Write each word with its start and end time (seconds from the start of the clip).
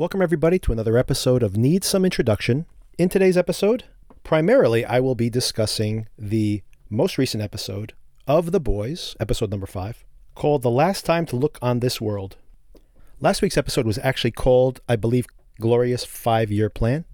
Welcome, 0.00 0.22
everybody, 0.22 0.58
to 0.60 0.72
another 0.72 0.96
episode 0.96 1.42
of 1.42 1.58
Need 1.58 1.84
Some 1.84 2.06
Introduction. 2.06 2.64
In 2.96 3.10
today's 3.10 3.36
episode, 3.36 3.84
primarily 4.24 4.82
I 4.82 4.98
will 4.98 5.14
be 5.14 5.28
discussing 5.28 6.08
the 6.18 6.62
most 6.88 7.18
recent 7.18 7.42
episode 7.42 7.92
of 8.26 8.50
The 8.50 8.60
Boys, 8.60 9.14
episode 9.20 9.50
number 9.50 9.66
five, 9.66 10.06
called 10.34 10.62
The 10.62 10.70
Last 10.70 11.04
Time 11.04 11.26
to 11.26 11.36
Look 11.36 11.58
on 11.60 11.80
This 11.80 12.00
World. 12.00 12.38
Last 13.20 13.42
week's 13.42 13.58
episode 13.58 13.84
was 13.84 13.98
actually 13.98 14.30
called, 14.30 14.80
I 14.88 14.96
believe, 14.96 15.26
Glorious 15.60 16.06
Five 16.06 16.50
Year 16.50 16.70
Plan. 16.70 17.04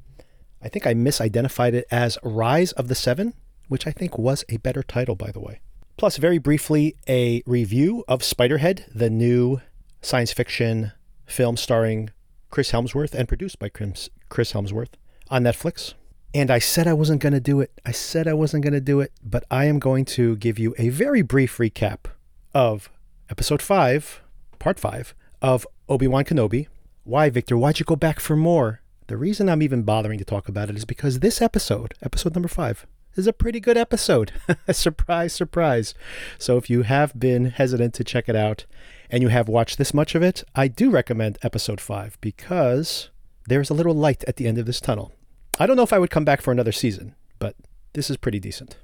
I 0.63 0.69
think 0.69 0.87
I 0.87 0.95
misidentified 0.95 1.73
it 1.73 1.89
as 1.91 2.19
Rise 2.23 2.71
of 2.71 2.87
the 2.87 2.95
Seven, 2.95 3.35
which 3.67 3.89
I 3.89 3.91
think 3.91 4.17
was 4.17 4.45
a 4.49 4.59
better 4.59 4.85
title, 4.85 5.17
by 5.17 5.33
the 5.33 5.41
way. 5.41 5.59
Plus, 5.97 6.19
very 6.19 6.39
briefly, 6.39 6.95
a 7.09 7.43
review 7.47 8.05
of 8.07 8.21
Spiderhead, 8.21 8.85
the 8.95 9.11
new 9.11 9.61
science 10.03 10.33
fiction 10.33 10.93
film 11.27 11.57
starring 11.57 12.11
Chris 12.51 12.73
Hemsworth 12.73 13.15
and 13.15 13.29
produced 13.29 13.59
by 13.59 13.69
Chris 13.69 14.09
Hemsworth 14.31 14.93
on 15.29 15.45
Netflix. 15.45 15.95
And 16.35 16.51
I 16.51 16.59
said 16.59 16.87
I 16.87 16.93
wasn't 16.93 17.23
going 17.23 17.33
to 17.33 17.41
do 17.41 17.61
it. 17.61 17.71
I 17.85 17.93
said 17.93 18.29
I 18.29 18.35
wasn't 18.35 18.63
going 18.63 18.75
to 18.75 18.81
do 18.81 19.01
it, 19.01 19.13
but 19.23 19.45
I 19.51 19.65
am 19.65 19.79
going 19.79 20.05
to 20.07 20.37
give 20.37 20.59
you 20.59 20.75
a 20.79 20.91
very 20.91 21.23
brief 21.23 21.57
recap 21.57 22.07
of 22.55 22.91
episode 23.31 23.63
5, 23.63 24.21
part 24.59 24.79
5 24.79 25.15
of 25.41 25.67
Obi-Wan 25.89 26.25
Kenobi. 26.25 26.67
Why, 27.05 27.31
Victor? 27.31 27.57
Why'd 27.57 27.79
you 27.79 27.85
go 27.85 27.97
back 27.97 28.21
for 28.21 28.37
more? 28.37 28.81
The 29.07 29.17
reason 29.17 29.49
I'm 29.49 29.63
even 29.63 29.83
bothering 29.83 30.19
to 30.19 30.25
talk 30.25 30.49
about 30.49 30.69
it 30.69 30.77
is 30.77 30.85
because 30.85 31.21
this 31.21 31.41
episode, 31.41 31.95
episode 32.03 32.35
number 32.35 32.49
5, 32.49 32.87
is 33.19 33.27
a 33.27 33.33
pretty 33.33 33.61
good 33.61 33.77
episode. 33.77 34.33
surprise, 34.71 35.33
surprise. 35.33 35.95
So 36.39 36.57
if 36.57 36.69
you 36.69 36.83
have 36.83 37.19
been 37.19 37.47
hesitant 37.47 37.95
to 37.95 38.05
check 38.05 38.29
it 38.29 38.37
out 38.37 38.67
and 39.11 39.23
you 39.23 39.29
have 39.29 39.49
watched 39.49 39.79
this 39.79 39.95
much 39.95 40.15
of 40.15 40.23
it, 40.23 40.45
I 40.55 40.69
do 40.69 40.91
recommend 40.91 41.39
episode 41.43 41.81
5 41.81 42.19
because 42.21 43.11
there's 43.47 43.71
a 43.71 43.75
little 43.75 43.95
light 43.95 44.25
at 44.27 44.37
the 44.37 44.47
end 44.47 44.59
of 44.59 44.67
this 44.67 44.81
tunnel. 44.81 45.13
I 45.59 45.67
don't 45.67 45.77
know 45.77 45.83
if 45.83 45.93
I 45.93 45.99
would 45.99 46.11
come 46.11 46.25
back 46.25 46.43
for 46.43 46.53
another 46.53 46.73
season, 46.73 47.15
but 47.39 47.57
this 47.95 48.11
is 48.11 48.17
pretty 48.17 48.41
decent. 48.41 48.77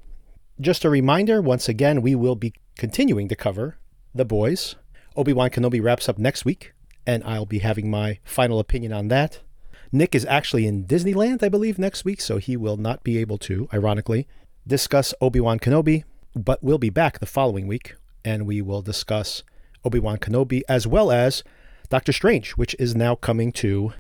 Just 0.61 0.85
a 0.85 0.91
reminder 0.91 1.43
once 1.43 1.69
again, 1.69 2.03
we 2.03 2.15
will 2.15 2.37
be 2.37 2.55
continuing 2.79 3.29
to 3.29 3.37
cover 3.37 3.79
The 4.15 4.25
Boys. 4.25 4.77
Obi 5.17 5.33
Wan 5.33 5.51
Kenobi 5.51 5.83
wraps 5.83 6.09
up 6.09 6.19
next 6.19 6.45
week, 6.45 6.73
and 7.07 7.23
I'll 7.25 7.47
be 7.47 7.59
having 7.59 7.91
my 7.91 8.19
final 8.25 8.59
opinion 8.59 8.93
on 8.93 9.09
that. 9.09 9.41
Nick 9.95 10.15
is 10.15 10.25
actually 10.25 10.67
in 10.67 10.87
Disneyland, 10.87 11.43
I 11.43 11.51
believe, 11.51 11.79
next 11.79 12.03
week, 12.03 12.23
so 12.23 12.39
he 12.39 12.57
will 12.57 12.79
not 12.79 13.05
be 13.05 13.19
able 13.19 13.37
to, 13.39 13.69
ironically, 13.75 14.27
discuss 14.67 15.13
Obi 15.21 15.39
Wan 15.39 15.59
Kenobi, 15.59 16.05
but 16.35 16.63
we'll 16.63 16.79
be 16.79 16.89
back 16.89 17.19
the 17.19 17.27
following 17.27 17.67
week, 17.67 17.95
and 18.25 18.47
we 18.47 18.63
will 18.63 18.81
discuss 18.81 19.43
Obi 19.85 19.99
Wan 19.99 20.17
Kenobi 20.17 20.63
as 20.67 20.87
well 20.87 21.13
as 21.13 21.45
Doctor 21.91 22.13
Strange, 22.13 22.53
which 22.53 22.75
is 22.79 22.97
now 22.97 23.15
coming 23.15 23.53
to 23.53 23.93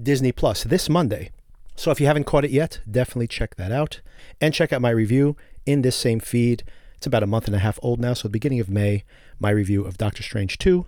Disney 0.00 0.30
Plus 0.30 0.62
this 0.62 0.88
Monday. 0.88 1.32
So 1.74 1.90
if 1.90 2.00
you 2.00 2.06
haven't 2.06 2.24
caught 2.24 2.44
it 2.44 2.52
yet, 2.52 2.78
definitely 2.88 3.26
check 3.26 3.56
that 3.56 3.72
out. 3.72 4.02
And 4.40 4.54
check 4.54 4.72
out 4.72 4.80
my 4.82 4.90
review 4.90 5.36
in 5.66 5.82
this 5.82 5.96
same 5.96 6.20
feed. 6.20 6.62
It's 6.96 7.08
about 7.08 7.24
a 7.24 7.26
month 7.26 7.46
and 7.46 7.56
a 7.56 7.58
half 7.58 7.80
old 7.82 7.98
now, 7.98 8.14
so 8.14 8.28
the 8.28 8.32
beginning 8.32 8.60
of 8.60 8.70
May, 8.70 9.02
my 9.40 9.50
review 9.50 9.84
of 9.84 9.98
Doctor 9.98 10.22
Strange 10.22 10.58
2, 10.58 10.86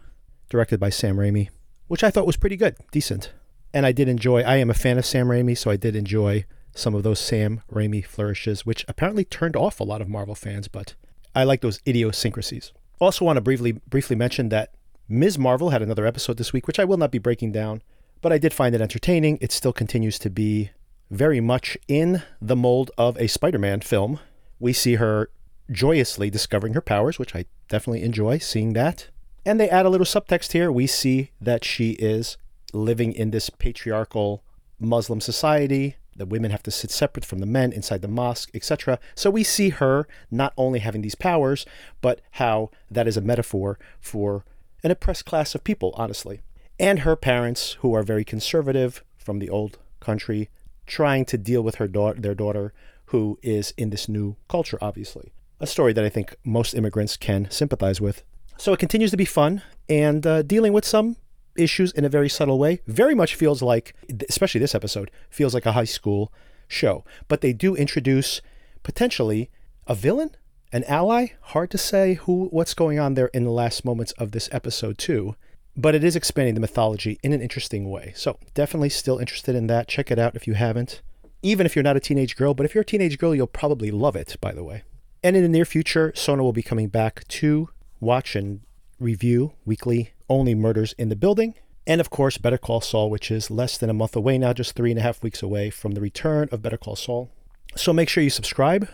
directed 0.49 0.79
by 0.79 0.91
Sam 0.91 1.17
Raimi, 1.17 1.49
which 1.89 2.05
I 2.05 2.11
thought 2.11 2.29
was 2.29 2.37
pretty 2.37 2.57
good, 2.57 2.77
decent. 2.93 3.33
And 3.77 3.85
I 3.85 3.93
did 3.93 4.09
enjoy, 4.09 4.41
I 4.41 4.57
am 4.57 4.71
a 4.71 4.75
fan 4.75 4.97
of 4.97 5.05
Sam 5.05 5.27
Raimi, 5.27 5.55
so 5.55 5.71
I 5.71 5.77
did 5.77 5.95
enjoy 5.95 6.47
some 6.75 6.95
of 6.95 7.03
those 7.03 7.21
Sam 7.21 7.61
Raimi 7.71 8.03
flourishes, 8.03 8.65
which 8.65 8.87
apparently 8.89 9.23
turned 9.23 9.55
off 9.55 9.81
a 9.81 9.85
lot 9.85 10.01
of 10.01 10.09
Marvel 10.09 10.35
fans, 10.35 10.67
but 10.67 10.95
I 11.35 11.45
like 11.45 11.61
those 11.61 11.83
idiosyncrasies. 11.87 12.73
Also 13.01 13.27
want 13.27 13.37
to 13.37 13.43
briefly 13.43 13.73
briefly 13.73 14.17
mention 14.17 14.49
that 14.49 14.73
Ms. 15.11 15.39
Marvel 15.39 15.69
had 15.69 15.83
another 15.83 16.07
episode 16.07 16.39
this 16.39 16.55
week, 16.55 16.67
which 16.67 16.79
I 16.79 16.87
will 16.87 16.97
not 16.97 17.11
be 17.11 17.19
breaking 17.19 17.53
down, 17.53 17.83
but 18.23 18.33
I 18.33 18.39
did 18.39 18.55
find 18.55 18.75
it 18.75 18.81
entertaining. 18.81 19.37
It 19.43 19.53
still 19.53 19.75
continues 19.75 20.19
to 20.21 20.31
be 20.31 20.71
very 21.11 21.43
much 21.43 21.77
in 21.87 22.23
the 22.41 22.57
mold 22.57 22.91
of 22.97 23.19
a 23.19 23.27
Spider-Man 23.27 23.83
film. 23.83 24.21
We 24.59 24.73
see 24.73 24.95
her 24.95 25.29
joyously 25.71 26.31
discovering 26.31 26.73
her 26.73 26.81
powers, 26.81 27.19
which 27.19 27.37
I 27.37 27.45
definitely 27.69 28.05
enjoy 28.05 28.39
seeing 28.39 28.73
that. 28.73 29.09
And 29.45 29.61
they 29.61 29.69
add 29.69 29.85
a 29.85 29.91
little 29.91 30.07
subtext 30.07 30.53
here. 30.53 30.73
We 30.73 30.87
see 30.87 31.33
that 31.43 31.63
she 31.63 31.91
is 31.91 32.39
living 32.77 33.13
in 33.13 33.31
this 33.31 33.51
patriarchal 33.51 34.43
Muslim 34.79 35.21
society. 35.21 35.97
The 36.15 36.27
women 36.27 36.51
have 36.51 36.63
to 36.65 36.71
sit 36.71 36.91
separate 36.91 37.25
from 37.25 37.41
the 37.41 37.47
men 37.47 37.73
inside 37.73 38.03
the 38.03 38.09
mosque, 38.09 38.51
etc. 38.55 38.99
So 39.15 39.31
we 39.31 39.43
see 39.43 39.71
her 39.71 40.07
not 40.31 40.53
only 40.57 40.79
having 40.79 41.03
these 41.03 41.15
powers, 41.15 41.67
but 42.01 42.21
how 42.33 42.71
that 42.91 43.07
is 43.07 43.17
a 43.17 43.21
metaphor 43.21 43.79
for 44.01 44.45
an 44.83 44.91
oppressed 44.91 45.27
class 45.27 45.55
of 45.55 45.65
people, 45.65 45.93
honestly. 45.97 46.41
And 46.79 47.01
her 47.01 47.17
parents, 47.17 47.73
who 47.81 47.95
are 47.95 48.03
very 48.03 48.25
conservative 48.25 49.03
from 49.17 49.39
the 49.39 49.51
old 49.51 49.79
country, 50.01 50.49
trying 50.87 51.25
to 51.27 51.39
deal 51.39 51.63
with 51.63 51.77
her 51.77 51.89
daughter, 51.89 52.21
their 52.21 52.35
daughter, 52.35 52.73
who 53.07 53.39
is 53.43 53.73
in 53.77 53.91
this 53.91 54.09
new 54.09 54.37
culture, 54.49 54.79
obviously. 54.81 55.33
A 55.61 55.67
story 55.67 55.93
that 55.93 56.05
I 56.05 56.09
think 56.09 56.37
most 56.45 56.75
immigrants 56.75 57.17
can 57.17 57.51
sympathize 57.51 58.01
with. 58.01 58.23
So 58.59 58.73
it 58.73 58.79
continues 58.79 59.11
to 59.11 59.17
be 59.17 59.25
fun 59.25 59.63
and 59.89 60.27
uh, 60.27 60.43
dealing 60.43 60.73
with 60.73 60.85
some 60.85 61.17
issues 61.59 61.93
in 61.93 62.05
a 62.05 62.09
very 62.09 62.29
subtle 62.29 62.59
way. 62.59 62.81
Very 62.87 63.15
much 63.15 63.35
feels 63.35 63.63
like, 63.63 63.95
especially 64.29 64.61
this 64.61 64.75
episode, 64.75 65.11
feels 65.31 65.55
like 65.55 65.67
a 65.67 65.73
high 65.73 65.85
school 65.85 66.33
show. 66.69 67.05
But 67.29 67.41
they 67.41 67.53
do 67.53 67.75
introduce 67.75 68.41
potentially 68.83 69.51
a 69.87 69.95
villain, 69.95 70.31
an 70.73 70.85
ally. 70.85 71.29
Hard 71.41 71.71
to 71.71 71.79
say 71.79 72.15
who, 72.15 72.49
what's 72.51 72.75
going 72.75 72.99
on 72.99 73.15
there 73.15 73.29
in 73.29 73.45
the 73.45 73.51
last 73.51 73.85
moments 73.85 74.13
of 74.13 74.33
this 74.33 74.49
episode 74.53 74.99
too. 74.99 75.37
But 75.77 75.95
it 75.95 76.03
is 76.03 76.17
expanding 76.17 76.55
the 76.55 76.61
mythology 76.61 77.19
in 77.23 77.33
an 77.33 77.43
interesting 77.43 77.91
way. 77.91 78.13
So 78.17 78.39
definitely 78.55 78.89
still 78.89 79.19
interested 79.19 79.55
in 79.55 79.67
that. 79.67 79.89
Check 79.89 80.11
it 80.11 80.19
out 80.19 80.35
if 80.35 80.47
you 80.47 80.55
haven't. 80.55 81.03
Even 81.43 81.67
if 81.67 81.77
you're 81.77 81.83
not 81.83 81.97
a 81.97 82.01
teenage 82.01 82.35
girl, 82.35 82.55
but 82.55 82.65
if 82.65 82.75
you're 82.75 82.83
a 82.83 82.87
teenage 82.87 83.19
girl, 83.19 83.35
you'll 83.35 83.47
probably 83.47 83.91
love 83.91 84.17
it. 84.17 84.37
By 84.41 84.53
the 84.53 84.65
way. 84.65 84.85
And 85.23 85.37
in 85.37 85.43
the 85.43 85.49
near 85.49 85.65
future, 85.65 86.13
Sona 86.15 86.43
will 86.43 86.53
be 86.53 86.63
coming 86.63 86.89
back 86.89 87.27
to 87.29 87.69
watch 88.01 88.35
and 88.35 88.61
review 88.99 89.53
weekly 89.65 90.13
only 90.29 90.55
Murders 90.55 90.95
in 90.99 91.09
the 91.09 91.17
Building. 91.17 91.55
And 91.87 92.01
of 92.01 92.11
course, 92.11 92.39
Better 92.39 92.59
Call 92.59 92.81
Saul, 92.81 93.11
which 93.11 93.31
is 93.31 93.51
less 93.51 93.79
than 93.79 93.91
a 93.91 93.95
month 93.95 94.17
away 94.17 94.39
now, 94.39 94.53
just 94.53 94.75
three 94.75 94.91
and 94.91 94.99
a 94.99 95.03
half 95.03 95.23
weeks 95.23 95.43
away 95.43 95.71
from 95.71 95.93
the 95.93 96.01
return 96.01 96.49
of 96.51 96.63
Better 96.63 96.77
Call 96.77 96.97
Saul. 96.97 97.31
So 97.77 97.93
make 97.93 98.09
sure 98.09 98.25
you 98.25 98.31
subscribe 98.31 98.89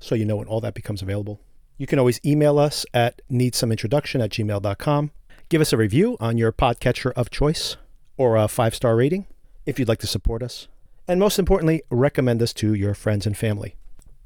so 0.00 0.14
you 0.14 0.24
know 0.24 0.36
when 0.36 0.48
all 0.48 0.60
that 0.60 0.74
becomes 0.74 1.02
available. 1.02 1.40
You 1.78 1.86
can 1.86 1.98
always 1.98 2.20
email 2.24 2.58
us 2.58 2.86
at 2.94 3.20
needsomeintroduction 3.30 4.22
at 4.22 4.30
gmail.com. 4.30 5.10
Give 5.48 5.60
us 5.60 5.72
a 5.72 5.76
review 5.76 6.16
on 6.18 6.38
your 6.38 6.52
podcatcher 6.52 7.12
of 7.12 7.30
choice 7.30 7.76
or 8.16 8.36
a 8.36 8.48
five 8.48 8.74
star 8.74 8.96
rating 8.96 9.26
if 9.66 9.78
you'd 9.78 9.88
like 9.88 10.00
to 10.00 10.06
support 10.06 10.42
us. 10.42 10.68
And 11.06 11.20
most 11.20 11.38
importantly, 11.38 11.82
recommend 11.90 12.42
us 12.42 12.52
to 12.54 12.74
your 12.74 12.94
friends 12.94 13.26
and 13.26 13.36
family. 13.36 13.76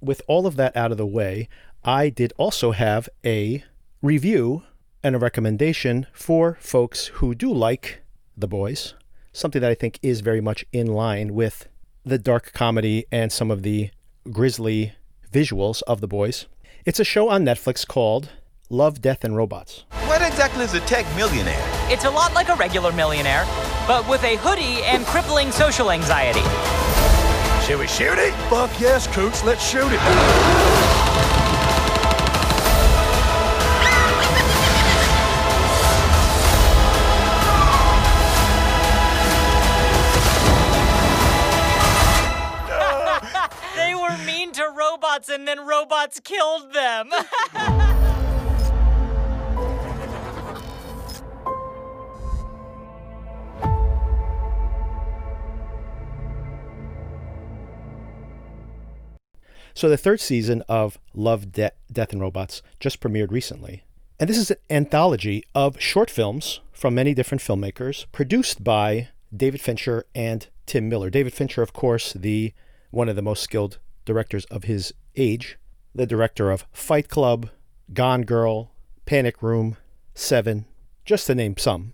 With 0.00 0.22
all 0.28 0.46
of 0.46 0.56
that 0.56 0.74
out 0.76 0.92
of 0.92 0.98
the 0.98 1.06
way, 1.06 1.48
I 1.84 2.08
did 2.08 2.32
also 2.38 2.70
have 2.70 3.08
a 3.24 3.64
review 4.00 4.62
and 5.02 5.14
a 5.14 5.18
recommendation 5.18 6.06
for 6.12 6.58
folks 6.60 7.06
who 7.06 7.34
do 7.34 7.52
like 7.52 8.02
The 8.36 8.48
Boys, 8.48 8.94
something 9.32 9.60
that 9.60 9.70
I 9.70 9.74
think 9.74 9.98
is 10.02 10.20
very 10.20 10.40
much 10.40 10.64
in 10.72 10.86
line 10.86 11.34
with 11.34 11.68
the 12.04 12.18
dark 12.18 12.52
comedy 12.52 13.06
and 13.10 13.32
some 13.32 13.50
of 13.50 13.62
the 13.62 13.90
grisly 14.30 14.92
visuals 15.32 15.82
of 15.86 16.00
The 16.00 16.08
Boys. 16.08 16.46
It's 16.84 17.00
a 17.00 17.04
show 17.04 17.28
on 17.28 17.44
Netflix 17.44 17.86
called 17.86 18.30
Love, 18.68 19.00
Death, 19.00 19.24
and 19.24 19.36
Robots. 19.36 19.84
What 20.06 20.22
exactly 20.22 20.64
is 20.64 20.74
a 20.74 20.80
tech 20.80 21.06
millionaire? 21.16 21.62
It's 21.88 22.04
a 22.04 22.10
lot 22.10 22.32
like 22.34 22.48
a 22.48 22.54
regular 22.56 22.92
millionaire, 22.92 23.44
but 23.86 24.08
with 24.08 24.22
a 24.24 24.36
hoodie 24.36 24.82
and 24.84 25.04
crippling 25.06 25.50
social 25.50 25.90
anxiety. 25.90 26.42
Should 27.66 27.78
we 27.78 27.86
shoot 27.86 28.18
it? 28.18 28.32
Fuck 28.48 28.70
yes, 28.80 29.06
Coots, 29.14 29.44
let's 29.44 29.66
shoot 29.66 29.90
it. 29.92 30.89
Robots 45.20 45.28
and 45.28 45.46
then 45.46 45.66
robots 45.66 46.20
killed 46.20 46.72
them. 46.72 47.10
So 59.72 59.88
the 59.88 59.96
third 59.96 60.20
season 60.20 60.62
of 60.68 60.98
Love, 61.14 61.52
De- 61.52 61.70
Death, 61.90 62.12
and 62.12 62.20
Robots 62.20 62.60
just 62.80 63.00
premiered 63.00 63.30
recently. 63.30 63.84
And 64.18 64.28
this 64.28 64.36
is 64.36 64.50
an 64.50 64.58
anthology 64.68 65.44
of 65.54 65.80
short 65.80 66.10
films 66.10 66.60
from 66.70 66.96
many 66.96 67.14
different 67.14 67.40
filmmakers 67.40 68.04
produced 68.12 68.62
by 68.62 69.08
David 69.34 69.60
Fincher 69.60 70.04
and 70.14 70.48
Tim 70.66 70.88
Miller. 70.90 71.08
David 71.08 71.32
Fincher, 71.32 71.62
of 71.62 71.72
course, 71.72 72.12
the 72.12 72.52
one 72.90 73.08
of 73.08 73.16
the 73.16 73.22
most 73.22 73.42
skilled 73.42 73.78
directors 74.04 74.44
of 74.46 74.64
his 74.64 74.92
age, 75.16 75.58
the 75.94 76.06
director 76.06 76.50
of 76.50 76.66
Fight 76.72 77.08
Club, 77.08 77.50
Gone 77.92 78.22
Girl, 78.22 78.72
Panic 79.06 79.42
Room, 79.42 79.76
Seven, 80.14 80.66
just 81.04 81.26
to 81.26 81.34
name 81.34 81.56
some. 81.56 81.92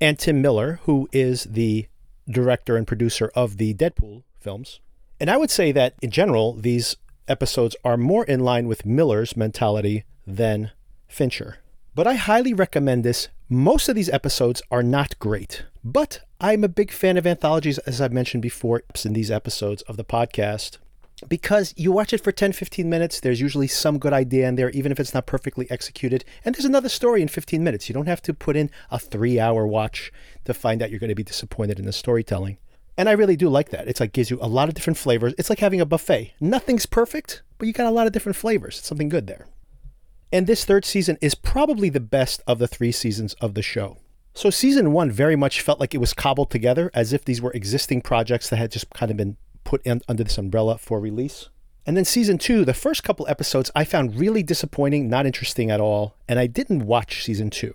And 0.00 0.18
Tim 0.18 0.42
Miller, 0.42 0.80
who 0.84 1.08
is 1.12 1.44
the 1.44 1.86
director 2.28 2.76
and 2.76 2.86
producer 2.86 3.30
of 3.34 3.56
the 3.56 3.74
Deadpool 3.74 4.22
films. 4.40 4.80
And 5.18 5.30
I 5.30 5.36
would 5.36 5.50
say 5.50 5.72
that 5.72 5.94
in 6.02 6.10
general, 6.10 6.54
these 6.54 6.96
episodes 7.28 7.76
are 7.84 7.96
more 7.96 8.24
in 8.24 8.40
line 8.40 8.66
with 8.66 8.86
Miller's 8.86 9.36
mentality 9.36 10.04
than 10.26 10.72
Fincher. 11.08 11.58
But 11.94 12.06
I 12.06 12.14
highly 12.14 12.54
recommend 12.54 13.04
this. 13.04 13.28
Most 13.48 13.88
of 13.88 13.94
these 13.94 14.08
episodes 14.08 14.62
are 14.70 14.82
not 14.82 15.18
great, 15.18 15.64
but 15.84 16.20
I'm 16.40 16.64
a 16.64 16.68
big 16.68 16.90
fan 16.90 17.16
of 17.16 17.26
anthologies, 17.26 17.78
as 17.78 18.00
I've 18.00 18.12
mentioned 18.12 18.42
before 18.42 18.82
in 19.04 19.12
these 19.12 19.30
episodes 19.30 19.82
of 19.82 19.96
the 19.96 20.04
podcast, 20.04 20.78
because 21.28 21.74
you 21.76 21.92
watch 21.92 22.12
it 22.12 22.22
for 22.22 22.32
10, 22.32 22.52
15 22.52 22.88
minutes. 22.88 23.20
There's 23.20 23.40
usually 23.40 23.68
some 23.68 23.98
good 23.98 24.12
idea 24.12 24.48
in 24.48 24.56
there, 24.56 24.70
even 24.70 24.92
if 24.92 25.00
it's 25.00 25.14
not 25.14 25.26
perfectly 25.26 25.70
executed. 25.70 26.24
And 26.44 26.54
there's 26.54 26.64
another 26.64 26.88
story 26.88 27.22
in 27.22 27.28
15 27.28 27.62
minutes. 27.62 27.88
You 27.88 27.94
don't 27.94 28.06
have 28.06 28.22
to 28.22 28.34
put 28.34 28.56
in 28.56 28.70
a 28.90 28.98
three 28.98 29.38
hour 29.38 29.66
watch 29.66 30.12
to 30.44 30.54
find 30.54 30.82
out 30.82 30.90
you're 30.90 31.00
going 31.00 31.08
to 31.08 31.14
be 31.14 31.22
disappointed 31.22 31.78
in 31.78 31.86
the 31.86 31.92
storytelling. 31.92 32.58
And 32.96 33.08
I 33.08 33.12
really 33.12 33.36
do 33.36 33.48
like 33.48 33.70
that. 33.70 33.88
It's 33.88 34.00
like 34.00 34.12
gives 34.12 34.30
you 34.30 34.38
a 34.40 34.48
lot 34.48 34.68
of 34.68 34.74
different 34.74 34.98
flavors. 34.98 35.34
It's 35.38 35.48
like 35.48 35.60
having 35.60 35.80
a 35.80 35.86
buffet. 35.86 36.34
Nothing's 36.40 36.86
perfect, 36.86 37.42
but 37.58 37.66
you 37.66 37.72
got 37.72 37.86
a 37.86 37.90
lot 37.90 38.06
of 38.06 38.12
different 38.12 38.36
flavors. 38.36 38.78
It's 38.78 38.86
something 38.86 39.08
good 39.08 39.26
there. 39.26 39.46
And 40.30 40.46
this 40.46 40.64
third 40.64 40.84
season 40.84 41.18
is 41.20 41.34
probably 41.34 41.88
the 41.88 42.00
best 42.00 42.42
of 42.46 42.58
the 42.58 42.68
three 42.68 42.92
seasons 42.92 43.34
of 43.34 43.54
the 43.54 43.62
show. 43.62 43.98
So 44.34 44.48
season 44.48 44.92
one 44.92 45.10
very 45.10 45.36
much 45.36 45.60
felt 45.60 45.78
like 45.78 45.94
it 45.94 45.98
was 45.98 46.14
cobbled 46.14 46.50
together 46.50 46.90
as 46.94 47.12
if 47.12 47.24
these 47.24 47.42
were 47.42 47.52
existing 47.52 48.00
projects 48.00 48.48
that 48.48 48.56
had 48.56 48.72
just 48.72 48.88
kind 48.90 49.10
of 49.10 49.16
been 49.16 49.36
put 49.64 49.82
in, 49.84 50.00
under 50.08 50.24
this 50.24 50.38
umbrella 50.38 50.78
for 50.78 51.00
release. 51.00 51.48
And 51.84 51.96
then 51.96 52.04
season 52.04 52.38
two, 52.38 52.64
the 52.64 52.74
first 52.74 53.02
couple 53.02 53.26
episodes 53.28 53.70
I 53.74 53.84
found 53.84 54.18
really 54.18 54.42
disappointing, 54.42 55.08
not 55.08 55.26
interesting 55.26 55.70
at 55.70 55.80
all, 55.80 56.16
and 56.28 56.38
I 56.38 56.46
didn't 56.46 56.86
watch 56.86 57.24
season 57.24 57.50
two. 57.50 57.74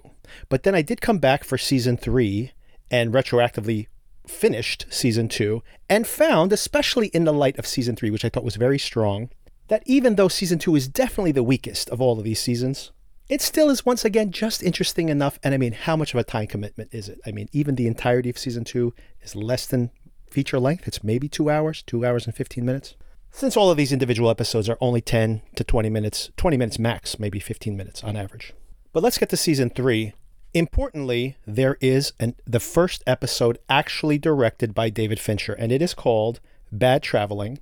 But 0.50 0.64
then 0.64 0.76
I 0.76 0.82
did 0.82 1.02
come 1.02 1.20
back 1.20 1.44
for 1.44 1.58
season 1.58 1.98
three 1.98 2.52
and 2.90 3.14
retroactively 3.14 3.88
finished 4.26 4.86
season 4.90 5.28
two 5.28 5.64
and 5.90 6.06
found, 6.06 6.54
especially 6.54 7.08
in 7.08 7.24
the 7.26 7.34
light 7.34 7.58
of 7.58 7.68
season 7.68 7.96
three, 7.96 8.10
which 8.10 8.26
I 8.26 8.30
thought 8.30 8.44
was 8.44 8.56
very 8.56 8.80
strong, 8.80 9.30
that 9.68 9.84
even 9.86 10.16
though 10.16 10.28
season 10.28 10.60
two 10.60 10.76
is 10.76 10.88
definitely 10.88 11.32
the 11.34 11.44
weakest 11.44 11.90
of 11.90 12.02
all 12.02 12.18
of 12.18 12.24
these 12.24 12.40
seasons, 12.40 12.92
it 13.30 13.42
still 13.42 13.70
is 13.70 13.86
once 13.86 14.06
again 14.06 14.32
just 14.32 14.64
interesting 14.64 15.10
enough. 15.10 15.38
And 15.44 15.54
I 15.54 15.58
mean, 15.58 15.74
how 15.74 15.96
much 15.98 16.14
of 16.14 16.20
a 16.20 16.24
time 16.24 16.48
commitment 16.48 16.94
is 16.94 17.10
it? 17.10 17.20
I 17.26 17.32
mean, 17.32 17.50
even 17.52 17.76
the 17.76 17.88
entirety 17.88 18.30
of 18.30 18.38
season 18.38 18.64
two 18.64 18.94
is 19.22 19.36
less 19.36 19.66
than 19.66 19.92
feature 20.38 20.60
length. 20.60 20.88
It's 20.88 21.04
maybe 21.04 21.28
two 21.28 21.50
hours, 21.50 21.82
two 21.82 22.06
hours 22.06 22.28
and 22.28 22.36
15 22.36 22.64
minutes. 22.64 22.94
Since 23.32 23.58
all 23.58 23.72
of 23.72 23.78
these 23.78 23.92
individual 23.92 24.30
episodes 24.30 24.70
are 24.70 24.78
only 24.80 25.02
10 25.02 25.42
to 25.56 25.64
20 25.64 25.90
minutes, 25.90 26.30
20 26.38 26.58
minutes 26.58 26.78
max, 26.78 27.18
maybe 27.18 27.40
15 27.40 27.76
minutes 27.76 28.04
on 28.04 28.16
average. 28.16 28.54
But 28.94 29.02
let's 29.02 29.18
get 29.18 29.30
to 29.30 29.38
season 29.38 29.72
three. 29.72 30.14
Importantly, 30.54 31.38
there 31.48 31.76
is 31.82 32.14
an, 32.20 32.36
the 32.46 32.60
first 32.60 33.04
episode 33.08 33.58
actually 33.68 34.20
directed 34.20 34.76
by 34.76 34.92
David 34.92 35.20
Fincher, 35.20 35.54
and 35.54 35.72
it 35.72 35.82
is 35.82 35.96
called 35.96 36.40
Bad 36.72 37.02
Traveling. 37.02 37.58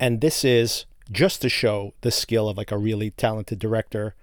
And 0.00 0.22
this 0.22 0.42
is 0.42 0.86
just 1.12 1.42
to 1.42 1.50
show 1.50 1.92
the 2.00 2.10
skill 2.10 2.48
of 2.48 2.56
like 2.56 2.72
a 2.72 2.78
really 2.78 3.10
talented 3.10 3.58
director, 3.58 4.14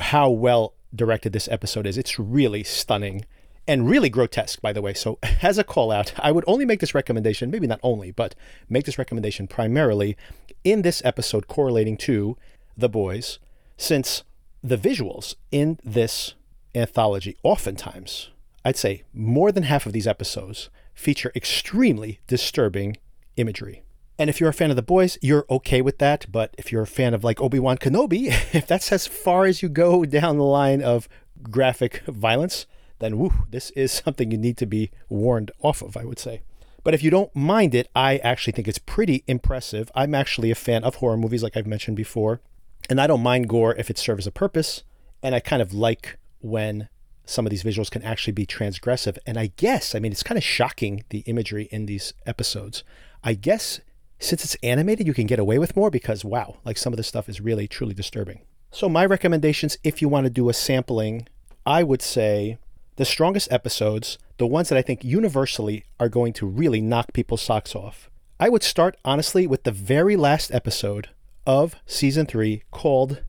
how 0.00 0.30
well 0.30 0.72
directed 0.94 1.34
this 1.34 1.48
episode 1.48 1.86
is. 1.86 1.98
It's 1.98 2.18
really 2.18 2.64
stunning 2.64 3.26
and 3.66 3.88
really 3.88 4.10
grotesque, 4.10 4.60
by 4.60 4.72
the 4.72 4.82
way. 4.82 4.94
So, 4.94 5.18
as 5.42 5.58
a 5.58 5.64
call 5.64 5.90
out, 5.90 6.12
I 6.18 6.32
would 6.32 6.44
only 6.46 6.64
make 6.64 6.80
this 6.80 6.94
recommendation, 6.94 7.50
maybe 7.50 7.66
not 7.66 7.80
only, 7.82 8.10
but 8.10 8.34
make 8.68 8.84
this 8.84 8.98
recommendation 8.98 9.46
primarily 9.46 10.16
in 10.62 10.82
this 10.82 11.02
episode 11.04 11.46
correlating 11.46 11.96
to 11.98 12.36
The 12.76 12.88
Boys, 12.88 13.38
since 13.76 14.22
the 14.62 14.78
visuals 14.78 15.34
in 15.50 15.78
this 15.84 16.34
anthology, 16.74 17.36
oftentimes, 17.42 18.30
I'd 18.64 18.76
say 18.76 19.04
more 19.12 19.52
than 19.52 19.64
half 19.64 19.84
of 19.86 19.92
these 19.92 20.06
episodes 20.06 20.70
feature 20.94 21.32
extremely 21.36 22.20
disturbing 22.26 22.96
imagery. 23.36 23.82
And 24.18 24.30
if 24.30 24.40
you're 24.40 24.50
a 24.50 24.54
fan 24.54 24.70
of 24.70 24.76
the 24.76 24.82
boys, 24.82 25.18
you're 25.20 25.44
okay 25.50 25.82
with 25.82 25.98
that. 25.98 26.26
But 26.30 26.54
if 26.56 26.70
you're 26.70 26.82
a 26.82 26.86
fan 26.86 27.14
of 27.14 27.24
like 27.24 27.40
Obi 27.40 27.58
Wan 27.58 27.76
Kenobi, 27.76 28.28
if 28.54 28.66
that's 28.66 28.92
as 28.92 29.06
far 29.06 29.44
as 29.44 29.62
you 29.62 29.68
go 29.68 30.04
down 30.04 30.38
the 30.38 30.44
line 30.44 30.82
of 30.82 31.08
graphic 31.42 32.02
violence, 32.06 32.66
then 32.98 33.18
woo, 33.18 33.32
this 33.50 33.70
is 33.70 33.92
something 34.04 34.30
you 34.30 34.38
need 34.38 34.56
to 34.58 34.66
be 34.66 34.90
warned 35.08 35.50
off 35.60 35.82
of, 35.82 35.96
I 35.96 36.04
would 36.04 36.18
say. 36.18 36.42
But 36.82 36.94
if 36.94 37.02
you 37.02 37.10
don't 37.10 37.34
mind 37.34 37.74
it, 37.74 37.88
I 37.96 38.18
actually 38.18 38.52
think 38.52 38.68
it's 38.68 38.78
pretty 38.78 39.24
impressive. 39.26 39.90
I'm 39.94 40.14
actually 40.14 40.50
a 40.50 40.54
fan 40.54 40.84
of 40.84 40.96
horror 40.96 41.16
movies, 41.16 41.42
like 41.42 41.56
I've 41.56 41.66
mentioned 41.66 41.96
before. 41.96 42.42
And 42.90 43.00
I 43.00 43.06
don't 43.06 43.22
mind 43.22 43.48
gore 43.48 43.74
if 43.76 43.88
it 43.88 43.96
serves 43.96 44.26
a 44.26 44.30
purpose. 44.30 44.82
And 45.22 45.34
I 45.34 45.40
kind 45.40 45.62
of 45.62 45.72
like 45.72 46.18
when 46.40 46.90
some 47.24 47.46
of 47.46 47.50
these 47.50 47.62
visuals 47.62 47.90
can 47.90 48.02
actually 48.02 48.34
be 48.34 48.44
transgressive. 48.44 49.16
And 49.26 49.38
I 49.38 49.52
guess, 49.56 49.94
I 49.94 49.98
mean, 49.98 50.12
it's 50.12 50.22
kind 50.22 50.36
of 50.36 50.44
shocking 50.44 51.04
the 51.08 51.20
imagery 51.20 51.68
in 51.72 51.86
these 51.86 52.12
episodes. 52.26 52.84
I 53.22 53.32
guess 53.32 53.80
since 54.18 54.44
it's 54.44 54.56
animated, 54.62 55.06
you 55.06 55.14
can 55.14 55.26
get 55.26 55.38
away 55.38 55.58
with 55.58 55.76
more 55.76 55.90
because, 55.90 56.24
wow, 56.24 56.58
like 56.64 56.76
some 56.76 56.92
of 56.92 56.98
this 56.98 57.08
stuff 57.08 57.28
is 57.28 57.40
really, 57.40 57.66
truly 57.66 57.94
disturbing. 57.94 58.40
So, 58.70 58.88
my 58.88 59.06
recommendations, 59.06 59.78
if 59.84 60.02
you 60.02 60.08
want 60.08 60.24
to 60.24 60.30
do 60.30 60.48
a 60.48 60.54
sampling, 60.54 61.28
I 61.64 61.82
would 61.82 62.02
say 62.02 62.58
the 62.96 63.04
strongest 63.04 63.50
episodes, 63.52 64.18
the 64.38 64.46
ones 64.46 64.68
that 64.68 64.78
I 64.78 64.82
think 64.82 65.04
universally 65.04 65.84
are 65.98 66.08
going 66.08 66.32
to 66.34 66.46
really 66.46 66.80
knock 66.80 67.12
people's 67.12 67.42
socks 67.42 67.74
off. 67.74 68.10
I 68.38 68.48
would 68.48 68.62
start, 68.62 68.96
honestly, 69.04 69.46
with 69.46 69.64
the 69.64 69.72
very 69.72 70.16
last 70.16 70.52
episode 70.52 71.08
of 71.46 71.76
season 71.86 72.26
three 72.26 72.62
called 72.70 73.22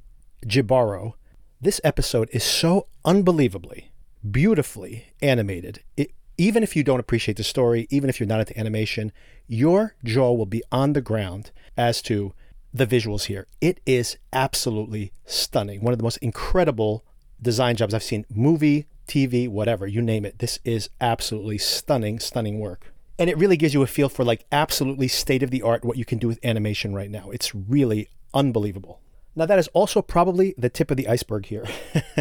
Jibaro 0.45 1.13
this 1.65 1.81
episode 1.83 2.29
is 2.31 2.44
so 2.44 2.88
unbelievably, 3.06 3.91
beautifully 4.29 5.07
animated. 5.21 5.81
It, 5.97 6.12
even 6.38 6.63
if 6.63 6.75
you 6.75 6.83
don't 6.83 7.00
appreciate 7.00 7.38
the 7.38 7.44
story, 7.44 7.88
even 7.89 8.09
if 8.09 8.19
you're 8.19 8.27
not 8.27 8.41
into 8.41 8.59
animation, 8.59 9.12
your 9.47 9.95
jaw 10.03 10.33
will 10.33 10.45
be 10.45 10.62
on 10.71 10.94
the 10.94 11.01
ground 11.01 11.51
as 11.77 12.01
to 12.03 12.33
the 12.73 12.85
visuals 12.85 13.23
here. 13.23 13.47
It 13.62 13.79
is 13.85 14.17
absolutely 14.33 15.12
stunning. 15.25 15.81
One 15.81 15.94
of 15.94 15.97
the 15.97 16.03
most 16.03 16.17
incredible 16.17 17.03
design 17.42 17.76
jobs 17.76 17.94
I've 17.94 18.04
seen, 18.04 18.26
movie, 18.30 18.88
TV, 19.08 19.48
whatever, 19.48 19.88
you 19.88 20.02
name 20.02 20.26
it. 20.26 20.40
This 20.40 20.60
is 20.64 20.90
absolutely 21.00 21.58
stunning, 21.58 22.20
stunning 22.20 22.60
work. 22.60 22.94
And 23.18 23.30
it 23.30 23.38
really 23.38 23.58
gives 23.58 23.74
you 23.74 23.82
a 23.82 23.88
feel 23.88 24.10
for 24.10 24.26
like 24.26 24.46
absolutely 24.52 25.08
state 25.08 25.44
of 25.44 25.52
the 25.52 25.62
art 25.62 25.86
what 25.86 25.98
you 25.98 26.06
can 26.06 26.18
do 26.18 26.28
with 26.28 26.44
animation 26.44 26.94
right 26.94 27.10
now. 27.10 27.30
It's 27.32 27.56
really 27.56 28.10
unbelievable. 28.34 29.00
Now, 29.38 29.46
that 29.46 29.60
is 29.60 29.68
also 29.70 30.02
probably 30.02 30.56
the 30.58 30.70
tip 30.70 30.92
of 30.92 30.98
the 30.98 31.08
iceberg 31.08 31.48
here. 31.48 31.66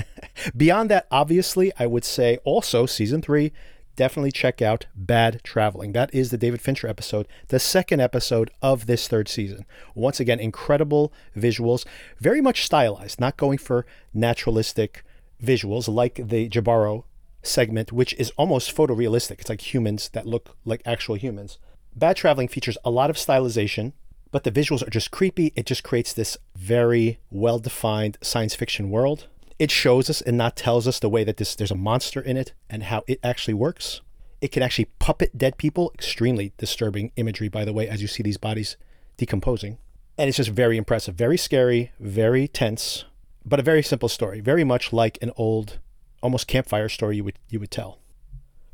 Beyond 0.57 0.91
that, 0.91 1.07
obviously, 1.11 1.73
I 1.79 1.87
would 1.87 2.05
say 2.05 2.39
also 2.45 2.87
season 2.87 3.23
three, 3.23 3.53
definitely 3.95 4.33
check 4.33 4.61
out 4.61 4.87
Bad 4.97 5.41
Traveling. 5.45 5.93
That 5.93 6.13
is 6.13 6.31
the 6.31 6.39
David 6.39 6.61
Fincher 6.61 6.89
episode, 6.89 7.29
the 7.49 7.61
second 7.61 8.01
episode 8.01 8.51
of 8.61 8.87
this 8.87 9.06
third 9.06 9.29
season. 9.29 9.65
Once 9.94 10.19
again, 10.19 10.41
incredible 10.41 11.13
visuals, 11.37 11.87
very 12.19 12.41
much 12.41 12.65
stylized, 12.65 13.21
not 13.21 13.37
going 13.37 13.59
for 13.59 13.87
naturalistic 14.13 15.04
visuals 15.43 15.93
like 15.93 16.14
the 16.17 16.48
Jibaro 16.48 17.05
segment, 17.43 17.93
which 17.93 18.14
is 18.14 18.31
almost 18.36 18.74
photorealistic. 18.74 19.41
It's 19.41 19.48
like 19.48 19.74
humans 19.74 20.08
that 20.10 20.26
look 20.26 20.56
like 20.64 20.82
actual 20.84 21.14
humans. 21.14 21.58
Bad 21.94 22.17
Traveling 22.17 22.48
features 22.48 22.79
a 22.84 22.91
lot 22.91 23.10
of 23.10 23.17
stylization, 23.17 23.93
but 24.32 24.43
the 24.43 24.50
visuals 24.50 24.86
are 24.86 24.91
just 24.91 25.10
creepy. 25.10 25.53
It 25.55 25.67
just 25.67 25.84
creates 25.84 26.12
this 26.12 26.36
very 26.56 27.20
well 27.31 27.58
defined 27.58 28.19
science 28.20 28.55
fiction 28.55 28.91
world. 28.91 29.29
It 29.58 29.70
shows 29.70 30.10
us 30.10 30.20
and 30.20 30.36
not 30.36 30.56
tells 30.56 30.88
us 30.88 30.98
the 30.98 31.08
way 31.08 31.22
that 31.22 31.36
this 31.36 31.55
there's 31.55 31.70
a 31.70 31.76
monster 31.76 32.20
in 32.20 32.36
it 32.36 32.53
and 32.69 32.84
how 32.84 33.05
it 33.06 33.20
actually 33.22 33.55
works. 33.55 34.00
It 34.41 34.50
can 34.50 34.62
actually 34.62 34.86
puppet 34.98 35.38
dead 35.38 35.56
people. 35.56 35.93
Extremely 35.94 36.53
disturbing 36.58 37.12
imagery, 37.17 37.48
by 37.48 37.64
the 37.64 37.72
way, 37.72 37.88
as 37.88 38.03
you 38.03 38.08
see 38.08 38.22
these 38.22 38.36
bodies 38.36 38.76
decomposing. 39.17 39.79
And 40.19 40.29
it's 40.29 40.36
just 40.36 40.50
very 40.50 40.76
impressive, 40.76 41.14
very 41.14 41.36
scary, 41.36 41.93
very 41.98 42.48
tense, 42.48 43.05
but 43.44 43.60
a 43.60 43.63
very 43.63 43.82
simple 43.82 44.08
story, 44.08 44.41
very 44.41 44.65
much 44.65 44.93
like 44.93 45.19
an 45.22 45.31
old, 45.36 45.79
almost 46.22 46.46
campfire 46.46 46.89
story 46.89 47.17
you 47.17 47.24
would 47.24 47.39
you 47.48 47.60
would 47.60 47.70
tell. 47.70 47.98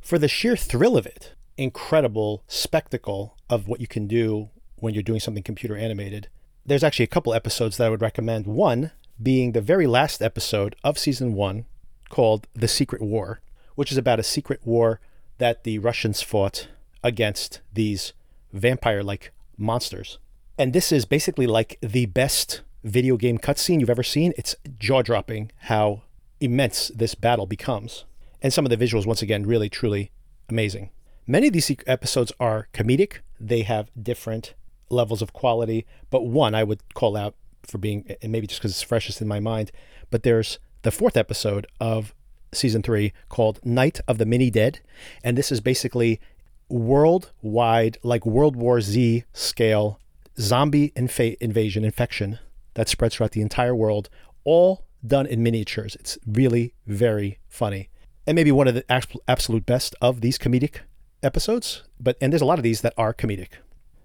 For 0.00 0.18
the 0.18 0.28
sheer 0.28 0.56
thrill 0.56 0.96
of 0.96 1.06
it, 1.06 1.34
incredible 1.56 2.42
spectacle 2.46 3.36
of 3.48 3.68
what 3.68 3.80
you 3.80 3.86
can 3.86 4.06
do 4.06 4.48
when 4.76 4.94
you're 4.94 5.02
doing 5.02 5.20
something 5.20 5.42
computer 5.42 5.76
animated. 5.76 6.28
There's 6.64 6.84
actually 6.84 7.04
a 7.04 7.08
couple 7.08 7.34
episodes 7.34 7.76
that 7.76 7.86
I 7.86 7.90
would 7.90 8.02
recommend. 8.02 8.46
One 8.46 8.92
being 9.22 9.52
the 9.52 9.60
very 9.60 9.86
last 9.86 10.22
episode 10.22 10.74
of 10.82 10.98
season 10.98 11.34
one 11.34 11.66
called 12.08 12.46
The 12.54 12.68
Secret 12.68 13.02
War, 13.02 13.40
which 13.74 13.92
is 13.92 13.98
about 13.98 14.18
a 14.18 14.24
secret 14.24 14.60
war 14.64 15.00
that 15.38 15.64
the 15.64 15.78
Russians 15.78 16.22
fought 16.22 16.68
against 17.02 17.60
these 17.72 18.12
vampire 18.52 19.02
like 19.02 19.32
monsters. 19.56 20.18
And 20.56 20.72
this 20.72 20.92
is 20.92 21.04
basically 21.04 21.46
like 21.46 21.78
the 21.82 22.06
best 22.06 22.62
video 22.82 23.16
game 23.16 23.38
cutscene 23.38 23.80
you've 23.80 23.90
ever 23.90 24.02
seen. 24.02 24.32
It's 24.36 24.56
jaw 24.78 25.02
dropping 25.02 25.52
how 25.62 26.02
immense 26.40 26.88
this 26.94 27.14
battle 27.14 27.46
becomes. 27.46 28.04
And 28.42 28.52
some 28.52 28.64
of 28.64 28.70
the 28.70 28.76
visuals, 28.76 29.06
once 29.06 29.22
again, 29.22 29.46
really, 29.46 29.68
truly 29.68 30.10
amazing. 30.48 30.90
Many 31.26 31.48
of 31.48 31.52
these 31.52 31.70
episodes 31.86 32.32
are 32.40 32.68
comedic, 32.72 33.18
they 33.38 33.62
have 33.62 33.90
different 34.00 34.54
levels 34.88 35.22
of 35.22 35.32
quality, 35.32 35.86
but 36.10 36.26
one 36.26 36.54
I 36.54 36.64
would 36.64 36.80
call 36.94 37.16
out 37.16 37.34
for 37.62 37.78
being, 37.78 38.16
and 38.22 38.32
maybe 38.32 38.46
just 38.46 38.60
because 38.60 38.72
it's 38.72 38.82
freshest 38.82 39.20
in 39.20 39.28
my 39.28 39.38
mind, 39.38 39.70
but 40.10 40.22
there's 40.22 40.58
the 40.82 40.90
fourth 40.90 41.16
episode 41.16 41.66
of 41.78 42.14
season 42.52 42.82
three 42.82 43.12
called 43.28 43.64
Night 43.64 44.00
of 44.08 44.18
the 44.18 44.26
Mini 44.26 44.50
Dead. 44.50 44.80
And 45.22 45.38
this 45.38 45.52
is 45.52 45.60
basically 45.60 46.20
worldwide, 46.68 47.98
like 48.02 48.26
World 48.26 48.56
War 48.56 48.80
Z 48.80 49.24
scale 49.32 50.00
zombie 50.38 50.92
invasion 50.96 51.84
infection 51.84 52.38
that 52.80 52.88
spreads 52.88 53.14
throughout 53.14 53.32
the 53.32 53.42
entire 53.42 53.74
world, 53.74 54.08
all 54.42 54.86
done 55.06 55.26
in 55.26 55.42
miniatures. 55.42 55.96
It's 55.96 56.16
really 56.26 56.72
very 56.86 57.38
funny. 57.46 57.90
And 58.26 58.34
maybe 58.34 58.50
one 58.50 58.68
of 58.68 58.74
the 58.74 58.90
absolute 59.28 59.66
best 59.66 59.94
of 60.00 60.22
these 60.22 60.38
comedic 60.38 60.78
episodes. 61.22 61.82
But 62.00 62.16
and 62.22 62.32
there's 62.32 62.40
a 62.40 62.46
lot 62.46 62.58
of 62.58 62.62
these 62.62 62.80
that 62.80 62.94
are 62.96 63.12
comedic, 63.12 63.50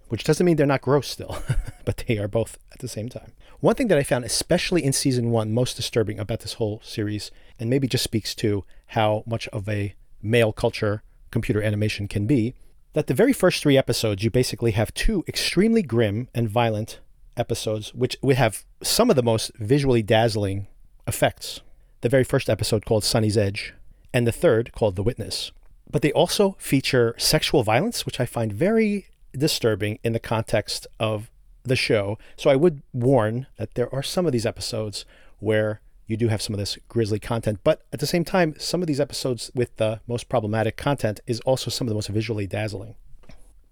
which 0.10 0.26
doesn't 0.26 0.46
mean 0.46 0.58
they're 0.58 0.66
not 0.66 0.82
gross 0.82 1.08
still, 1.08 1.42
but 1.86 2.04
they 2.06 2.18
are 2.18 2.28
both 2.28 2.58
at 2.74 2.80
the 2.80 2.90
same 2.90 3.08
time. 3.08 3.32
One 3.62 3.76
thing 3.76 3.88
that 3.88 3.98
I 3.98 4.04
found, 4.04 4.26
especially 4.26 4.84
in 4.84 4.92
season 4.92 5.32
one, 5.32 5.54
most 5.54 5.78
disturbing 5.78 6.20
about 6.20 6.42
this 6.42 6.56
whole 6.56 6.82
series, 6.84 7.32
and 7.58 7.70
maybe 7.70 7.88
just 7.88 8.04
speaks 8.04 8.36
to 8.36 8.66
how 8.88 9.24
much 9.26 9.48
of 9.54 9.70
a 9.70 9.96
male 10.22 10.52
culture 10.52 11.02
computer 11.32 11.64
animation 11.64 12.10
can 12.10 12.28
be, 12.28 12.56
that 12.92 13.08
the 13.08 13.14
very 13.14 13.32
first 13.32 13.64
three 13.64 13.78
episodes, 13.78 14.22
you 14.22 14.30
basically 14.30 14.72
have 14.72 14.94
two 14.94 15.24
extremely 15.30 15.82
grim 15.82 16.28
and 16.36 16.50
violent 16.50 17.00
episodes, 17.38 17.94
which 17.94 18.18
would 18.22 18.36
have 18.38 18.66
some 18.82 19.10
of 19.10 19.16
the 19.16 19.24
most 19.24 19.52
visually 19.58 20.02
dazzling 20.02 20.68
effects. 21.08 21.62
The 22.02 22.10
very 22.10 22.24
first 22.24 22.50
episode 22.50 22.86
called 22.86 23.04
Sunny's 23.04 23.38
Edge, 23.38 23.74
and 24.14 24.28
the 24.28 24.32
third 24.32 24.72
called 24.74 24.96
The 24.96 25.04
Witness. 25.04 25.52
But 25.90 26.02
they 26.02 26.12
also 26.12 26.56
feature 26.60 27.16
sexual 27.18 27.64
violence, 27.64 28.06
which 28.06 28.20
I 28.20 28.26
find 28.26 28.52
very 28.52 29.08
disturbing 29.34 30.00
in 30.04 30.14
the 30.14 30.20
context 30.20 30.88
of 31.00 31.30
the 31.64 31.76
show. 31.76 32.18
So 32.38 32.50
I 32.50 32.56
would 32.56 32.82
warn 32.94 33.48
that 33.58 33.76
there 33.76 33.94
are 33.94 34.04
some 34.04 34.26
of 34.26 34.32
these 34.32 34.46
episodes 34.46 35.06
where 35.40 35.82
you 36.08 36.18
do 36.18 36.28
have 36.28 36.42
some 36.42 36.54
of 36.54 36.60
this 36.60 36.78
grisly 36.88 37.20
content, 37.20 37.60
but 37.64 37.82
at 37.92 38.00
the 38.00 38.08
same 38.08 38.24
time, 38.24 38.54
some 38.60 38.82
of 38.82 38.88
these 38.88 39.00
episodes 39.00 39.52
with 39.56 39.76
the 39.78 40.00
most 40.08 40.30
problematic 40.30 40.78
content 40.78 41.20
is 41.26 41.40
also 41.42 41.72
some 41.72 41.88
of 41.88 41.90
the 41.90 41.96
most 41.96 42.10
visually 42.10 42.46
dazzling. 42.46 42.96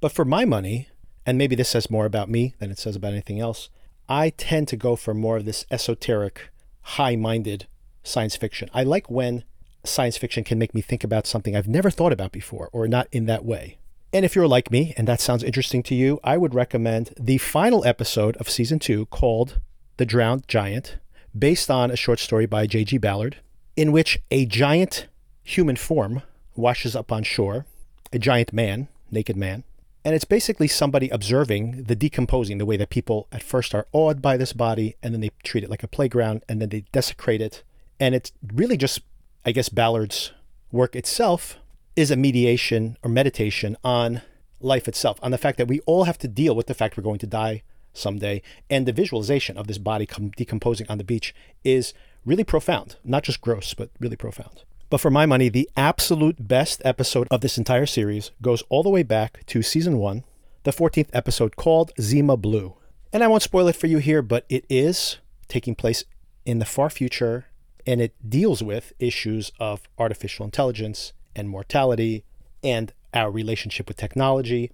But 0.01 0.12
for 0.12 0.25
my 0.25 0.43
money, 0.43 0.89
and 1.25 1.38
maybe 1.38 1.56
this 1.56 1.70
says 1.70 1.89
more 1.89 2.06
about 2.06 2.30
me 2.30 2.56
than 2.60 2.72
it 2.72 2.80
says 2.80 2.96
about 2.96 3.13
anything 3.13 3.39
else, 3.39 3.70
I 4.10 4.32
tend 4.32 4.68
to 4.70 4.77
go 4.77 4.96
for 4.96 5.13
more 5.13 5.38
of 5.38 5.46
this 5.46 5.65
esoteric, 5.72 6.50
high 6.82 7.15
minded 7.15 7.68
science 8.03 8.36
fiction. 8.36 8.70
I 8.74 8.84
like 8.84 9.10
when 9.10 9.44
science 9.86 10.18
fiction 10.18 10.44
can 10.44 10.60
make 10.60 10.74
me 10.74 10.82
think 10.82 11.03
about 11.03 11.27
something 11.27 11.56
I've 11.56 11.68
never 11.68 11.89
thought 11.89 12.13
about 12.13 12.32
before 12.32 12.70
or 12.72 12.88
not 12.88 13.08
in 13.12 13.25
that 13.25 13.46
way. 13.46 13.77
And 14.12 14.24
if 14.24 14.36
you're 14.36 14.48
like 14.48 14.72
me 14.72 14.94
and 14.96 15.08
that 15.08 15.22
sounds 15.22 15.44
interesting 15.44 15.82
to 15.84 15.96
you, 15.96 16.20
I 16.24 16.38
would 16.38 16.53
recommend 16.53 17.13
the 17.20 17.39
final 17.39 17.84
episode 17.86 18.38
of 18.38 18.50
season 18.50 18.80
two 18.80 19.08
called 19.08 19.60
The 19.98 20.06
Drowned 20.06 20.48
Giant, 20.48 20.98
based 21.38 21.72
on 21.72 21.89
a 21.89 21.96
short 21.96 22.20
story 22.20 22.46
by 22.46 22.68
J.G. 22.68 23.00
Ballard, 23.00 23.38
in 23.75 23.92
which 23.92 24.20
a 24.30 24.46
giant 24.46 25.08
human 25.44 25.75
form 25.75 26.22
washes 26.56 26.96
up 26.96 27.12
on 27.12 27.24
shore, 27.24 27.65
a 28.12 28.20
giant 28.20 28.53
man, 28.53 28.88
naked 29.10 29.36
man. 29.36 29.63
And 30.05 30.13
it's 30.13 30.25
basically 30.25 30.67
somebody 30.67 31.10
observing 31.10 31.83
the 31.83 31.95
decomposing, 31.95 32.57
the 32.57 32.65
way 32.65 32.75
that 32.77 32.89
people 32.89 33.27
at 33.31 33.41
first 33.41 33.74
are 33.74 33.88
awed 33.93 34.22
by 34.22 34.36
this 34.36 34.51
body 34.51 34.95
and 35.01 35.13
then 35.13 35.22
they 35.22 35.31
treat 35.43 35.63
it 35.63 35.69
like 35.69 35.83
a 35.83 35.88
playground 35.88 36.43
and 36.50 36.62
then 36.62 36.69
they 36.69 36.81
desecrate 36.91 37.41
it. 37.41 37.63
And 38.00 38.13
it's 38.13 38.33
really 38.53 38.75
just, 38.75 39.00
I 39.45 39.53
guess, 39.53 39.69
Ballard's 39.69 40.33
work 40.72 40.95
itself 40.95 41.57
is 41.95 42.12
a 42.12 42.17
mediation 42.17 42.98
or 43.01 43.10
meditation 43.10 43.77
on 43.83 44.22
life 44.60 44.88
itself, 44.88 45.19
on 45.22 45.31
the 45.31 45.38
fact 45.38 45.57
that 45.57 45.67
we 45.67 45.79
all 45.81 46.03
have 46.05 46.17
to 46.17 46.27
deal 46.27 46.55
with 46.55 46.67
the 46.67 46.74
fact 46.74 46.98
we're 46.98 47.03
going 47.03 47.19
to 47.19 47.27
die 47.27 47.63
someday. 47.93 48.41
And 48.69 48.86
the 48.86 48.91
visualization 48.91 49.57
of 49.57 49.67
this 49.67 49.77
body 49.77 50.07
decomposing 50.36 50.88
on 50.89 50.98
the 50.98 51.03
beach 51.03 51.33
is 51.63 51.93
really 52.25 52.43
profound, 52.43 52.98
not 53.05 53.24
just 53.24 53.41
gross, 53.41 53.74
but 53.74 53.89
really 54.00 54.15
profound. 54.15 54.63
But 54.93 55.01
for 55.01 55.09
my 55.09 55.25
money, 55.25 55.50
the 55.50 55.67
absolute 55.75 56.47
best 56.47 56.79
episode 56.85 57.27
of 57.31 57.41
this 57.41 57.57
entire 57.57 57.88
series 57.88 58.29
goes 58.43 58.62
all 58.69 58.83
the 58.83 58.91
way 58.91 59.01
back 59.01 59.43
to 59.47 59.63
season 59.63 59.97
one, 59.97 60.23
the 60.65 60.71
14th 60.71 61.09
episode 61.13 61.55
called 61.55 61.91
Zima 62.00 62.38
Blue. 62.38 62.75
And 63.12 63.23
I 63.23 63.27
won't 63.27 63.41
spoil 63.41 63.67
it 63.67 63.75
for 63.75 63.88
you 63.88 63.97
here, 63.97 64.21
but 64.21 64.45
it 64.50 64.67
is 64.69 65.17
taking 65.47 65.73
place 65.73 66.03
in 66.45 66.59
the 66.59 66.65
far 66.65 66.91
future 66.91 67.47
and 67.88 68.01
it 68.01 68.13
deals 68.29 68.62
with 68.62 68.93
issues 69.00 69.51
of 69.59 69.81
artificial 69.97 70.45
intelligence 70.45 71.12
and 71.35 71.50
mortality 71.50 72.23
and 72.63 72.93
our 73.15 73.31
relationship 73.31 73.88
with 73.88 73.97
technology, 73.97 74.69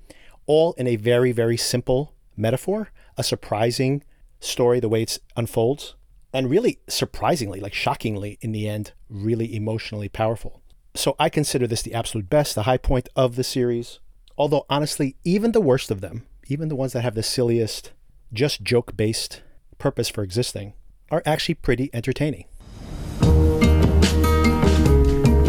all 0.47 0.73
in 0.73 0.85
a 0.85 0.97
very, 0.97 1.31
very 1.31 1.55
simple 1.55 2.13
metaphor, 2.35 2.91
a 3.17 3.23
surprising 3.23 4.03
story, 4.41 4.81
the 4.81 4.89
way 4.89 5.03
it 5.03 5.17
unfolds, 5.38 5.95
and 6.33 6.50
really 6.50 6.79
surprisingly, 6.88 7.59
like 7.59 7.74
shockingly 7.74 8.38
in 8.41 8.51
the 8.51 8.67
end, 8.67 8.93
really 9.09 9.55
emotionally 9.55 10.09
powerful. 10.09 10.62
So 10.95 11.15
I 11.19 11.29
consider 11.29 11.67
this 11.67 11.81
the 11.81 11.93
absolute 11.93 12.29
best, 12.29 12.55
the 12.55 12.63
high 12.63 12.77
point 12.77 13.09
of 13.15 13.36
the 13.36 13.43
series. 13.43 14.00
Although, 14.38 14.65
honestly, 14.69 15.15
even 15.24 15.51
the 15.51 15.62
worst 15.62 15.91
of 15.91 16.01
them, 16.01 16.25
even 16.48 16.69
the 16.69 16.75
ones 16.75 16.93
that 16.93 17.01
have 17.01 17.15
the 17.15 17.24
silliest, 17.24 17.91
just 18.31 18.63
joke 18.63 18.95
based 18.95 19.41
purpose 19.77 20.09
for 20.09 20.24
existing, 20.24 20.74
are 21.12 21.24
actually 21.25 21.55
pretty 21.55 21.89
entertaining. 21.93 22.45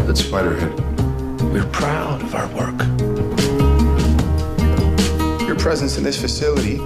That's 0.05 0.21
Spiderhead. 0.21 0.79
We're 1.51 1.65
proud 1.71 2.21
of 2.21 2.35
our 2.35 2.47
work. 2.49 2.79
Your 5.47 5.57
presence 5.57 5.97
in 5.97 6.03
this 6.03 6.19
facility, 6.19 6.77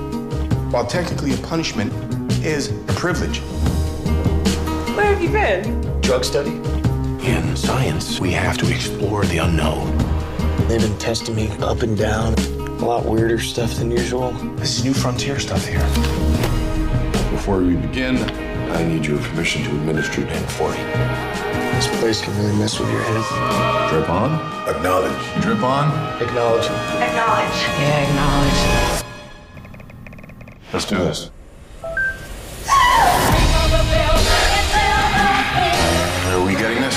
while 0.71 0.85
technically 0.85 1.33
a 1.33 1.37
punishment, 1.37 1.93
is 2.43 2.69
a 2.69 2.93
privilege. 2.93 3.41
Where 5.15 5.23
have 5.23 5.63
you 5.63 5.71
been? 5.71 6.01
Drug 6.01 6.25
study. 6.25 6.51
In 7.25 7.55
science, 7.55 8.19
we 8.19 8.31
have 8.31 8.57
to 8.57 8.69
explore 8.69 9.23
the 9.23 9.37
unknown. 9.37 9.97
They've 10.67 10.81
been 10.81 10.97
testing 10.97 11.37
me 11.37 11.47
up 11.61 11.83
and 11.83 11.97
down. 11.97 12.33
A 12.33 12.85
lot 12.85 13.05
weirder 13.05 13.39
stuff 13.39 13.75
than 13.75 13.91
usual. 13.91 14.33
This 14.57 14.77
is 14.77 14.83
new 14.83 14.93
frontier 14.93 15.39
stuff 15.39 15.65
here. 15.65 15.79
Before 17.31 17.59
we 17.59 17.77
begin, 17.77 18.17
I 18.73 18.83
need 18.83 19.05
your 19.05 19.19
permission 19.19 19.63
to 19.63 19.69
administer 19.69 20.25
Pen 20.25 20.45
40. 20.49 20.77
This 21.77 21.87
place 22.01 22.21
can 22.21 22.37
really 22.37 22.57
mess 22.57 22.77
with 22.77 22.91
your 22.91 23.01
head. 23.01 23.89
Drip 23.89 24.09
on. 24.09 24.33
Acknowledge. 24.67 25.41
Drip 25.41 25.63
on. 25.63 25.93
Acknowledge. 26.21 26.65
Acknowledge. 26.65 27.57
Yeah, 27.79 28.03
acknowledge. 28.09 29.05
Let's 30.73 30.83
do 30.83 30.97
this. 30.97 31.31
Are 36.35 36.45
we 36.45 36.53
getting 36.53 36.81
this? 36.81 36.95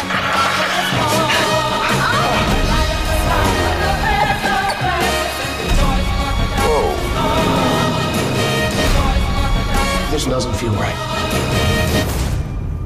Whoa. 6.66 6.90
This 10.11 10.25
doesn't 10.25 10.54
feel 10.54 10.73
right 10.73 10.97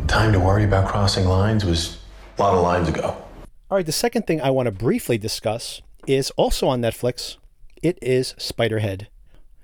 time 0.09 0.31
to 0.31 0.39
worry 0.39 0.65
about 0.65 0.87
crossing 0.87 1.25
lines 1.25 1.65
was 1.65 1.97
a 2.37 2.43
lot 2.43 2.53
of 2.53 2.61
lines 2.61 2.87
ago. 2.87 3.17
All 3.71 3.79
right, 3.79 3.87
the 3.87 3.91
second 3.91 4.27
thing 4.27 4.43
I 4.43 4.51
want 4.51 4.67
to 4.67 4.71
briefly 4.71 5.17
discuss 5.17 5.81
is 6.07 6.31
also 6.33 6.69
on 6.69 6.83
Netflix. 6.83 7.39
It 7.83 7.99
is 8.03 8.35
Spiderhead. 8.35 9.07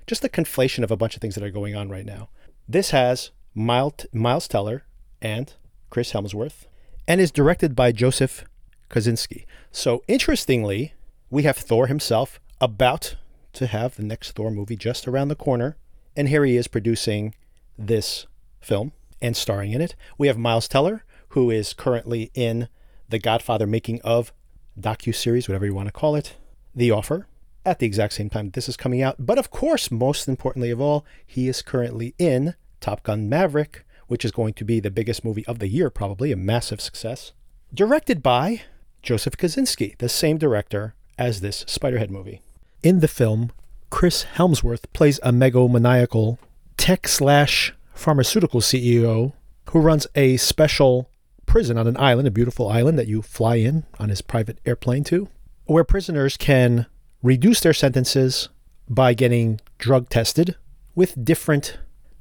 Just 0.07 0.23
the 0.23 0.29
conflation 0.29 0.83
of 0.83 0.89
a 0.89 0.97
bunch 0.97 1.15
of 1.15 1.21
things 1.21 1.35
that 1.35 1.43
are 1.43 1.51
going 1.51 1.75
on 1.75 1.89
right 1.89 2.05
now. 2.05 2.29
This 2.67 2.89
has 2.89 3.29
Miles 3.53 4.47
Teller 4.47 4.85
and 5.21 5.53
Chris 5.91 6.13
Hemsworth 6.13 6.65
and 7.09 7.19
is 7.19 7.31
directed 7.31 7.75
by 7.75 7.91
Joseph 7.91 8.45
Kosinski. 8.87 9.45
So, 9.71 10.03
interestingly, 10.07 10.93
we 11.31 11.41
have 11.41 11.57
Thor 11.57 11.87
himself 11.87 12.39
about 12.61 13.15
to 13.53 13.65
have 13.65 13.95
the 13.95 14.03
next 14.03 14.33
Thor 14.33 14.51
movie 14.51 14.75
just 14.75 15.07
around 15.07 15.29
the 15.29 15.35
corner. 15.35 15.75
And 16.15 16.29
here 16.29 16.45
he 16.45 16.55
is 16.55 16.67
producing 16.67 17.33
this 17.79 18.27
film 18.61 18.91
and 19.19 19.35
starring 19.35 19.71
in 19.71 19.81
it. 19.81 19.95
We 20.19 20.27
have 20.27 20.37
Miles 20.37 20.67
Teller, 20.67 21.03
who 21.29 21.49
is 21.49 21.73
currently 21.73 22.29
in 22.35 22.67
the 23.09 23.17
Godfather 23.17 23.65
making 23.65 24.01
of 24.01 24.31
docu 24.79 25.13
series, 25.13 25.49
whatever 25.49 25.65
you 25.65 25.73
want 25.73 25.87
to 25.87 25.91
call 25.91 26.15
it, 26.15 26.35
The 26.75 26.91
Offer, 26.91 27.27
at 27.65 27.79
the 27.79 27.87
exact 27.87 28.13
same 28.13 28.29
time 28.29 28.51
this 28.51 28.69
is 28.69 28.77
coming 28.77 29.01
out. 29.01 29.15
But 29.17 29.39
of 29.39 29.49
course, 29.49 29.89
most 29.89 30.27
importantly 30.27 30.69
of 30.69 30.79
all, 30.79 31.05
he 31.25 31.47
is 31.47 31.63
currently 31.63 32.13
in 32.19 32.53
Top 32.79 33.01
Gun 33.01 33.27
Maverick, 33.27 33.83
which 34.09 34.25
is 34.25 34.31
going 34.31 34.53
to 34.55 34.65
be 34.65 34.79
the 34.79 34.91
biggest 34.91 35.23
movie 35.23 35.45
of 35.45 35.59
the 35.59 35.67
year, 35.67 35.89
probably 35.89 36.31
a 36.31 36.35
massive 36.35 36.81
success. 36.81 37.31
Directed 37.73 38.21
by 38.21 38.63
Joseph 39.01 39.37
Kosinski, 39.37 39.97
the 39.99 40.09
same 40.09 40.37
director 40.37 40.95
as 41.17 41.39
this 41.39 41.63
Spiderhead 41.65 42.09
movie. 42.09 42.41
In 42.83 42.99
the 42.99 43.07
film, 43.07 43.51
Chris 43.89 44.25
Hemsworth 44.35 44.85
plays 44.93 45.19
a 45.23 45.31
megalomaniacal 45.31 46.37
tech 46.75 47.07
slash 47.07 47.73
pharmaceutical 47.93 48.61
CEO 48.61 49.33
who 49.69 49.79
runs 49.79 50.07
a 50.15 50.37
special 50.37 51.09
prison 51.45 51.77
on 51.77 51.87
an 51.87 51.97
island, 51.97 52.27
a 52.27 52.31
beautiful 52.31 52.69
island 52.69 52.97
that 52.97 53.07
you 53.07 53.21
fly 53.21 53.55
in 53.55 53.83
on 53.99 54.09
his 54.09 54.21
private 54.21 54.59
airplane 54.65 55.03
to, 55.03 55.29
where 55.65 55.83
prisoners 55.83 56.37
can 56.37 56.87
reduce 57.21 57.59
their 57.59 57.73
sentences 57.73 58.49
by 58.87 59.13
getting 59.13 59.59
drug 59.77 60.09
tested 60.09 60.55
with 60.95 61.23
different 61.23 61.77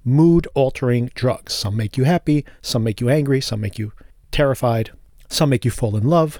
mood 0.08 0.48
altering 0.54 1.10
drugs. 1.14 1.52
Some 1.52 1.76
make 1.76 1.96
you 1.96 2.04
happy, 2.04 2.44
some 2.62 2.82
make 2.82 3.00
you 3.00 3.08
angry, 3.08 3.40
some 3.40 3.60
make 3.60 3.78
you 3.78 3.92
terrified, 4.30 4.90
some 5.28 5.50
make 5.50 5.64
you 5.64 5.70
fall 5.70 5.96
in 5.96 6.08
love. 6.08 6.38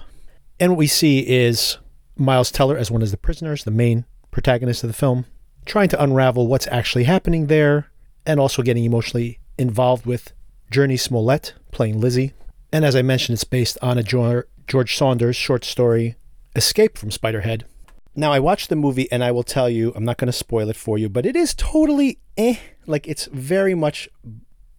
And 0.58 0.72
what 0.72 0.78
we 0.78 0.87
see 0.87 1.20
is 1.28 1.78
Miles 2.16 2.50
Teller 2.50 2.76
as 2.76 2.90
one 2.90 3.02
of 3.02 3.10
the 3.10 3.16
prisoners, 3.16 3.64
the 3.64 3.70
main 3.70 4.04
protagonist 4.30 4.82
of 4.82 4.88
the 4.88 4.94
film, 4.94 5.25
trying 5.66 5.88
to 5.90 6.02
unravel 6.02 6.46
what's 6.46 6.66
actually 6.68 7.04
happening 7.04 7.46
there, 7.46 7.90
and 8.26 8.40
also 8.40 8.62
getting 8.62 8.84
emotionally 8.84 9.38
involved 9.56 10.04
with 10.04 10.32
Jurnee 10.70 10.98
Smollett 10.98 11.54
playing 11.70 12.00
Lizzie. 12.00 12.34
And 12.72 12.84
as 12.84 12.94
I 12.94 13.02
mentioned, 13.02 13.34
it's 13.34 13.44
based 13.44 13.78
on 13.80 13.98
a 13.98 14.02
George 14.02 14.96
Saunders 14.96 15.37
short 15.37 15.64
story, 15.64 16.16
Escape 16.54 16.98
from 16.98 17.10
Spiderhead. 17.10 17.62
Now, 18.14 18.32
I 18.32 18.40
watched 18.40 18.68
the 18.68 18.76
movie 18.76 19.10
and 19.12 19.22
I 19.22 19.30
will 19.30 19.44
tell 19.44 19.70
you, 19.70 19.92
I'm 19.94 20.04
not 20.04 20.18
going 20.18 20.26
to 20.26 20.32
spoil 20.32 20.68
it 20.68 20.76
for 20.76 20.98
you, 20.98 21.08
but 21.08 21.25
it 21.25 21.37
is 21.37 21.54
totally 21.54 22.18
eh. 22.37 22.56
Like, 22.88 23.07
it's 23.07 23.26
very 23.26 23.75
much 23.75 24.09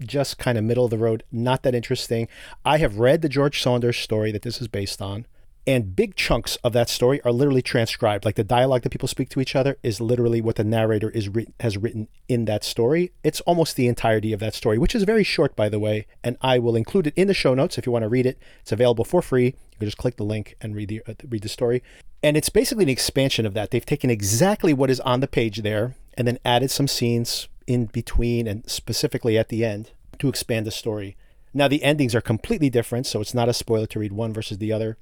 just 0.02 0.38
kind 0.38 0.58
of 0.58 0.64
middle 0.64 0.86
of 0.86 0.92
the 0.92 0.98
road, 0.98 1.24
not 1.32 1.64
that 1.64 1.76
interesting. 1.76 2.28
I 2.66 2.78
have 2.78 3.00
read 3.00 3.22
the 3.22 3.30
George 3.30 3.62
Saunders 3.62 3.98
story 3.98 4.32
that 4.32 4.44
this 4.44 4.62
is 4.62 4.68
based 4.68 5.02
on, 5.02 5.26
and 5.68 5.96
big 5.96 6.16
chunks 6.16 6.56
of 6.64 6.74
that 6.74 6.90
story 6.90 7.22
are 7.22 7.32
literally 7.32 7.62
transcribed. 7.62 8.26
Like 8.26 8.36
the 8.36 8.44
dialogue 8.44 8.82
that 8.84 8.92
people 8.92 9.08
speak 9.08 9.30
to 9.30 9.42
each 9.42 9.56
other 9.56 9.78
is 9.84 10.02
literally 10.02 10.42
what 10.42 10.56
the 10.56 10.64
narrator 10.64 11.10
is 11.12 11.30
written, 11.30 11.54
has 11.60 11.78
written 11.78 12.08
in 12.28 12.46
that 12.46 12.64
story. 12.64 13.12
It's 13.24 13.42
almost 13.42 13.76
the 13.76 13.88
entirety 13.88 14.34
of 14.34 14.40
that 14.40 14.56
story, 14.56 14.78
which 14.78 14.96
is 14.96 15.04
very 15.04 15.24
short, 15.24 15.56
by 15.56 15.70
the 15.70 15.80
way, 15.80 16.08
and 16.24 16.38
I 16.42 16.60
will 16.60 16.76
include 16.76 17.08
it 17.08 17.14
in 17.16 17.28
the 17.28 17.34
show 17.34 17.54
notes 17.54 17.78
if 17.78 17.86
you 17.86 17.92
want 17.92 18.04
to 18.04 18.10
read 18.10 18.26
it. 18.26 18.40
It's 18.62 18.72
available 18.72 19.06
for 19.06 19.22
free. 19.22 19.46
You 19.46 19.78
can 19.80 19.88
just 19.88 19.98
click 19.98 20.16
the 20.16 20.24
link 20.24 20.56
and 20.62 20.76
read 20.76 20.90
the 20.90 21.02
uh, 21.08 21.14
read 21.28 21.44
the 21.44 21.50
story. 21.50 21.84
And 22.24 22.36
it's 22.36 22.50
basically 22.50 22.84
an 22.84 22.90
expansion 22.90 23.46
of 23.46 23.54
that. 23.54 23.72
They've 23.72 23.86
taken 23.86 24.10
exactly 24.10 24.74
what 24.74 24.90
is 24.90 25.00
on 25.02 25.20
the 25.20 25.28
page 25.28 25.62
there 25.62 25.96
and 26.18 26.28
then 26.28 26.40
added 26.44 26.72
some 26.72 26.88
scenes 26.88 27.48
in 27.70 27.86
between 27.86 28.48
and 28.48 28.70
specifically 28.70 29.38
at 29.38 29.50
the 29.50 29.64
end 29.64 29.92
to 30.18 30.28
expand 30.28 30.66
the 30.66 30.72
story. 30.72 31.16
Now, 31.54 31.68
the 31.68 31.84
endings 31.84 32.16
are 32.16 32.22
completely 32.22 32.70
different, 32.70 33.06
so 33.06 33.22
it's 33.22 33.34
not 33.34 33.48
a 33.48 33.54
spoiler 33.54 33.86
to 33.88 34.00
read 34.00 34.12
one 34.12 34.34
versus 34.34 34.58
the 34.58 34.74
other. 34.74 34.98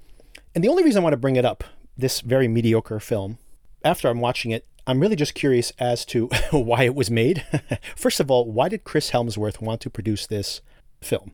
And 0.53 0.63
the 0.63 0.67
only 0.67 0.83
reason 0.83 0.99
I 0.99 1.03
want 1.03 1.13
to 1.13 1.17
bring 1.17 1.37
it 1.37 1.45
up, 1.45 1.63
this 1.97 2.21
very 2.21 2.47
mediocre 2.47 2.99
film, 2.99 3.37
after 3.83 4.07
I'm 4.07 4.19
watching 4.19 4.51
it, 4.51 4.65
I'm 4.85 4.99
really 4.99 5.15
just 5.15 5.33
curious 5.33 5.71
as 5.79 6.05
to 6.05 6.27
why 6.51 6.83
it 6.83 6.95
was 6.95 7.09
made. 7.09 7.45
First 7.95 8.19
of 8.19 8.29
all, 8.29 8.49
why 8.51 8.69
did 8.69 8.83
Chris 8.83 9.11
Hemsworth 9.11 9.61
want 9.61 9.81
to 9.81 9.89
produce 9.89 10.27
this 10.27 10.61
film? 11.01 11.31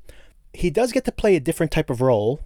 He 0.53 0.69
does 0.69 0.91
get 0.91 1.05
to 1.05 1.11
play 1.11 1.35
a 1.35 1.39
different 1.39 1.71
type 1.71 1.89
of 1.89 2.01
role, 2.01 2.41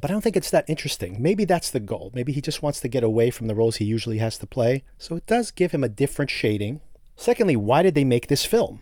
but 0.00 0.10
I 0.10 0.12
don't 0.12 0.20
think 0.20 0.36
it's 0.36 0.50
that 0.50 0.68
interesting. 0.68 1.20
Maybe 1.20 1.44
that's 1.44 1.70
the 1.70 1.80
goal. 1.80 2.12
Maybe 2.14 2.32
he 2.32 2.40
just 2.40 2.62
wants 2.62 2.80
to 2.80 2.88
get 2.88 3.02
away 3.02 3.30
from 3.30 3.46
the 3.46 3.54
roles 3.54 3.76
he 3.76 3.84
usually 3.84 4.18
has 4.18 4.38
to 4.38 4.46
play. 4.46 4.84
So 4.96 5.16
it 5.16 5.26
does 5.26 5.50
give 5.50 5.72
him 5.72 5.82
a 5.82 5.88
different 5.88 6.30
shading. 6.30 6.80
Secondly, 7.20 7.56
why 7.56 7.82
did 7.82 7.96
they 7.96 8.04
make 8.04 8.28
this 8.28 8.44
film? 8.44 8.80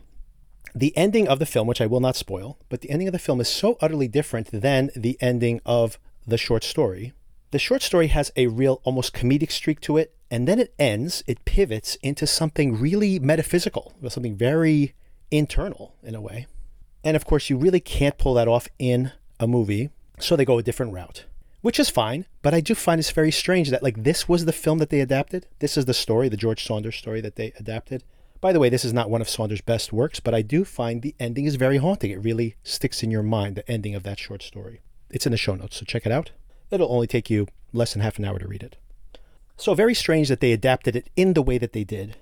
The 0.75 0.95
ending 0.95 1.27
of 1.27 1.39
the 1.39 1.47
film, 1.47 1.67
which 1.67 1.81
I 1.81 1.87
will 1.87 2.01
not 2.01 2.17
spoil, 2.17 2.59
but 2.69 2.83
the 2.83 2.91
ending 2.91 3.09
of 3.09 3.13
the 3.13 3.19
film 3.19 3.41
is 3.41 3.49
so 3.49 3.79
utterly 3.81 4.09
different 4.09 4.51
than 4.53 4.91
the 4.95 5.17
ending 5.23 5.63
of 5.65 5.99
the 6.27 6.37
short 6.37 6.63
story. 6.63 7.15
The 7.51 7.59
short 7.59 7.81
story 7.81 8.09
has 8.09 8.31
a 8.37 8.49
real, 8.49 8.83
almost 8.85 9.15
comedic 9.15 9.51
streak 9.51 9.81
to 9.81 9.97
it, 9.97 10.15
and 10.31 10.47
then 10.47 10.59
it 10.59 10.75
ends, 10.79 11.25
it 11.27 11.47
pivots 11.47 11.95
into 12.03 12.27
something 12.27 12.79
really 12.79 13.19
metaphysical, 13.19 13.95
something 14.07 14.37
very 14.37 14.95
internal 15.31 15.95
in 16.03 16.15
a 16.15 16.21
way. 16.21 16.47
And 17.03 17.17
of 17.17 17.25
course, 17.25 17.49
you 17.49 17.57
really 17.57 17.81
can't 17.81 18.19
pull 18.19 18.35
that 18.35 18.49
off 18.49 18.69
in 18.79 19.13
a 19.41 19.47
movie, 19.47 19.89
so 20.19 20.37
they 20.37 20.45
go 20.45 20.59
a 20.59 20.63
different 20.63 20.93
route, 20.93 21.25
which 21.63 21.81
is 21.81 21.89
fine. 21.89 22.27
But 22.43 22.53
I 22.53 22.61
do 22.61 22.75
find 22.75 22.99
it's 22.99 23.11
very 23.11 23.33
strange 23.33 23.71
that, 23.71 23.83
like, 23.83 24.03
this 24.03 24.29
was 24.29 24.45
the 24.45 24.53
film 24.53 24.77
that 24.77 24.91
they 24.91 25.01
adapted. 25.01 25.47
This 25.61 25.79
is 25.79 25.87
the 25.87 25.95
story, 25.95 26.29
the 26.29 26.37
George 26.37 26.67
Saunders 26.67 26.97
story 26.97 27.23
that 27.23 27.37
they 27.37 27.55
adapted. 27.59 28.05
By 28.47 28.53
the 28.53 28.61
way, 28.61 28.69
this 28.69 28.85
is 28.85 28.93
not 28.93 29.11
one 29.11 29.21
of 29.21 29.29
Saunders' 29.29 29.61
best 29.61 29.93
works, 29.93 30.21
but 30.21 30.33
I 30.33 30.41
do 30.41 30.65
find 30.65 31.03
the 31.03 31.17
ending 31.19 31.47
is 31.47 31.57
very 31.57 31.79
haunting. 31.79 32.13
It 32.13 32.23
really 32.23 32.55
sticks 32.63 33.03
in 33.03 33.11
your 33.11 33.25
mind, 33.25 33.57
the 33.57 33.69
ending 33.69 33.97
of 33.97 34.05
that 34.05 34.21
short 34.21 34.41
story. 34.41 34.83
It's 35.11 35.27
in 35.27 35.33
the 35.33 35.37
show 35.37 35.57
notes, 35.57 35.79
so 35.79 35.85
check 35.85 36.07
it 36.07 36.13
out. 36.13 36.31
It'll 36.71 36.93
only 36.93 37.09
take 37.09 37.29
you 37.29 37.49
less 37.73 37.93
than 37.93 38.03
half 38.03 38.21
an 38.21 38.25
hour 38.25 38.39
to 38.39 38.47
read 38.47 38.63
it. 38.63 38.77
So, 39.57 39.75
very 39.75 39.95
strange 39.95 40.29
that 40.29 40.39
they 40.39 40.53
adapted 40.53 40.95
it 40.95 41.11
in 41.17 41.33
the 41.33 41.43
way 41.43 41.59
that 41.59 41.73
they 41.73 41.83
did. 41.83 42.15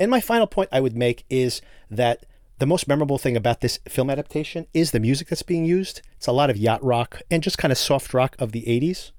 And 0.00 0.10
my 0.10 0.20
final 0.20 0.48
point 0.48 0.68
I 0.72 0.80
would 0.80 0.96
make 0.96 1.24
is 1.30 1.62
that 1.88 2.26
the 2.58 2.66
most 2.66 2.88
memorable 2.88 3.18
thing 3.18 3.36
about 3.36 3.60
this 3.60 3.78
film 3.88 4.10
adaptation 4.10 4.66
is 4.74 4.90
the 4.90 4.98
music 4.98 5.28
that's 5.28 5.44
being 5.44 5.64
used. 5.64 6.02
It's 6.16 6.26
a 6.26 6.32
lot 6.32 6.50
of 6.50 6.56
yacht 6.56 6.82
rock 6.82 7.22
and 7.30 7.40
just 7.40 7.58
kind 7.58 7.70
of 7.70 7.78
soft 7.78 8.12
rock 8.12 8.34
of 8.40 8.50
the 8.50 8.62
80s. 8.62 9.12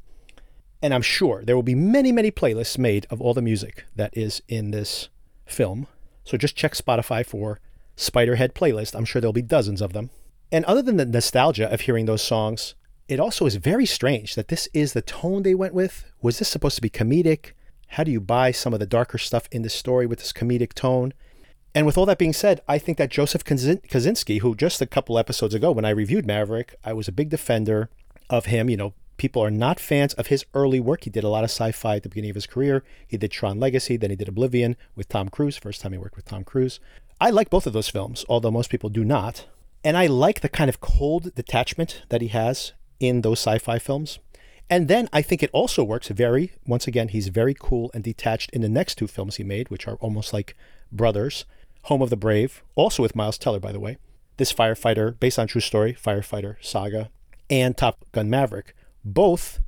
And 0.81 0.93
I'm 0.93 1.03
sure 1.03 1.45
there 1.45 1.55
will 1.55 1.63
be 1.63 1.73
many, 1.73 2.11
many 2.11 2.31
playlists 2.31 2.77
made 2.77 3.07
of 3.09 3.21
all 3.21 3.33
the 3.33 3.41
music 3.41 3.85
that 3.95 4.11
is 4.11 4.43
in 4.49 4.71
this 4.71 5.07
film. 5.45 5.87
So 6.23 6.37
just 6.37 6.55
check 6.55 6.73
Spotify 6.73 7.25
for 7.25 7.59
Spiderhead 7.97 8.53
playlist. 8.53 8.95
I'm 8.95 9.05
sure 9.05 9.21
there'll 9.21 9.33
be 9.33 9.41
dozens 9.41 9.81
of 9.81 9.93
them. 9.93 10.09
And 10.51 10.65
other 10.65 10.81
than 10.81 10.97
the 10.97 11.05
nostalgia 11.05 11.71
of 11.71 11.81
hearing 11.81 12.05
those 12.05 12.21
songs, 12.21 12.75
it 13.07 13.19
also 13.19 13.45
is 13.45 13.55
very 13.55 13.85
strange 13.85 14.35
that 14.35 14.47
this 14.47 14.69
is 14.73 14.93
the 14.93 15.01
tone 15.01 15.43
they 15.43 15.55
went 15.55 15.73
with. 15.73 16.05
Was 16.21 16.39
this 16.39 16.47
supposed 16.47 16.75
to 16.75 16.81
be 16.81 16.89
comedic? 16.89 17.51
How 17.89 18.03
do 18.03 18.11
you 18.11 18.21
buy 18.21 18.51
some 18.51 18.73
of 18.73 18.79
the 18.79 18.85
darker 18.85 19.17
stuff 19.17 19.47
in 19.51 19.61
this 19.61 19.73
story 19.73 20.05
with 20.05 20.19
this 20.19 20.33
comedic 20.33 20.73
tone? 20.73 21.13
And 21.75 21.85
with 21.85 21.97
all 21.97 22.05
that 22.05 22.19
being 22.19 22.33
said, 22.33 22.61
I 22.67 22.77
think 22.77 22.97
that 22.97 23.09
Joseph 23.09 23.43
Kosinski, 23.43 24.39
who 24.39 24.55
just 24.55 24.81
a 24.81 24.85
couple 24.85 25.17
episodes 25.17 25.53
ago 25.53 25.71
when 25.71 25.85
I 25.85 25.89
reviewed 25.89 26.25
Maverick, 26.25 26.75
I 26.83 26.93
was 26.93 27.07
a 27.07 27.11
big 27.11 27.29
defender 27.29 27.89
of 28.29 28.45
him. 28.45 28.69
You 28.69 28.77
know, 28.77 28.93
people 29.23 29.41
are 29.41 29.49
not 29.49 29.79
fans 29.79 30.13
of 30.15 30.27
his 30.27 30.45
early 30.53 30.81
work. 30.81 31.05
He 31.05 31.09
did 31.09 31.23
a 31.23 31.29
lot 31.29 31.45
of 31.45 31.49
sci-fi 31.49 31.95
at 31.95 32.03
the 32.03 32.09
beginning 32.09 32.31
of 32.31 32.35
his 32.35 32.45
career. 32.45 32.83
He 33.07 33.15
did 33.15 33.31
Tron 33.31 33.57
Legacy, 33.57 33.95
then 33.95 34.09
he 34.09 34.17
did 34.17 34.27
Oblivion 34.27 34.75
with 34.97 35.07
Tom 35.07 35.29
Cruise, 35.29 35.55
first 35.55 35.79
time 35.79 35.93
he 35.93 35.97
worked 35.97 36.17
with 36.17 36.25
Tom 36.25 36.43
Cruise. 36.43 36.81
I 37.21 37.29
like 37.29 37.49
both 37.49 37.65
of 37.65 37.71
those 37.71 37.87
films, 37.87 38.25
although 38.27 38.51
most 38.51 38.69
people 38.69 38.89
do 38.89 39.05
not. 39.05 39.45
And 39.81 39.95
I 39.95 40.07
like 40.07 40.41
the 40.41 40.49
kind 40.49 40.67
of 40.67 40.81
cold 40.81 41.33
detachment 41.35 42.03
that 42.09 42.19
he 42.19 42.27
has 42.27 42.73
in 42.99 43.21
those 43.21 43.39
sci-fi 43.39 43.79
films. 43.79 44.19
And 44.69 44.89
then 44.89 45.07
I 45.13 45.21
think 45.21 45.41
it 45.41 45.51
also 45.53 45.85
works 45.85 46.09
very, 46.09 46.51
once 46.67 46.85
again, 46.85 47.07
he's 47.07 47.29
very 47.29 47.55
cool 47.57 47.91
and 47.93 48.03
detached 48.03 48.49
in 48.49 48.59
the 48.59 48.67
next 48.67 48.95
two 48.95 49.07
films 49.07 49.37
he 49.37 49.45
made, 49.45 49.69
which 49.69 49.87
are 49.87 49.95
almost 50.01 50.33
like 50.33 50.53
brothers. 50.91 51.45
Home 51.83 52.01
of 52.01 52.09
the 52.09 52.17
Brave, 52.17 52.61
also 52.75 53.01
with 53.01 53.15
Miles 53.15 53.37
Teller, 53.37 53.61
by 53.61 53.71
the 53.71 53.79
way. 53.79 53.99
This 54.35 54.51
firefighter, 54.51 55.17
based 55.17 55.39
on 55.39 55.47
true 55.47 55.61
story, 55.61 55.93
firefighter 55.93 56.57
saga, 56.59 57.09
and 57.49 57.77
Top 57.77 58.03
Gun 58.11 58.29
Maverick 58.29 58.75
both 59.03 59.59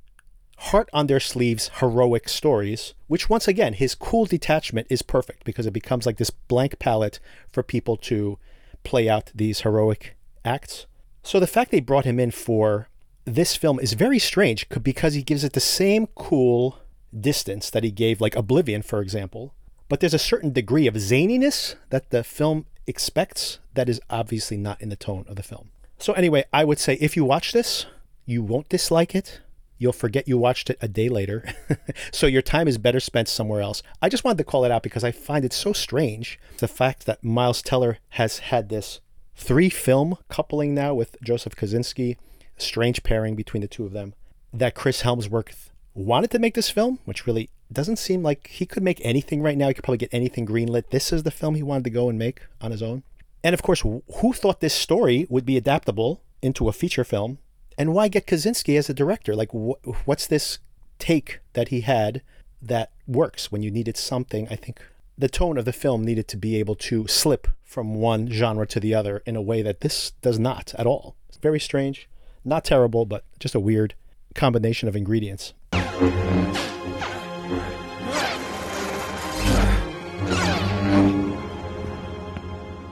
heart 0.58 0.90
on 0.94 1.08
their 1.08 1.20
sleeves 1.20 1.70
heroic 1.80 2.30
stories, 2.30 2.94
which 3.08 3.30
once 3.30 3.48
again, 3.48 3.74
his 3.74 3.96
cool 3.96 4.26
detachment 4.26 4.88
is 4.90 5.02
perfect 5.02 5.44
because 5.44 5.66
it 5.66 5.74
becomes 5.74 6.06
like 6.06 6.18
this 6.18 6.30
blank 6.30 6.80
palette 6.80 7.20
for 7.52 7.64
people 7.64 7.98
to 7.98 8.38
play 8.84 9.10
out 9.10 9.32
these 9.36 9.62
heroic 9.62 10.16
acts. 10.44 10.86
So 11.24 11.40
the 11.40 11.48
fact 11.48 11.72
they 11.72 11.80
brought 11.80 12.06
him 12.06 12.20
in 12.20 12.32
for 12.32 12.88
this 13.26 13.56
film 13.56 13.80
is 13.80 13.94
very 13.94 14.20
strange 14.20 14.70
because 14.70 15.16
he 15.16 15.24
gives 15.24 15.44
it 15.44 15.54
the 15.54 15.60
same 15.60 16.08
cool 16.16 16.80
distance 17.20 17.70
that 17.72 17.84
he 17.84 17.92
gave 17.92 18.22
like 18.22 18.36
Oblivion, 18.36 18.82
for 18.82 19.02
example. 19.02 19.54
But 19.90 20.00
there's 20.00 20.14
a 20.14 20.20
certain 20.20 20.54
degree 20.54 20.88
of 20.88 20.96
zaniness 20.96 21.76
that 21.90 22.12
the 22.12 22.24
film 22.24 22.66
expects 22.88 23.60
that 23.74 23.90
is 23.90 24.00
obviously 24.10 24.58
not 24.58 24.82
in 24.82 24.90
the 24.90 24.96
tone 24.96 25.26
of 25.28 25.36
the 25.36 25.44
film. 25.44 25.72
So 25.98 26.14
anyway, 26.14 26.46
I 26.54 26.64
would 26.64 26.80
say 26.80 26.96
if 27.02 27.16
you 27.16 27.26
watch 27.26 27.52
this, 27.52 27.86
you 28.26 28.44
won't 28.44 28.70
dislike 28.70 29.16
it. 29.16 29.42
You'll 29.78 29.94
forget 29.94 30.28
you 30.28 30.38
watched 30.38 30.70
it 30.70 30.78
a 30.82 30.88
day 30.88 31.10
later. 31.10 31.48
so 32.12 32.28
your 32.28 32.42
time 32.42 32.68
is 32.68 32.78
better 32.78 33.00
spent 33.00 33.28
somewhere 33.28 33.62
else. 33.62 33.84
I 34.02 34.10
just 34.10 34.24
wanted 34.24 34.38
to 34.40 34.44
call 34.46 34.64
it 34.64 34.72
out 34.72 34.84
because 34.84 35.04
I 35.04 35.12
find 35.12 35.44
it 35.44 35.54
so 35.54 35.74
strange 35.74 36.40
the 36.60 36.68
fact 36.68 37.06
that 37.06 37.24
Miles 37.24 37.62
Teller 37.62 38.00
has 38.10 38.40
had 38.40 38.70
this 38.70 39.02
three 39.36 39.70
film 39.70 40.18
coupling 40.30 40.74
now 40.74 40.94
with 40.94 41.18
Joseph 41.22 41.56
Kosinski, 41.56 42.18
strange 42.58 43.04
pairing 43.04 43.36
between 43.36 43.62
the 43.62 43.68
two 43.68 43.86
of 43.86 43.92
them, 43.92 44.14
that 44.54 44.76
Chris 44.76 45.04
Hemsworth 45.04 45.70
wanted 45.94 46.32
to 46.32 46.40
make 46.40 46.54
this 46.54 46.70
film, 46.70 47.00
which 47.04 47.28
really 47.28 47.50
doesn't 47.72 47.98
seem 47.98 48.24
like 48.24 48.48
he 48.48 48.66
could 48.66 48.84
make 48.84 49.02
anything 49.04 49.42
right 49.42 49.58
now. 49.58 49.68
He 49.68 49.74
could 49.74 49.84
probably 49.84 49.98
get 49.98 50.14
anything 50.14 50.46
greenlit. 50.46 50.90
This 50.90 51.12
is 51.12 51.24
the 51.24 51.32
film 51.32 51.56
he 51.56 51.64
wanted 51.64 51.84
to 51.86 51.90
go 51.90 52.10
and 52.10 52.18
make 52.18 52.42
on 52.62 52.72
his 52.72 52.82
own. 52.82 53.04
And 53.44 53.54
of 53.54 53.62
course, 53.62 53.82
who 53.82 54.34
thought 54.34 54.62
this 54.62 54.74
story 54.74 55.28
would 55.30 55.46
be 55.46 55.58
adaptable 55.58 56.22
into 56.42 56.70
a 56.70 56.74
feature 56.74 57.04
film 57.04 57.40
and 57.78 57.94
why 57.94 58.08
get 58.08 58.26
Kosinski 58.28 58.78
as 58.78 58.90
a 58.90 58.94
director? 58.94 59.36
Like, 59.36 59.52
wh- 59.52 60.08
what's 60.08 60.28
this 60.28 60.60
take 61.00 61.40
that 61.54 61.70
he 61.70 61.82
had 61.82 62.22
that 62.62 62.92
works 63.08 63.52
when 63.52 63.62
you 63.62 63.72
needed 63.72 63.98
something? 63.98 64.48
I 64.50 64.56
think 64.56 64.80
the 65.18 65.30
tone 65.30 65.58
of 65.58 65.66
the 65.66 65.74
film 65.74 66.04
needed 66.04 66.28
to 66.30 66.38
be 66.38 66.58
able 66.58 66.76
to 66.76 67.08
slip 67.08 67.48
from 67.64 67.96
one 67.96 68.30
genre 68.30 68.68
to 68.68 68.80
the 68.80 68.94
other 68.94 69.22
in 69.26 69.36
a 69.36 69.42
way 69.42 69.62
that 69.62 69.82
this 69.82 70.12
does 70.22 70.40
not 70.40 70.74
at 70.78 70.86
all. 70.86 71.16
It's 71.30 71.38
very 71.38 71.60
strange, 71.60 72.08
not 72.44 72.66
terrible, 72.66 73.06
but 73.06 73.24
just 73.40 73.56
a 73.56 73.60
weird 73.60 73.96
combination 74.34 74.88
of 74.88 74.96
ingredients. 74.96 75.54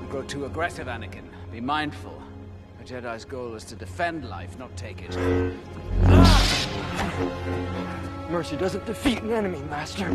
Grow 0.09 0.23
too 0.27 0.45
aggressive, 0.45 0.87
Anakin. 0.87 1.25
Be 1.51 1.59
mindful. 1.59 2.22
A 2.83 2.85
Jedi's 2.85 3.23
goal 3.23 3.55
is 3.55 3.63
to 3.65 3.75
defend 3.75 4.27
life, 4.27 4.59
not 4.59 4.75
take 4.75 5.03
it. 5.03 5.15
Mercy 8.29 8.57
doesn't 8.57 8.85
defeat 8.85 9.21
an 9.21 9.31
enemy, 9.31 9.59
Master. 9.69 10.09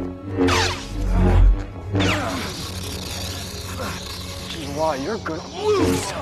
Which 4.45 4.57
is 4.59 4.69
why 4.77 4.97
you're 4.97 5.17
gonna 5.17 5.49
lose. 5.57 6.13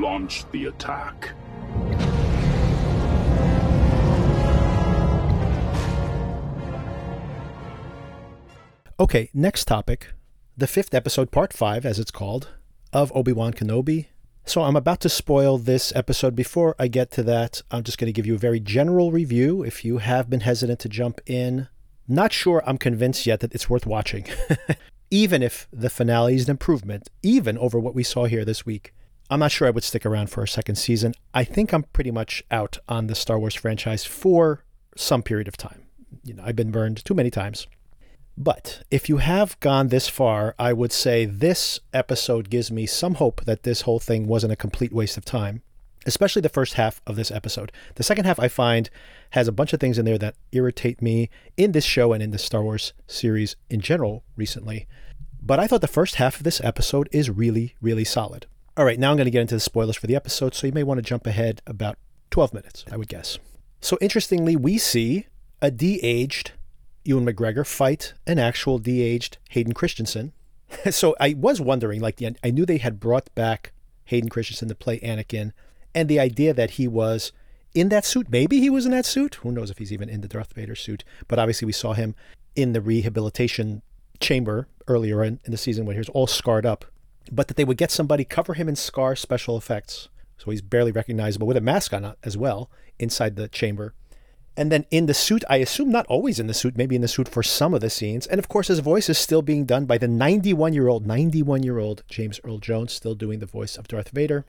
launch 0.00 0.50
the 0.50 0.64
attack. 0.66 1.34
Okay, 8.98 9.28
next 9.34 9.64
topic. 9.64 10.12
The 10.56 10.68
fifth 10.68 10.94
episode, 10.94 11.32
part 11.32 11.52
five, 11.52 11.84
as 11.84 11.98
it's 11.98 12.12
called, 12.12 12.50
of 12.92 13.10
Obi 13.12 13.32
Wan 13.32 13.52
Kenobi. 13.52 14.06
So 14.46 14.62
I'm 14.62 14.76
about 14.76 15.00
to 15.00 15.08
spoil 15.08 15.58
this 15.58 15.92
episode. 15.96 16.36
Before 16.36 16.76
I 16.78 16.86
get 16.86 17.10
to 17.12 17.24
that, 17.24 17.60
I'm 17.72 17.82
just 17.82 17.98
going 17.98 18.06
to 18.06 18.12
give 18.12 18.26
you 18.26 18.36
a 18.36 18.38
very 18.38 18.60
general 18.60 19.10
review. 19.10 19.64
If 19.64 19.84
you 19.84 19.98
have 19.98 20.30
been 20.30 20.40
hesitant 20.40 20.78
to 20.80 20.88
jump 20.88 21.20
in, 21.26 21.66
not 22.06 22.32
sure 22.32 22.62
I'm 22.64 22.78
convinced 22.78 23.26
yet 23.26 23.40
that 23.40 23.52
it's 23.52 23.68
worth 23.68 23.84
watching. 23.84 24.26
even 25.10 25.42
if 25.42 25.66
the 25.72 25.90
finale 25.90 26.36
is 26.36 26.44
an 26.44 26.52
improvement, 26.52 27.08
even 27.20 27.58
over 27.58 27.80
what 27.80 27.96
we 27.96 28.04
saw 28.04 28.26
here 28.26 28.44
this 28.44 28.64
week. 28.64 28.94
I'm 29.28 29.40
not 29.40 29.50
sure 29.50 29.66
I 29.66 29.72
would 29.72 29.82
stick 29.82 30.06
around 30.06 30.30
for 30.30 30.44
a 30.44 30.48
second 30.48 30.76
season. 30.76 31.14
I 31.32 31.42
think 31.42 31.72
I'm 31.72 31.82
pretty 31.82 32.12
much 32.12 32.44
out 32.48 32.78
on 32.88 33.08
the 33.08 33.16
Star 33.16 33.40
Wars 33.40 33.56
franchise 33.56 34.04
for 34.04 34.62
some 34.96 35.24
period 35.24 35.48
of 35.48 35.56
time. 35.56 35.82
You 36.22 36.34
know, 36.34 36.44
I've 36.46 36.54
been 36.54 36.70
burned 36.70 37.04
too 37.04 37.14
many 37.14 37.30
times. 37.30 37.66
But 38.36 38.82
if 38.90 39.08
you 39.08 39.18
have 39.18 39.58
gone 39.60 39.88
this 39.88 40.08
far, 40.08 40.54
I 40.58 40.72
would 40.72 40.92
say 40.92 41.24
this 41.24 41.78
episode 41.92 42.50
gives 42.50 42.70
me 42.70 42.84
some 42.86 43.14
hope 43.14 43.44
that 43.44 43.62
this 43.62 43.82
whole 43.82 44.00
thing 44.00 44.26
wasn't 44.26 44.52
a 44.52 44.56
complete 44.56 44.92
waste 44.92 45.16
of 45.16 45.24
time, 45.24 45.62
especially 46.04 46.42
the 46.42 46.48
first 46.48 46.74
half 46.74 47.00
of 47.06 47.14
this 47.14 47.30
episode. 47.30 47.70
The 47.94 48.02
second 48.02 48.24
half, 48.24 48.40
I 48.40 48.48
find, 48.48 48.90
has 49.30 49.46
a 49.46 49.52
bunch 49.52 49.72
of 49.72 49.78
things 49.78 49.98
in 49.98 50.04
there 50.04 50.18
that 50.18 50.34
irritate 50.50 51.00
me 51.00 51.30
in 51.56 51.72
this 51.72 51.84
show 51.84 52.12
and 52.12 52.22
in 52.22 52.32
the 52.32 52.38
Star 52.38 52.62
Wars 52.62 52.92
series 53.06 53.54
in 53.70 53.80
general 53.80 54.24
recently. 54.36 54.88
But 55.40 55.60
I 55.60 55.66
thought 55.68 55.80
the 55.80 55.88
first 55.88 56.16
half 56.16 56.38
of 56.38 56.42
this 56.42 56.60
episode 56.64 57.08
is 57.12 57.30
really, 57.30 57.76
really 57.80 58.04
solid. 58.04 58.46
All 58.76 58.84
right, 58.84 58.98
now 58.98 59.10
I'm 59.10 59.16
going 59.16 59.26
to 59.26 59.30
get 59.30 59.42
into 59.42 59.54
the 59.54 59.60
spoilers 59.60 59.96
for 59.96 60.08
the 60.08 60.16
episode, 60.16 60.54
so 60.54 60.66
you 60.66 60.72
may 60.72 60.82
want 60.82 60.98
to 60.98 61.02
jump 61.02 61.26
ahead 61.28 61.62
about 61.66 61.98
12 62.30 62.52
minutes, 62.52 62.84
I 62.90 62.96
would 62.96 63.08
guess. 63.08 63.38
So, 63.80 63.96
interestingly, 64.00 64.56
we 64.56 64.78
see 64.78 65.26
a 65.62 65.70
de 65.70 66.00
aged 66.02 66.52
Ewan 67.04 67.26
McGregor 67.26 67.66
fight 67.66 68.14
an 68.26 68.38
actual 68.38 68.78
de-aged 68.78 69.38
Hayden 69.50 69.74
Christensen. 69.74 70.32
so 70.90 71.14
I 71.20 71.34
was 71.34 71.60
wondering, 71.60 72.00
like, 72.00 72.20
I 72.42 72.50
knew 72.50 72.66
they 72.66 72.78
had 72.78 72.98
brought 72.98 73.32
back 73.34 73.72
Hayden 74.06 74.30
Christensen 74.30 74.68
to 74.68 74.74
play 74.74 74.98
Anakin, 75.00 75.52
and 75.94 76.08
the 76.08 76.18
idea 76.18 76.52
that 76.54 76.72
he 76.72 76.88
was 76.88 77.32
in 77.74 77.88
that 77.88 78.04
suit. 78.04 78.28
Maybe 78.30 78.60
he 78.60 78.70
was 78.70 78.86
in 78.86 78.92
that 78.92 79.04
suit. 79.04 79.36
Who 79.36 79.52
knows 79.52 79.70
if 79.70 79.78
he's 79.78 79.92
even 79.92 80.08
in 80.08 80.20
the 80.20 80.28
Darth 80.28 80.52
Vader 80.52 80.74
suit? 80.74 81.04
But 81.28 81.38
obviously, 81.38 81.66
we 81.66 81.72
saw 81.72 81.92
him 81.92 82.14
in 82.54 82.72
the 82.72 82.80
rehabilitation 82.80 83.82
chamber 84.20 84.68
earlier 84.86 85.24
in, 85.24 85.40
in 85.44 85.50
the 85.50 85.58
season 85.58 85.84
when 85.84 85.96
he 85.96 86.00
was 86.00 86.08
all 86.10 86.26
scarred 86.26 86.64
up. 86.64 86.84
But 87.30 87.48
that 87.48 87.56
they 87.56 87.64
would 87.64 87.78
get 87.78 87.90
somebody 87.90 88.24
cover 88.24 88.54
him 88.54 88.68
in 88.68 88.76
scar 88.76 89.16
special 89.16 89.56
effects, 89.56 90.08
so 90.36 90.50
he's 90.50 90.62
barely 90.62 90.92
recognizable 90.92 91.46
with 91.46 91.56
a 91.56 91.62
mask 91.62 91.92
on 91.92 92.04
uh, 92.04 92.14
as 92.22 92.36
well 92.36 92.70
inside 92.98 93.36
the 93.36 93.48
chamber 93.48 93.94
and 94.56 94.70
then 94.70 94.86
in 94.90 95.06
the 95.06 95.14
suit, 95.14 95.44
I 95.48 95.56
assume 95.56 95.90
not 95.90 96.06
always 96.06 96.38
in 96.38 96.46
the 96.46 96.54
suit, 96.54 96.76
maybe 96.76 96.94
in 96.94 97.02
the 97.02 97.08
suit 97.08 97.28
for 97.28 97.42
some 97.42 97.74
of 97.74 97.80
the 97.80 97.90
scenes. 97.90 98.26
And 98.26 98.38
of 98.38 98.48
course, 98.48 98.68
his 98.68 98.78
voice 98.78 99.08
is 99.08 99.18
still 99.18 99.42
being 99.42 99.64
done 99.64 99.84
by 99.84 99.98
the 99.98 100.08
91 100.08 100.72
year 100.72 100.88
old, 100.88 101.06
91 101.06 101.62
year 101.62 101.78
old 101.78 102.04
James 102.08 102.38
Earl 102.44 102.58
Jones, 102.58 102.92
still 102.92 103.14
doing 103.14 103.40
the 103.40 103.46
voice 103.46 103.76
of 103.76 103.88
Darth 103.88 104.10
Vader. 104.10 104.44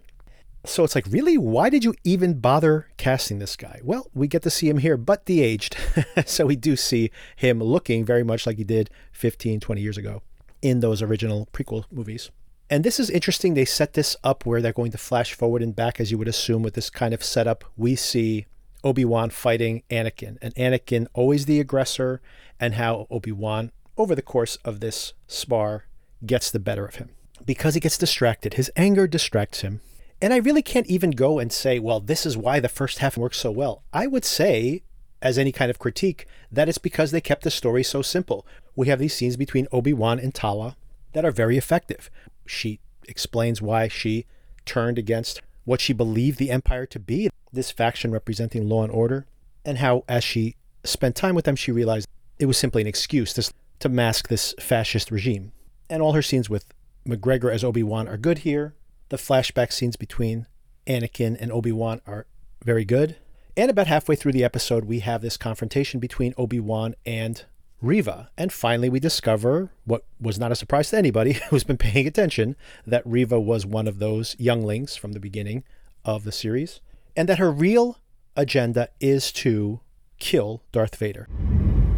So 0.64 0.84
it's 0.84 0.96
like, 0.96 1.06
really? 1.08 1.38
Why 1.38 1.70
did 1.70 1.84
you 1.84 1.94
even 2.04 2.40
bother 2.40 2.88
casting 2.98 3.40
this 3.40 3.56
guy? 3.56 3.80
Well, 3.84 4.10
we 4.14 4.28
get 4.28 4.42
to 4.44 4.50
see 4.50 4.70
him 4.70 4.80
here, 4.80 4.98
but 4.98 5.26
de 5.26 5.42
aged. 5.42 5.76
so 6.26 6.46
we 6.46 6.56
do 6.56 6.76
see 6.76 7.12
him 7.36 7.60
looking 7.60 8.04
very 8.04 8.24
much 8.24 8.48
like 8.48 8.58
he 8.58 8.64
did 8.64 8.90
15, 9.12 9.60
20 9.60 9.82
years 9.82 9.98
ago 9.98 10.22
in 10.62 10.80
those 10.80 11.02
original 11.02 11.48
prequel 11.54 11.86
movies. 11.92 12.32
And 12.70 12.84
this 12.84 13.00
is 13.00 13.12
interesting. 13.12 13.54
They 13.54 13.66
set 13.66 13.94
this 13.94 14.16
up 14.24 14.46
where 14.46 14.60
they're 14.60 14.74
going 14.74 14.92
to 14.92 14.98
flash 14.98 15.34
forward 15.34 15.62
and 15.62 15.76
back, 15.76 16.00
as 16.00 16.10
you 16.10 16.18
would 16.18 16.28
assume, 16.28 16.64
with 16.64 16.74
this 16.74 16.90
kind 16.90 17.14
of 17.14 17.24
setup. 17.24 17.64
We 17.78 17.96
see 17.96 18.48
Obi-Wan 18.86 19.32
fighting 19.32 19.82
Anakin 19.90 20.38
and 20.42 20.54
Anakin 20.56 21.08
always 21.14 21.46
the 21.46 21.60
aggressor 21.60 22.22
and 22.60 22.76
how 22.76 23.08
Obi-Wan 23.10 23.72
over 23.98 24.14
the 24.14 24.22
course 24.22 24.58
of 24.64 24.80
this 24.80 25.14
spar 25.28 25.86
gets 26.26 26.52
the 26.52 26.60
better 26.60 26.86
of 26.86 26.96
him 26.96 27.10
because 27.46 27.74
he 27.74 27.80
gets 27.80 27.98
distracted. 27.98 28.54
His 28.54 28.72
anger 28.76 29.08
distracts 29.08 29.62
him. 29.62 29.82
And 30.22 30.34
I 30.34 30.38
really 30.38 30.62
can't 30.62 30.88
even 30.88 31.12
go 31.12 31.40
and 31.40 31.52
say, 31.52 31.80
well, 31.80 32.00
this 32.00 32.26
is 32.26 32.38
why 32.38 32.60
the 32.60 32.70
first 32.70 33.00
half 33.00 33.18
works 33.18 33.38
so 33.38 33.52
well. 33.52 33.84
I 33.92 34.08
would 34.08 34.24
say, 34.24 34.84
as 35.22 35.38
any 35.38 35.52
kind 35.52 35.70
of 35.70 35.80
critique, 35.80 36.26
that 36.52 36.70
it's 36.70 36.78
because 36.78 37.12
they 37.12 37.20
kept 37.20 37.44
the 37.44 37.52
story 37.52 37.84
so 37.84 38.02
simple. 38.02 38.46
We 38.76 38.88
have 38.88 39.00
these 39.00 39.14
scenes 39.14 39.36
between 39.36 39.68
Obi 39.72 39.94
Wan 39.94 40.20
and 40.20 40.34
Tala 40.34 40.78
that 41.14 41.26
are 41.26 41.32
very 41.32 41.58
effective. 41.58 42.10
She 42.46 42.80
explains 43.08 43.62
why 43.62 43.88
she 43.88 44.26
turned 44.66 44.98
against 44.98 45.42
what 45.66 45.82
she 45.82 45.94
believed 45.94 46.40
the 46.40 46.52
Empire 46.52 46.86
to 46.86 47.00
be 47.00 47.30
this 47.56 47.72
faction 47.72 48.12
representing 48.12 48.70
law 48.70 48.84
and 48.84 48.92
order, 48.92 49.26
and 49.64 49.80
how, 49.80 50.04
as 50.08 50.24
she 50.24 50.56
spent 50.84 51.16
time 51.16 51.36
with 51.36 51.46
them, 51.46 51.56
she 51.56 51.72
realized 51.72 52.08
it 52.40 52.46
was 52.46 52.58
simply 52.58 52.82
an 52.82 52.88
excuse 52.88 53.34
to, 53.34 53.52
to 53.80 53.90
mask 53.90 54.28
this 54.28 54.54
fascist 54.60 55.12
regime. 55.12 55.52
And 55.90 56.02
all 56.02 56.14
her 56.14 56.22
scenes 56.22 56.50
with 56.50 56.66
McGregor 57.08 57.54
as 57.54 57.64
Obi 57.64 57.84
Wan 57.84 58.08
are 58.08 58.18
good 58.18 58.40
here. 58.40 58.74
The 59.10 59.18
flashback 59.18 59.72
scenes 59.72 59.96
between 59.96 60.48
Anakin 60.88 61.38
and 61.40 61.52
Obi 61.52 61.72
Wan 61.72 62.02
are 62.06 62.26
very 62.64 62.86
good. 62.86 63.18
And 63.58 63.72
about 63.72 63.88
halfway 63.88 64.16
through 64.16 64.34
the 64.34 64.44
episode, 64.44 64.86
we 64.86 65.00
have 65.00 65.22
this 65.22 65.38
confrontation 65.38 66.00
between 66.00 66.34
Obi 66.38 66.60
Wan 66.60 66.96
and 67.06 67.44
Reva. 67.82 68.30
And 68.38 68.52
finally, 68.52 68.90
we 68.90 69.00
discover 69.00 69.70
what 69.86 70.04
was 70.20 70.40
not 70.40 70.52
a 70.52 70.56
surprise 70.56 70.90
to 70.90 70.98
anybody 70.98 71.34
who's 71.50 71.64
been 71.64 71.78
paying 71.78 72.08
attention 72.08 72.56
that 72.86 73.06
Reva 73.06 73.40
was 73.40 73.66
one 73.66 73.88
of 73.88 74.00
those 74.00 74.36
younglings 74.40 74.96
from 74.96 75.14
the 75.14 75.20
beginning 75.20 75.64
of 76.04 76.24
the 76.24 76.32
series 76.32 76.82
and 77.16 77.30
that 77.30 77.40
her 77.40 77.52
real 77.52 78.00
agenda 78.36 78.90
is 79.00 79.32
to 79.32 79.80
kill 80.20 80.62
Darth 80.72 80.96
Vader. 80.96 81.28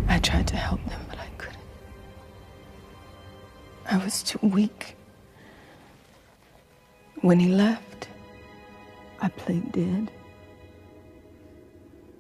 I 0.08 0.19
tried 0.19 0.47
to 0.47 0.56
help 0.56 0.84
them, 0.86 1.01
but 1.10 1.19
I 1.19 1.27
couldn't. 1.38 1.60
I 3.89 3.97
was 3.97 4.23
too 4.23 4.39
weak. 4.41 4.95
When 7.21 7.39
he 7.39 7.49
left, 7.49 8.10
I 9.21 9.30
played 9.30 9.71
dead, 9.71 10.12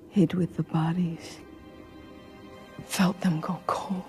hid 0.09 0.33
with 0.33 0.57
the 0.57 0.63
bodies, 0.63 1.37
felt 2.85 3.21
them 3.21 3.39
go 3.39 3.59
cold. 3.67 4.03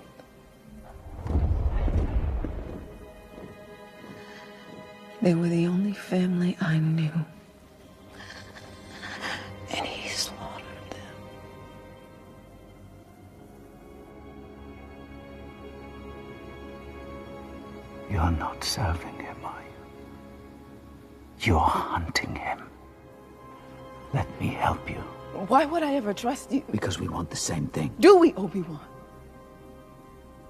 They 5.21 5.35
were 5.35 5.49
the 5.49 5.67
only 5.67 5.93
family 5.93 6.57
I 6.59 6.79
knew. 6.79 7.11
You're 18.09 18.31
not 18.31 18.63
serving 18.63 19.19
him, 19.19 19.37
are 19.43 19.61
you? 19.61 21.47
You're 21.47 21.59
hunting 21.59 22.35
him. 22.35 22.63
Let 24.13 24.27
me 24.41 24.47
help 24.47 24.89
you. 24.89 25.03
Why 25.47 25.65
would 25.65 25.83
I 25.83 25.95
ever 25.95 26.13
trust 26.13 26.51
you? 26.51 26.63
Because 26.71 26.99
we 26.99 27.07
want 27.07 27.29
the 27.29 27.37
same 27.37 27.67
thing. 27.67 27.93
Do 27.99 28.17
we, 28.17 28.33
Obi-Wan? 28.33 28.79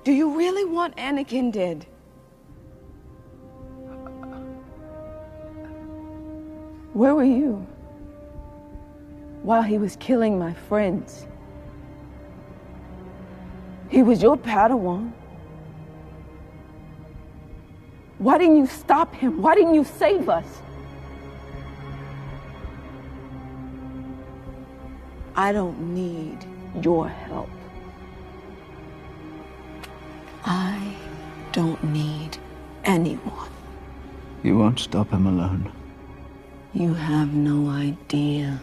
Do 0.03 0.11
you 0.13 0.37
really 0.37 0.65
want 0.65 0.95
Anakin 0.95 1.51
dead? 1.51 1.85
Where 6.93 7.13
were 7.13 7.23
you? 7.23 7.67
while 9.43 9.61
he 9.61 9.77
was 9.77 9.95
killing 9.97 10.37
my 10.37 10.53
friends. 10.53 11.25
He 13.89 14.03
was 14.03 14.21
your 14.21 14.37
Padawan. 14.37 15.11
Why 18.19 18.37
didn't 18.37 18.57
you 18.57 18.67
stop 18.67 19.15
him? 19.15 19.41
Why 19.41 19.55
didn't 19.55 19.73
you 19.73 19.85
save 19.85 20.27
us? 20.27 20.61
I 25.37 25.53
don't 25.53 25.95
need 25.95 26.45
your 26.83 27.07
help. 27.07 27.49
I 30.43 30.95
don't 31.53 31.81
need 31.81 32.37
anyone. 32.83 33.49
You 34.43 34.57
won't 34.57 34.79
stop 34.79 35.11
him 35.11 35.25
alone. 35.25 35.71
You 36.73 36.93
have 36.93 37.33
no 37.33 37.69
idea 37.69 38.59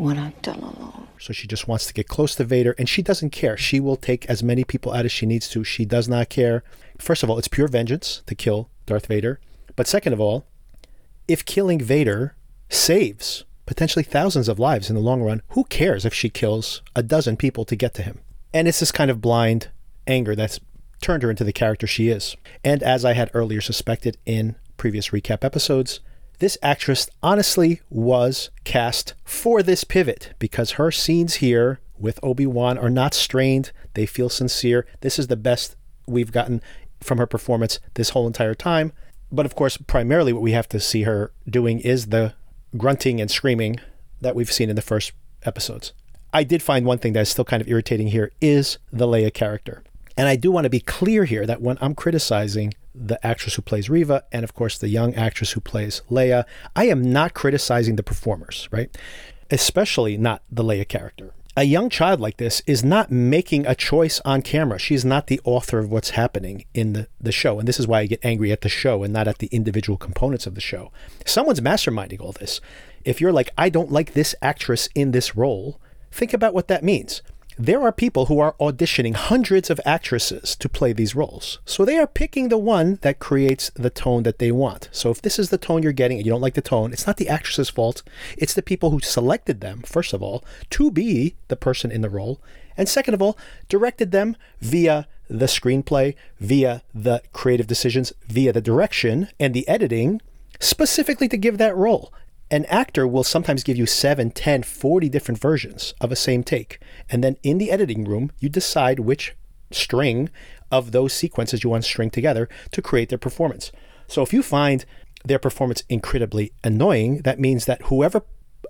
what 0.00 0.16
I've 0.16 0.40
done 0.42 0.60
alone. 0.60 1.08
So 1.18 1.32
she 1.32 1.46
just 1.46 1.68
wants 1.68 1.86
to 1.86 1.92
get 1.92 2.08
close 2.08 2.34
to 2.36 2.44
Vader 2.44 2.74
and 2.78 2.88
she 2.88 3.02
doesn't 3.02 3.30
care. 3.30 3.56
She 3.56 3.78
will 3.78 3.96
take 3.96 4.24
as 4.26 4.42
many 4.42 4.64
people 4.64 4.92
out 4.92 5.04
as 5.04 5.12
she 5.12 5.26
needs 5.26 5.48
to. 5.50 5.62
She 5.62 5.84
does 5.84 6.08
not 6.08 6.30
care. 6.30 6.64
First 6.98 7.22
of 7.22 7.28
all, 7.28 7.38
it's 7.38 7.48
pure 7.48 7.68
vengeance 7.68 8.22
to 8.26 8.34
kill 8.34 8.70
Darth 8.86 9.06
Vader. 9.06 9.40
But 9.76 9.86
second 9.86 10.14
of 10.14 10.20
all, 10.20 10.46
if 11.28 11.44
killing 11.44 11.80
Vader 11.80 12.34
saves 12.70 13.44
potentially 13.66 14.02
thousands 14.02 14.48
of 14.48 14.58
lives 14.58 14.88
in 14.88 14.96
the 14.96 15.02
long 15.02 15.22
run, 15.22 15.42
who 15.50 15.64
cares 15.64 16.04
if 16.04 16.14
she 16.14 16.30
kills 16.30 16.82
a 16.96 17.02
dozen 17.02 17.36
people 17.36 17.64
to 17.66 17.76
get 17.76 17.94
to 17.94 18.02
him? 18.02 18.20
And 18.54 18.66
it's 18.66 18.80
this 18.80 18.90
kind 18.90 19.10
of 19.10 19.20
blind 19.20 19.68
anger 20.06 20.34
that's 20.34 20.60
turned 21.02 21.22
her 21.22 21.30
into 21.30 21.44
the 21.44 21.52
character 21.52 21.86
she 21.86 22.08
is. 22.08 22.36
And 22.64 22.82
as 22.82 23.04
I 23.04 23.12
had 23.12 23.30
earlier 23.34 23.60
suspected 23.60 24.16
in 24.24 24.56
previous 24.76 25.10
recap 25.10 25.44
episodes, 25.44 26.00
this 26.40 26.58
actress 26.62 27.08
honestly 27.22 27.80
was 27.90 28.50
cast 28.64 29.14
for 29.24 29.62
this 29.62 29.84
pivot 29.84 30.32
because 30.38 30.72
her 30.72 30.90
scenes 30.90 31.36
here 31.36 31.80
with 31.98 32.18
Obi-Wan 32.22 32.78
are 32.78 32.90
not 32.90 33.14
strained. 33.14 33.72
They 33.92 34.06
feel 34.06 34.30
sincere. 34.30 34.86
This 35.02 35.18
is 35.18 35.28
the 35.28 35.36
best 35.36 35.76
we've 36.06 36.32
gotten 36.32 36.62
from 37.00 37.18
her 37.18 37.26
performance 37.26 37.78
this 37.94 38.10
whole 38.10 38.26
entire 38.26 38.54
time. 38.54 38.92
But 39.30 39.46
of 39.46 39.54
course, 39.54 39.76
primarily 39.76 40.32
what 40.32 40.42
we 40.42 40.52
have 40.52 40.68
to 40.70 40.80
see 40.80 41.02
her 41.02 41.30
doing 41.48 41.78
is 41.80 42.06
the 42.06 42.34
grunting 42.76 43.20
and 43.20 43.30
screaming 43.30 43.78
that 44.20 44.34
we've 44.34 44.50
seen 44.50 44.70
in 44.70 44.76
the 44.76 44.82
first 44.82 45.12
episodes. 45.44 45.92
I 46.32 46.44
did 46.44 46.62
find 46.62 46.86
one 46.86 46.98
thing 46.98 47.12
that's 47.12 47.30
still 47.30 47.44
kind 47.44 47.60
of 47.60 47.68
irritating 47.68 48.08
here 48.08 48.32
is 48.40 48.78
the 48.90 49.06
Leia 49.06 49.32
character. 49.32 49.82
And 50.16 50.28
I 50.28 50.36
do 50.36 50.50
want 50.50 50.64
to 50.64 50.70
be 50.70 50.80
clear 50.80 51.24
here 51.24 51.46
that 51.46 51.62
when 51.62 51.78
I'm 51.80 51.94
criticizing 51.94 52.74
the 52.94 53.24
actress 53.26 53.54
who 53.54 53.62
plays 53.62 53.88
Reva 53.88 54.24
and, 54.32 54.44
of 54.44 54.54
course, 54.54 54.78
the 54.78 54.88
young 54.88 55.14
actress 55.14 55.52
who 55.52 55.60
plays 55.60 56.02
Leia, 56.10 56.44
I 56.74 56.86
am 56.86 57.12
not 57.12 57.34
criticizing 57.34 57.96
the 57.96 58.02
performers, 58.02 58.68
right? 58.70 58.96
Especially 59.50 60.16
not 60.16 60.42
the 60.50 60.64
Leia 60.64 60.86
character. 60.86 61.32
A 61.56 61.64
young 61.64 61.90
child 61.90 62.20
like 62.20 62.36
this 62.36 62.62
is 62.66 62.84
not 62.84 63.10
making 63.10 63.66
a 63.66 63.74
choice 63.74 64.20
on 64.24 64.40
camera. 64.40 64.78
She's 64.78 65.04
not 65.04 65.26
the 65.26 65.40
author 65.44 65.78
of 65.78 65.90
what's 65.90 66.10
happening 66.10 66.64
in 66.74 66.92
the, 66.92 67.08
the 67.20 67.32
show. 67.32 67.58
And 67.58 67.66
this 67.66 67.80
is 67.80 67.88
why 67.88 68.00
I 68.00 68.06
get 68.06 68.24
angry 68.24 68.52
at 68.52 68.60
the 68.60 68.68
show 68.68 69.02
and 69.02 69.12
not 69.12 69.26
at 69.26 69.38
the 69.38 69.48
individual 69.48 69.98
components 69.98 70.46
of 70.46 70.54
the 70.54 70.60
show. 70.60 70.92
Someone's 71.26 71.60
masterminding 71.60 72.20
all 72.20 72.32
this. 72.32 72.60
If 73.04 73.20
you're 73.20 73.32
like, 73.32 73.50
I 73.58 73.68
don't 73.68 73.90
like 73.90 74.12
this 74.12 74.34
actress 74.40 74.88
in 74.94 75.10
this 75.10 75.34
role, 75.34 75.80
think 76.12 76.32
about 76.32 76.54
what 76.54 76.68
that 76.68 76.84
means 76.84 77.20
there 77.60 77.82
are 77.82 77.92
people 77.92 78.24
who 78.26 78.38
are 78.38 78.54
auditioning 78.58 79.14
hundreds 79.14 79.68
of 79.68 79.78
actresses 79.84 80.56
to 80.56 80.66
play 80.66 80.94
these 80.94 81.14
roles. 81.14 81.58
So 81.66 81.84
they 81.84 81.98
are 81.98 82.06
picking 82.06 82.48
the 82.48 82.56
one 82.56 82.98
that 83.02 83.18
creates 83.18 83.70
the 83.74 83.90
tone 83.90 84.22
that 84.22 84.38
they 84.38 84.50
want. 84.50 84.88
So 84.92 85.10
if 85.10 85.20
this 85.20 85.38
is 85.38 85.50
the 85.50 85.58
tone 85.58 85.82
you're 85.82 85.92
getting 85.92 86.16
and 86.16 86.24
you 86.24 86.32
don't 86.32 86.40
like 86.40 86.54
the 86.54 86.62
tone, 86.62 86.90
it's 86.90 87.06
not 87.06 87.18
the 87.18 87.28
actress's 87.28 87.68
fault. 87.68 88.02
It's 88.38 88.54
the 88.54 88.62
people 88.62 88.90
who 88.90 89.00
selected 89.00 89.60
them, 89.60 89.82
first 89.82 90.14
of 90.14 90.22
all, 90.22 90.42
to 90.70 90.90
be 90.90 91.34
the 91.48 91.56
person 91.56 91.90
in 91.90 92.00
the 92.00 92.08
role. 92.08 92.40
And 92.78 92.88
second 92.88 93.12
of 93.12 93.20
all, 93.20 93.36
directed 93.68 94.10
them 94.10 94.36
via 94.62 95.06
the 95.28 95.44
screenplay, 95.44 96.14
via 96.38 96.82
the 96.94 97.22
creative 97.34 97.66
decisions, 97.66 98.14
via 98.26 98.54
the 98.54 98.62
direction 98.62 99.28
and 99.38 99.52
the 99.52 99.68
editing, 99.68 100.22
specifically 100.60 101.28
to 101.28 101.36
give 101.36 101.58
that 101.58 101.76
role 101.76 102.10
an 102.50 102.64
actor 102.66 103.06
will 103.06 103.24
sometimes 103.24 103.62
give 103.62 103.76
you 103.76 103.86
7, 103.86 104.30
10, 104.30 104.62
40 104.62 105.08
different 105.08 105.40
versions 105.40 105.94
of 106.00 106.10
a 106.10 106.16
same 106.16 106.42
take. 106.42 106.80
And 107.08 107.22
then 107.22 107.36
in 107.42 107.58
the 107.58 107.70
editing 107.70 108.04
room, 108.04 108.32
you 108.40 108.48
decide 108.48 109.00
which 109.00 109.36
string 109.70 110.30
of 110.70 110.92
those 110.92 111.12
sequences 111.12 111.62
you 111.62 111.70
want 111.70 111.84
to 111.84 111.88
string 111.88 112.10
together 112.10 112.48
to 112.72 112.82
create 112.82 113.08
their 113.08 113.18
performance. 113.18 113.70
So 114.06 114.22
if 114.22 114.32
you 114.32 114.42
find 114.42 114.84
their 115.24 115.38
performance 115.38 115.84
incredibly 115.88 116.52
annoying, 116.64 117.18
that 117.18 117.38
means 117.38 117.66
that 117.66 117.82
whoever 117.82 118.22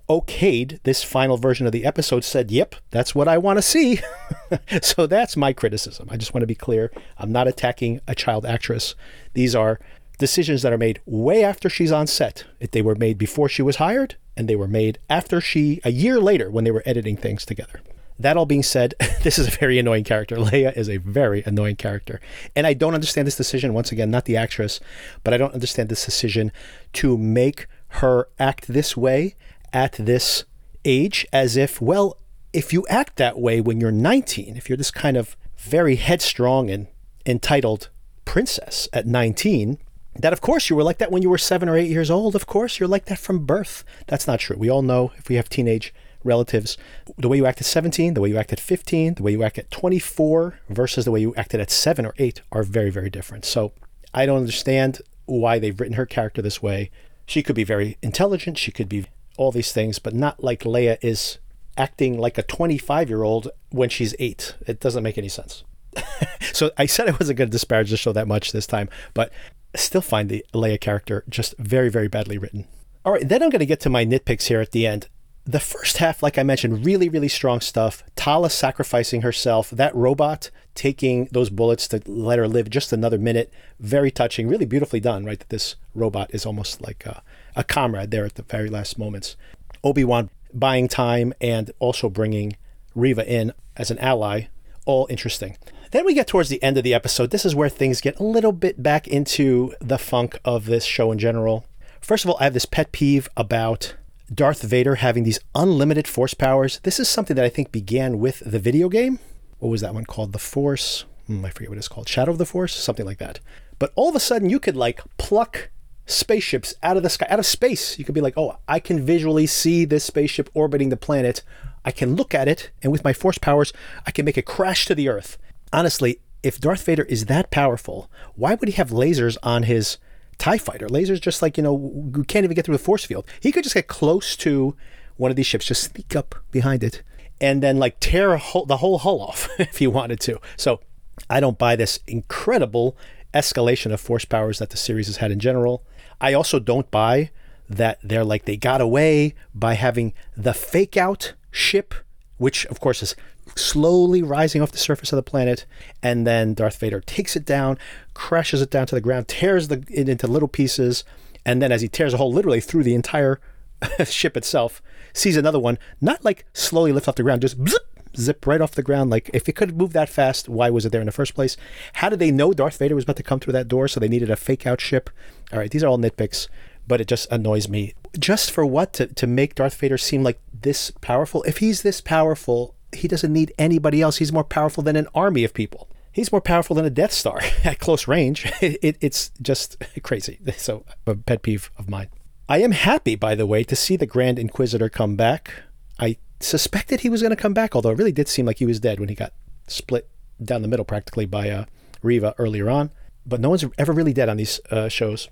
okayed 0.08 0.82
this 0.82 1.02
final 1.04 1.36
version 1.36 1.66
of 1.66 1.72
the 1.72 1.84
episode 1.84 2.24
said, 2.24 2.50
Yep, 2.50 2.74
that's 2.90 3.14
what 3.14 3.28
I 3.28 3.38
want 3.38 3.58
to 3.58 3.62
see. 3.62 4.00
so 4.82 5.06
that's 5.06 5.36
my 5.36 5.52
criticism. 5.52 6.08
I 6.10 6.16
just 6.16 6.34
want 6.34 6.42
to 6.42 6.48
be 6.48 6.54
clear. 6.54 6.90
I'm 7.16 7.32
not 7.32 7.48
attacking 7.48 8.00
a 8.08 8.14
child 8.14 8.44
actress. 8.44 8.94
These 9.34 9.54
are 9.54 9.78
decisions 10.20 10.62
that 10.62 10.72
are 10.72 10.78
made 10.78 11.00
way 11.06 11.42
after 11.42 11.68
she's 11.68 11.90
on 11.90 12.06
set. 12.06 12.44
If 12.60 12.70
They 12.70 12.82
were 12.82 12.94
made 12.94 13.18
before 13.18 13.48
she 13.48 13.62
was 13.62 13.76
hired, 13.76 14.14
and 14.36 14.48
they 14.48 14.54
were 14.54 14.68
made 14.68 14.98
after 15.08 15.40
she, 15.40 15.80
a 15.84 15.90
year 15.90 16.20
later, 16.20 16.50
when 16.50 16.62
they 16.62 16.70
were 16.70 16.84
editing 16.86 17.16
things 17.16 17.44
together. 17.44 17.80
That 18.18 18.36
all 18.36 18.46
being 18.46 18.62
said, 18.62 18.94
this 19.22 19.38
is 19.38 19.48
a 19.48 19.58
very 19.58 19.78
annoying 19.78 20.04
character. 20.04 20.36
Leia 20.36 20.76
is 20.76 20.88
a 20.88 20.98
very 20.98 21.42
annoying 21.44 21.76
character. 21.76 22.20
And 22.54 22.66
I 22.66 22.74
don't 22.74 22.94
understand 22.94 23.26
this 23.26 23.36
decision, 23.36 23.74
once 23.74 23.90
again, 23.90 24.10
not 24.10 24.26
the 24.26 24.36
actress, 24.36 24.78
but 25.24 25.34
I 25.34 25.38
don't 25.38 25.54
understand 25.54 25.88
this 25.88 26.04
decision 26.04 26.52
to 26.94 27.18
make 27.18 27.66
her 27.94 28.28
act 28.38 28.68
this 28.68 28.96
way 28.96 29.34
at 29.72 29.92
this 29.92 30.44
age 30.84 31.26
as 31.32 31.56
if, 31.56 31.80
well, 31.80 32.16
if 32.52 32.72
you 32.72 32.86
act 32.88 33.16
that 33.16 33.38
way 33.38 33.60
when 33.60 33.80
you're 33.80 33.90
19, 33.90 34.56
if 34.56 34.68
you're 34.68 34.76
this 34.76 34.90
kind 34.90 35.16
of 35.16 35.36
very 35.56 35.96
headstrong 35.96 36.70
and 36.70 36.86
entitled 37.26 37.88
princess 38.24 38.88
at 38.92 39.06
19, 39.06 39.78
that 40.22 40.32
of 40.32 40.40
course 40.40 40.68
you 40.68 40.76
were 40.76 40.82
like 40.82 40.98
that 40.98 41.10
when 41.10 41.22
you 41.22 41.30
were 41.30 41.38
seven 41.38 41.68
or 41.68 41.76
eight 41.76 41.90
years 41.90 42.10
old. 42.10 42.34
Of 42.34 42.46
course 42.46 42.78
you're 42.78 42.88
like 42.88 43.06
that 43.06 43.18
from 43.18 43.46
birth. 43.46 43.84
That's 44.06 44.26
not 44.26 44.40
true. 44.40 44.56
We 44.56 44.70
all 44.70 44.82
know 44.82 45.12
if 45.16 45.28
we 45.28 45.36
have 45.36 45.48
teenage 45.48 45.94
relatives, 46.24 46.76
the 47.16 47.28
way 47.28 47.38
you 47.38 47.46
act 47.46 47.60
at 47.60 47.66
17, 47.66 48.14
the 48.14 48.20
way 48.20 48.28
you 48.28 48.36
act 48.36 48.52
at 48.52 48.60
15, 48.60 49.14
the 49.14 49.22
way 49.22 49.32
you 49.32 49.42
act 49.42 49.58
at 49.58 49.70
24 49.70 50.60
versus 50.68 51.04
the 51.04 51.10
way 51.10 51.20
you 51.20 51.34
acted 51.34 51.60
at 51.60 51.70
seven 51.70 52.04
or 52.04 52.14
eight 52.18 52.42
are 52.52 52.62
very, 52.62 52.90
very 52.90 53.10
different. 53.10 53.44
So 53.44 53.72
I 54.12 54.26
don't 54.26 54.38
understand 54.38 55.00
why 55.26 55.58
they've 55.58 55.78
written 55.78 55.96
her 55.96 56.06
character 56.06 56.42
this 56.42 56.62
way. 56.62 56.90
She 57.26 57.42
could 57.42 57.56
be 57.56 57.64
very 57.64 57.96
intelligent. 58.02 58.58
She 58.58 58.72
could 58.72 58.88
be 58.88 59.06
all 59.36 59.52
these 59.52 59.72
things, 59.72 59.98
but 59.98 60.14
not 60.14 60.42
like 60.42 60.60
Leia 60.60 60.98
is 61.00 61.38
acting 61.76 62.18
like 62.18 62.36
a 62.36 62.42
25 62.42 63.08
year 63.08 63.22
old 63.22 63.48
when 63.70 63.88
she's 63.88 64.14
eight. 64.18 64.56
It 64.66 64.80
doesn't 64.80 65.02
make 65.02 65.16
any 65.16 65.28
sense. 65.28 65.64
so 66.52 66.70
I 66.76 66.86
said 66.86 67.08
I 67.08 67.12
wasn't 67.12 67.38
going 67.38 67.48
to 67.48 67.52
disparage 67.52 67.90
the 67.90 67.96
show 67.96 68.12
that 68.12 68.28
much 68.28 68.52
this 68.52 68.66
time, 68.66 68.88
but 69.14 69.32
still 69.74 70.00
find 70.00 70.28
the 70.28 70.44
Leia 70.52 70.80
character 70.80 71.24
just 71.28 71.56
very, 71.58 71.88
very 71.88 72.08
badly 72.08 72.38
written. 72.38 72.66
All 73.04 73.12
right, 73.12 73.26
then 73.26 73.42
I'm 73.42 73.50
going 73.50 73.60
to 73.60 73.66
get 73.66 73.80
to 73.80 73.90
my 73.90 74.04
nitpicks 74.04 74.48
here 74.48 74.60
at 74.60 74.72
the 74.72 74.86
end. 74.86 75.08
The 75.44 75.60
first 75.60 75.96
half, 75.96 76.22
like 76.22 76.38
I 76.38 76.42
mentioned, 76.42 76.84
really, 76.84 77.08
really 77.08 77.28
strong 77.28 77.60
stuff. 77.60 78.04
Tala 78.14 78.50
sacrificing 78.50 79.22
herself, 79.22 79.70
that 79.70 79.94
robot 79.94 80.50
taking 80.74 81.28
those 81.32 81.50
bullets 81.50 81.88
to 81.88 82.02
let 82.06 82.38
her 82.38 82.46
live 82.46 82.68
just 82.70 82.92
another 82.92 83.18
minute. 83.18 83.52
Very 83.78 84.10
touching, 84.10 84.48
really 84.48 84.66
beautifully 84.66 85.00
done, 85.00 85.24
right? 85.24 85.38
That 85.38 85.48
this 85.48 85.76
robot 85.94 86.30
is 86.32 86.44
almost 86.44 86.82
like 86.82 87.06
a, 87.06 87.22
a 87.56 87.64
comrade 87.64 88.10
there 88.10 88.26
at 88.26 88.34
the 88.34 88.42
very 88.42 88.68
last 88.68 88.98
moments. 88.98 89.36
Obi 89.82 90.04
Wan 90.04 90.30
buying 90.52 90.88
time 90.88 91.32
and 91.40 91.70
also 91.78 92.10
bringing 92.10 92.56
Reva 92.94 93.26
in 93.26 93.52
as 93.76 93.90
an 93.90 93.98
ally, 93.98 94.42
all 94.84 95.06
interesting. 95.10 95.56
Then 95.90 96.04
we 96.04 96.14
get 96.14 96.26
towards 96.26 96.48
the 96.48 96.62
end 96.62 96.78
of 96.78 96.84
the 96.84 96.94
episode. 96.94 97.30
This 97.30 97.44
is 97.44 97.54
where 97.54 97.68
things 97.68 98.00
get 98.00 98.20
a 98.20 98.24
little 98.24 98.52
bit 98.52 98.82
back 98.82 99.08
into 99.08 99.74
the 99.80 99.98
funk 99.98 100.38
of 100.44 100.66
this 100.66 100.84
show 100.84 101.10
in 101.10 101.18
general. 101.18 101.64
First 102.00 102.24
of 102.24 102.30
all, 102.30 102.36
I 102.40 102.44
have 102.44 102.54
this 102.54 102.64
pet 102.64 102.92
peeve 102.92 103.28
about 103.36 103.94
Darth 104.32 104.62
Vader 104.62 104.96
having 104.96 105.24
these 105.24 105.40
unlimited 105.54 106.06
force 106.06 106.34
powers. 106.34 106.80
This 106.84 107.00
is 107.00 107.08
something 107.08 107.34
that 107.34 107.44
I 107.44 107.48
think 107.48 107.72
began 107.72 108.18
with 108.18 108.40
the 108.46 108.60
video 108.60 108.88
game. 108.88 109.18
What 109.58 109.70
was 109.70 109.80
that 109.80 109.94
one 109.94 110.04
called? 110.04 110.32
The 110.32 110.38
Force? 110.38 111.04
Hmm, 111.26 111.44
I 111.44 111.50
forget 111.50 111.68
what 111.68 111.78
it's 111.78 111.88
called. 111.88 112.08
Shadow 112.08 112.32
of 112.32 112.38
the 112.38 112.46
Force? 112.46 112.74
Something 112.74 113.04
like 113.04 113.18
that. 113.18 113.40
But 113.78 113.92
all 113.96 114.08
of 114.08 114.14
a 114.14 114.20
sudden, 114.20 114.48
you 114.48 114.60
could 114.60 114.76
like 114.76 115.02
pluck 115.18 115.70
spaceships 116.06 116.74
out 116.82 116.96
of 116.96 117.02
the 117.02 117.10
sky, 117.10 117.26
out 117.28 117.38
of 117.38 117.46
space. 117.46 117.98
You 117.98 118.04
could 118.04 118.14
be 118.14 118.20
like, 118.20 118.34
oh, 118.36 118.58
I 118.68 118.80
can 118.80 119.04
visually 119.04 119.46
see 119.46 119.84
this 119.84 120.04
spaceship 120.04 120.48
orbiting 120.54 120.88
the 120.88 120.96
planet. 120.96 121.42
I 121.84 121.90
can 121.90 122.14
look 122.14 122.34
at 122.34 122.48
it, 122.48 122.70
and 122.82 122.92
with 122.92 123.04
my 123.04 123.12
force 123.12 123.38
powers, 123.38 123.72
I 124.06 124.10
can 124.10 124.24
make 124.24 124.38
it 124.38 124.46
crash 124.46 124.84
to 124.86 124.94
the 124.94 125.08
Earth 125.08 125.38
honestly, 125.72 126.20
if 126.42 126.60
Darth 126.60 126.84
Vader 126.84 127.04
is 127.04 127.26
that 127.26 127.50
powerful, 127.50 128.10
why 128.34 128.54
would 128.54 128.68
he 128.68 128.74
have 128.74 128.90
lasers 128.90 129.36
on 129.42 129.64
his 129.64 129.98
TIE 130.38 130.58
fighter? 130.58 130.88
Lasers 130.88 131.20
just 131.20 131.42
like, 131.42 131.56
you 131.56 131.62
know, 131.62 132.10
you 132.16 132.24
can't 132.24 132.44
even 132.44 132.54
get 132.54 132.64
through 132.64 132.76
the 132.76 132.82
force 132.82 133.04
field. 133.04 133.26
He 133.40 133.52
could 133.52 133.64
just 133.64 133.74
get 133.74 133.88
close 133.88 134.36
to 134.36 134.76
one 135.16 135.30
of 135.30 135.36
these 135.36 135.46
ships, 135.46 135.66
just 135.66 135.82
sneak 135.82 136.16
up 136.16 136.34
behind 136.50 136.82
it, 136.82 137.02
and 137.40 137.62
then 137.62 137.78
like 137.78 138.00
tear 138.00 138.36
whole, 138.38 138.64
the 138.64 138.78
whole 138.78 138.98
hull 138.98 139.20
off 139.20 139.48
if 139.58 139.78
he 139.78 139.86
wanted 139.86 140.20
to. 140.20 140.40
So 140.56 140.80
I 141.28 141.40
don't 141.40 141.58
buy 141.58 141.76
this 141.76 142.00
incredible 142.06 142.96
escalation 143.34 143.92
of 143.92 144.00
force 144.00 144.24
powers 144.24 144.58
that 144.58 144.70
the 144.70 144.76
series 144.76 145.06
has 145.06 145.18
had 145.18 145.30
in 145.30 145.38
general. 145.38 145.84
I 146.20 146.32
also 146.32 146.58
don't 146.58 146.90
buy 146.90 147.30
that 147.68 147.98
they're 148.02 148.24
like 148.24 148.46
they 148.46 148.56
got 148.56 148.80
away 148.80 149.34
by 149.54 149.74
having 149.74 150.12
the 150.36 150.54
fake 150.54 150.96
out 150.96 151.34
ship, 151.50 151.94
which 152.38 152.66
of 152.66 152.80
course 152.80 153.02
is 153.02 153.14
slowly 153.56 154.22
rising 154.22 154.62
off 154.62 154.72
the 154.72 154.78
surface 154.78 155.12
of 155.12 155.16
the 155.16 155.22
planet, 155.22 155.66
and 156.02 156.26
then 156.26 156.54
Darth 156.54 156.78
Vader 156.78 157.00
takes 157.00 157.36
it 157.36 157.44
down, 157.44 157.78
crashes 158.14 158.62
it 158.62 158.70
down 158.70 158.86
to 158.86 158.94
the 158.94 159.00
ground, 159.00 159.28
tears 159.28 159.68
the, 159.68 159.84
it 159.88 160.08
into 160.08 160.26
little 160.26 160.48
pieces, 160.48 161.04
and 161.44 161.60
then 161.60 161.72
as 161.72 161.82
he 161.82 161.88
tears 161.88 162.14
a 162.14 162.16
hole 162.16 162.32
literally 162.32 162.60
through 162.60 162.84
the 162.84 162.94
entire 162.94 163.40
ship 164.04 164.36
itself, 164.36 164.82
sees 165.12 165.36
another 165.36 165.58
one, 165.58 165.78
not 166.00 166.24
like 166.24 166.44
slowly 166.52 166.92
lift 166.92 167.08
off 167.08 167.16
the 167.16 167.22
ground, 167.22 167.42
just 167.42 167.56
zip, 167.68 167.82
zip 168.16 168.46
right 168.46 168.60
off 168.60 168.72
the 168.72 168.82
ground. 168.82 169.10
Like 169.10 169.30
if 169.32 169.48
it 169.48 169.56
could 169.56 169.76
move 169.76 169.92
that 169.92 170.08
fast, 170.08 170.48
why 170.48 170.70
was 170.70 170.86
it 170.86 170.92
there 170.92 171.00
in 171.00 171.06
the 171.06 171.12
first 171.12 171.34
place? 171.34 171.56
How 171.94 172.08
did 172.08 172.18
they 172.18 172.30
know 172.30 172.52
Darth 172.52 172.78
Vader 172.78 172.94
was 172.94 173.04
about 173.04 173.16
to 173.16 173.22
come 173.22 173.40
through 173.40 173.54
that 173.54 173.68
door? 173.68 173.88
So 173.88 174.00
they 174.00 174.08
needed 174.08 174.30
a 174.30 174.36
fake 174.36 174.66
out 174.66 174.80
ship. 174.80 175.10
All 175.52 175.58
right, 175.58 175.70
these 175.70 175.82
are 175.82 175.88
all 175.88 175.98
nitpicks, 175.98 176.48
but 176.90 177.00
it 177.00 177.06
just 177.06 177.30
annoys 177.30 177.68
me. 177.68 177.94
Just 178.18 178.50
for 178.50 178.66
what 178.66 178.92
to 178.94 179.06
to 179.06 179.26
make 179.28 179.54
Darth 179.54 179.76
Vader 179.76 179.96
seem 179.96 180.24
like 180.24 180.40
this 180.52 180.90
powerful? 181.00 181.44
If 181.44 181.58
he's 181.58 181.82
this 181.82 182.00
powerful, 182.00 182.74
he 182.92 183.06
doesn't 183.06 183.32
need 183.32 183.52
anybody 183.58 184.02
else. 184.02 184.16
He's 184.16 184.32
more 184.32 184.42
powerful 184.42 184.82
than 184.82 184.96
an 184.96 185.06
army 185.14 185.44
of 185.44 185.54
people. 185.54 185.88
He's 186.10 186.32
more 186.32 186.40
powerful 186.40 186.74
than 186.74 186.84
a 186.84 186.90
Death 186.90 187.12
Star 187.12 187.40
at 187.64 187.78
close 187.78 188.08
range. 188.08 188.52
It, 188.60 188.78
it, 188.82 188.96
it's 189.00 189.30
just 189.40 189.76
crazy. 190.02 190.40
So, 190.56 190.84
a 191.06 191.14
pet 191.14 191.42
peeve 191.42 191.70
of 191.78 191.88
mine. 191.88 192.08
I 192.48 192.58
am 192.58 192.72
happy, 192.72 193.14
by 193.14 193.36
the 193.36 193.46
way, 193.46 193.62
to 193.62 193.76
see 193.76 193.96
the 193.96 194.04
Grand 194.04 194.36
Inquisitor 194.40 194.88
come 194.88 195.14
back. 195.14 195.52
I 196.00 196.16
suspected 196.40 197.00
he 197.00 197.08
was 197.08 197.22
going 197.22 197.36
to 197.36 197.44
come 197.44 197.54
back, 197.54 197.76
although 197.76 197.90
it 197.90 197.98
really 197.98 198.10
did 198.10 198.26
seem 198.26 198.46
like 198.46 198.58
he 198.58 198.66
was 198.66 198.80
dead 198.80 198.98
when 198.98 199.08
he 199.08 199.14
got 199.14 199.32
split 199.68 200.08
down 200.42 200.62
the 200.62 200.68
middle 200.68 200.84
practically 200.84 201.26
by 201.26 201.50
uh, 201.50 201.66
Reva 202.02 202.34
earlier 202.36 202.68
on. 202.68 202.90
But 203.24 203.40
no 203.40 203.50
one's 203.50 203.64
ever 203.78 203.92
really 203.92 204.12
dead 204.12 204.28
on 204.28 204.38
these 204.38 204.58
uh, 204.72 204.88
shows. 204.88 205.28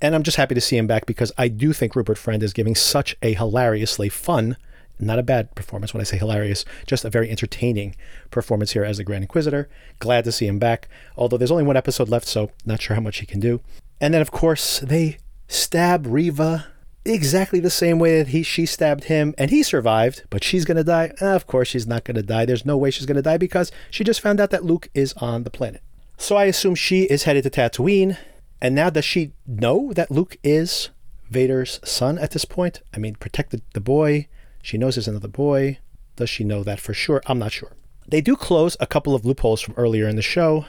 And 0.00 0.14
I'm 0.14 0.22
just 0.22 0.36
happy 0.36 0.54
to 0.54 0.60
see 0.60 0.76
him 0.76 0.86
back 0.86 1.06
because 1.06 1.32
I 1.36 1.48
do 1.48 1.72
think 1.72 1.96
Rupert 1.96 2.18
Friend 2.18 2.42
is 2.42 2.52
giving 2.52 2.74
such 2.74 3.16
a 3.22 3.34
hilariously 3.34 4.08
fun, 4.08 4.56
not 5.00 5.18
a 5.18 5.24
bad 5.24 5.54
performance 5.54 5.92
when 5.92 6.00
I 6.00 6.04
say 6.04 6.18
hilarious, 6.18 6.64
just 6.86 7.04
a 7.04 7.10
very 7.10 7.30
entertaining 7.30 7.96
performance 8.30 8.72
here 8.72 8.84
as 8.84 8.98
the 8.98 9.04
Grand 9.04 9.24
Inquisitor. 9.24 9.68
Glad 9.98 10.24
to 10.24 10.32
see 10.32 10.46
him 10.46 10.58
back, 10.58 10.88
although 11.16 11.36
there's 11.36 11.50
only 11.50 11.64
one 11.64 11.76
episode 11.76 12.08
left, 12.08 12.26
so 12.26 12.50
not 12.64 12.80
sure 12.80 12.94
how 12.94 13.02
much 13.02 13.18
he 13.18 13.26
can 13.26 13.40
do. 13.40 13.60
And 14.00 14.14
then, 14.14 14.22
of 14.22 14.30
course, 14.30 14.78
they 14.80 15.18
stab 15.48 16.06
Reva 16.06 16.66
exactly 17.04 17.58
the 17.58 17.70
same 17.70 17.98
way 17.98 18.18
that 18.18 18.28
he 18.28 18.42
she 18.42 18.66
stabbed 18.66 19.04
him 19.04 19.34
and 19.38 19.50
he 19.50 19.62
survived, 19.62 20.22
but 20.30 20.44
she's 20.44 20.64
going 20.64 20.76
to 20.76 20.84
die. 20.84 21.12
Uh, 21.20 21.34
of 21.34 21.46
course 21.46 21.68
she's 21.68 21.86
not 21.86 22.04
going 22.04 22.16
to 22.16 22.22
die. 22.22 22.44
There's 22.44 22.66
no 22.66 22.76
way 22.76 22.90
she's 22.90 23.06
going 23.06 23.16
to 23.16 23.22
die 23.22 23.38
because 23.38 23.72
she 23.90 24.04
just 24.04 24.20
found 24.20 24.40
out 24.40 24.50
that 24.50 24.64
Luke 24.64 24.88
is 24.94 25.12
on 25.14 25.44
the 25.44 25.50
planet. 25.50 25.82
So 26.16 26.36
I 26.36 26.44
assume 26.44 26.74
she 26.74 27.04
is 27.04 27.24
headed 27.24 27.44
to 27.44 27.50
Tatooine. 27.50 28.16
And 28.60 28.74
now 28.74 28.90
does 28.90 29.04
she 29.04 29.32
know 29.46 29.92
that 29.92 30.10
Luke 30.10 30.36
is 30.42 30.90
Vader's 31.30 31.80
son 31.84 32.18
at 32.18 32.32
this 32.32 32.44
point? 32.44 32.82
I 32.94 32.98
mean, 32.98 33.14
protected 33.14 33.62
the 33.74 33.80
boy. 33.80 34.28
She 34.62 34.78
knows 34.78 34.96
there's 34.96 35.08
another 35.08 35.28
boy. 35.28 35.78
Does 36.16 36.30
she 36.30 36.44
know 36.44 36.64
that 36.64 36.80
for 36.80 36.92
sure? 36.92 37.22
I'm 37.26 37.38
not 37.38 37.52
sure. 37.52 37.72
They 38.06 38.20
do 38.20 38.34
close 38.34 38.76
a 38.80 38.86
couple 38.86 39.14
of 39.14 39.24
loopholes 39.24 39.60
from 39.60 39.74
earlier 39.76 40.08
in 40.08 40.16
the 40.16 40.22
show. 40.22 40.66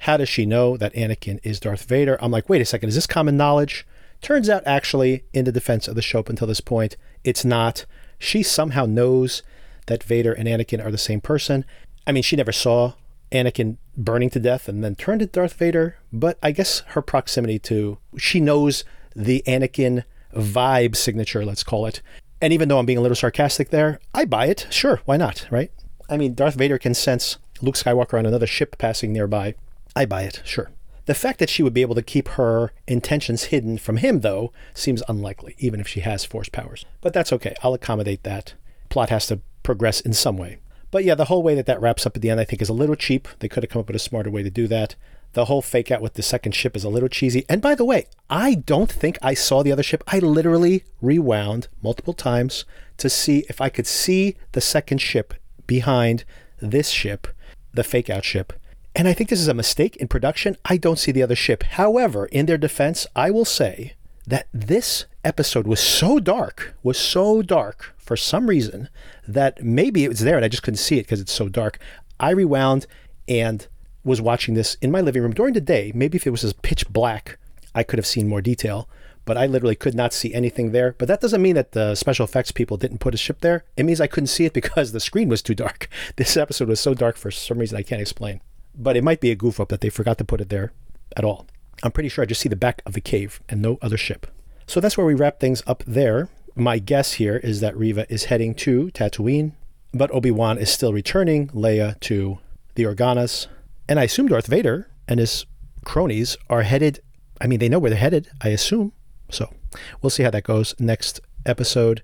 How 0.00 0.16
does 0.16 0.28
she 0.28 0.46
know 0.46 0.76
that 0.76 0.94
Anakin 0.94 1.40
is 1.42 1.58
Darth 1.58 1.84
Vader? 1.84 2.18
I'm 2.20 2.30
like, 2.30 2.48
wait 2.48 2.60
a 2.60 2.66
second, 2.66 2.90
is 2.90 2.94
this 2.94 3.06
common 3.06 3.36
knowledge? 3.36 3.86
Turns 4.20 4.48
out, 4.48 4.62
actually, 4.66 5.24
in 5.32 5.44
the 5.44 5.52
defense 5.52 5.88
of 5.88 5.94
the 5.94 6.02
show 6.02 6.20
up 6.20 6.28
until 6.28 6.46
this 6.46 6.60
point, 6.60 6.96
it's 7.24 7.44
not. 7.44 7.86
She 8.18 8.42
somehow 8.42 8.86
knows 8.86 9.42
that 9.86 10.02
Vader 10.02 10.32
and 10.32 10.48
Anakin 10.48 10.84
are 10.84 10.90
the 10.90 10.98
same 10.98 11.20
person. 11.20 11.64
I 12.06 12.12
mean, 12.12 12.22
she 12.22 12.36
never 12.36 12.52
saw 12.52 12.92
Anakin 13.32 13.78
burning 13.96 14.30
to 14.30 14.40
death 14.40 14.68
and 14.68 14.84
then 14.84 14.94
turned 14.94 15.20
to 15.20 15.26
Darth 15.26 15.54
Vader, 15.54 15.96
but 16.12 16.38
I 16.42 16.50
guess 16.50 16.80
her 16.88 17.02
proximity 17.02 17.58
to, 17.60 17.98
she 18.16 18.40
knows 18.40 18.84
the 19.14 19.42
Anakin 19.46 20.04
vibe 20.34 20.96
signature, 20.96 21.44
let's 21.44 21.62
call 21.62 21.86
it. 21.86 22.02
And 22.40 22.52
even 22.52 22.68
though 22.68 22.78
I'm 22.78 22.86
being 22.86 22.98
a 22.98 23.02
little 23.02 23.16
sarcastic 23.16 23.70
there, 23.70 23.98
I 24.12 24.26
buy 24.26 24.46
it. 24.46 24.66
Sure, 24.70 25.00
why 25.06 25.16
not, 25.16 25.46
right? 25.50 25.70
I 26.08 26.16
mean, 26.16 26.34
Darth 26.34 26.54
Vader 26.54 26.78
can 26.78 26.94
sense 26.94 27.38
Luke 27.62 27.76
Skywalker 27.76 28.18
on 28.18 28.26
another 28.26 28.46
ship 28.46 28.76
passing 28.78 29.12
nearby. 29.12 29.54
I 29.94 30.04
buy 30.04 30.22
it, 30.22 30.42
sure. 30.44 30.70
The 31.06 31.14
fact 31.14 31.38
that 31.38 31.48
she 31.48 31.62
would 31.62 31.72
be 31.72 31.82
able 31.82 31.94
to 31.94 32.02
keep 32.02 32.28
her 32.30 32.72
intentions 32.86 33.44
hidden 33.44 33.78
from 33.78 33.98
him, 33.98 34.20
though, 34.20 34.52
seems 34.74 35.02
unlikely, 35.08 35.54
even 35.58 35.80
if 35.80 35.86
she 35.86 36.00
has 36.00 36.24
force 36.24 36.48
powers. 36.48 36.84
But 37.00 37.12
that's 37.12 37.32
okay. 37.32 37.54
I'll 37.62 37.74
accommodate 37.74 38.24
that. 38.24 38.54
Plot 38.88 39.10
has 39.10 39.28
to 39.28 39.40
progress 39.62 40.00
in 40.00 40.12
some 40.12 40.36
way. 40.36 40.58
But 40.90 41.04
yeah, 41.04 41.14
the 41.14 41.26
whole 41.26 41.42
way 41.42 41.54
that 41.54 41.66
that 41.66 41.80
wraps 41.80 42.06
up 42.06 42.16
at 42.16 42.22
the 42.22 42.30
end, 42.30 42.40
I 42.40 42.44
think, 42.44 42.62
is 42.62 42.68
a 42.68 42.74
little 42.74 42.96
cheap. 42.96 43.28
They 43.40 43.48
could 43.48 43.62
have 43.62 43.70
come 43.70 43.80
up 43.80 43.88
with 43.88 43.96
a 43.96 44.00
smarter 44.00 44.30
way 44.30 44.42
to 44.42 44.50
do 44.50 44.66
that. 44.68 44.94
The 45.32 45.46
whole 45.46 45.62
fake 45.62 45.90
out 45.90 46.00
with 46.00 46.14
the 46.14 46.22
second 46.22 46.52
ship 46.52 46.76
is 46.76 46.84
a 46.84 46.88
little 46.88 47.08
cheesy. 47.08 47.44
And 47.48 47.60
by 47.60 47.74
the 47.74 47.84
way, 47.84 48.06
I 48.30 48.54
don't 48.54 48.90
think 48.90 49.18
I 49.20 49.34
saw 49.34 49.62
the 49.62 49.72
other 49.72 49.82
ship. 49.82 50.02
I 50.06 50.18
literally 50.18 50.84
rewound 51.02 51.68
multiple 51.82 52.14
times 52.14 52.64
to 52.98 53.10
see 53.10 53.44
if 53.48 53.60
I 53.60 53.68
could 53.68 53.86
see 53.86 54.36
the 54.52 54.60
second 54.60 54.98
ship 54.98 55.34
behind 55.66 56.24
this 56.60 56.88
ship, 56.88 57.26
the 57.74 57.84
fake 57.84 58.08
out 58.08 58.24
ship. 58.24 58.54
And 58.94 59.06
I 59.06 59.12
think 59.12 59.28
this 59.28 59.40
is 59.40 59.48
a 59.48 59.54
mistake 59.54 59.96
in 59.96 60.08
production. 60.08 60.56
I 60.64 60.78
don't 60.78 60.98
see 60.98 61.12
the 61.12 61.22
other 61.22 61.36
ship. 61.36 61.64
However, 61.64 62.26
in 62.26 62.46
their 62.46 62.56
defense, 62.56 63.06
I 63.14 63.30
will 63.30 63.44
say 63.44 63.95
that 64.26 64.48
this 64.52 65.06
episode 65.24 65.66
was 65.66 65.80
so 65.80 66.18
dark, 66.18 66.74
was 66.82 66.98
so 66.98 67.42
dark 67.42 67.94
for 67.96 68.16
some 68.16 68.48
reason 68.48 68.88
that 69.26 69.62
maybe 69.62 70.04
it 70.04 70.08
was 70.08 70.20
there 70.20 70.36
and 70.36 70.44
I 70.44 70.48
just 70.48 70.62
couldn't 70.62 70.78
see 70.78 70.98
it 70.98 71.02
because 71.02 71.20
it's 71.20 71.32
so 71.32 71.48
dark. 71.48 71.78
I 72.18 72.30
rewound 72.30 72.86
and 73.28 73.66
was 74.04 74.20
watching 74.20 74.54
this 74.54 74.76
in 74.80 74.90
my 74.90 75.00
living 75.00 75.22
room 75.22 75.34
during 75.34 75.54
the 75.54 75.60
day. 75.60 75.92
Maybe 75.94 76.16
if 76.16 76.26
it 76.26 76.30
was 76.30 76.44
as 76.44 76.52
pitch 76.52 76.88
black, 76.88 77.38
I 77.74 77.82
could 77.82 77.98
have 77.98 78.06
seen 78.06 78.28
more 78.28 78.40
detail, 78.40 78.88
but 79.24 79.36
I 79.36 79.46
literally 79.46 79.74
could 79.74 79.94
not 79.94 80.12
see 80.12 80.32
anything 80.32 80.70
there. 80.70 80.94
But 80.96 81.08
that 81.08 81.20
doesn't 81.20 81.42
mean 81.42 81.56
that 81.56 81.72
the 81.72 81.94
special 81.94 82.24
effects 82.24 82.52
people 82.52 82.76
didn't 82.76 82.98
put 82.98 83.14
a 83.14 83.18
ship 83.18 83.40
there. 83.40 83.64
It 83.76 83.84
means 83.84 84.00
I 84.00 84.06
couldn't 84.06 84.28
see 84.28 84.44
it 84.44 84.52
because 84.60 84.92
the 84.92 85.00
screen 85.00 85.28
was 85.28 85.42
too 85.42 85.54
dark. 85.54 85.88
This 86.16 86.36
episode 86.36 86.68
was 86.68 86.80
so 86.80 86.94
dark 86.94 87.16
for 87.16 87.30
some 87.30 87.58
reason 87.58 87.76
I 87.76 87.82
can't 87.82 88.00
explain 88.00 88.40
but 88.76 88.96
it 88.96 89.04
might 89.04 89.20
be 89.20 89.30
a 89.30 89.36
goof 89.36 89.58
up 89.58 89.68
that 89.68 89.80
they 89.80 89.88
forgot 89.88 90.18
to 90.18 90.24
put 90.24 90.40
it 90.40 90.48
there 90.48 90.72
at 91.16 91.24
all. 91.24 91.46
I'm 91.82 91.92
pretty 91.92 92.08
sure 92.08 92.22
I 92.22 92.26
just 92.26 92.40
see 92.40 92.48
the 92.48 92.56
back 92.56 92.82
of 92.86 92.94
the 92.94 93.00
cave 93.00 93.40
and 93.48 93.60
no 93.60 93.78
other 93.82 93.96
ship. 93.96 94.26
So 94.66 94.80
that's 94.80 94.96
where 94.96 95.06
we 95.06 95.14
wrap 95.14 95.38
things 95.40 95.62
up 95.66 95.82
there. 95.86 96.28
My 96.54 96.78
guess 96.78 97.14
here 97.14 97.36
is 97.36 97.60
that 97.60 97.76
Reva 97.76 98.10
is 98.12 98.24
heading 98.24 98.54
to 98.56 98.90
Tatooine, 98.92 99.52
but 99.92 100.10
Obi-Wan 100.10 100.58
is 100.58 100.70
still 100.70 100.92
returning 100.92 101.48
Leia 101.48 102.00
to 102.00 102.38
the 102.74 102.84
Organas. 102.84 103.46
And 103.88 104.00
I 104.00 104.04
assume 104.04 104.28
Darth 104.28 104.46
Vader 104.46 104.88
and 105.06 105.20
his 105.20 105.46
cronies 105.84 106.36
are 106.48 106.62
headed, 106.62 107.00
I 107.40 107.46
mean, 107.46 107.58
they 107.58 107.68
know 107.68 107.78
where 107.78 107.90
they're 107.90 107.98
headed, 107.98 108.28
I 108.40 108.48
assume. 108.48 108.92
So 109.30 109.52
we'll 110.00 110.10
see 110.10 110.22
how 110.22 110.30
that 110.30 110.44
goes 110.44 110.74
next 110.78 111.20
episode. 111.44 112.02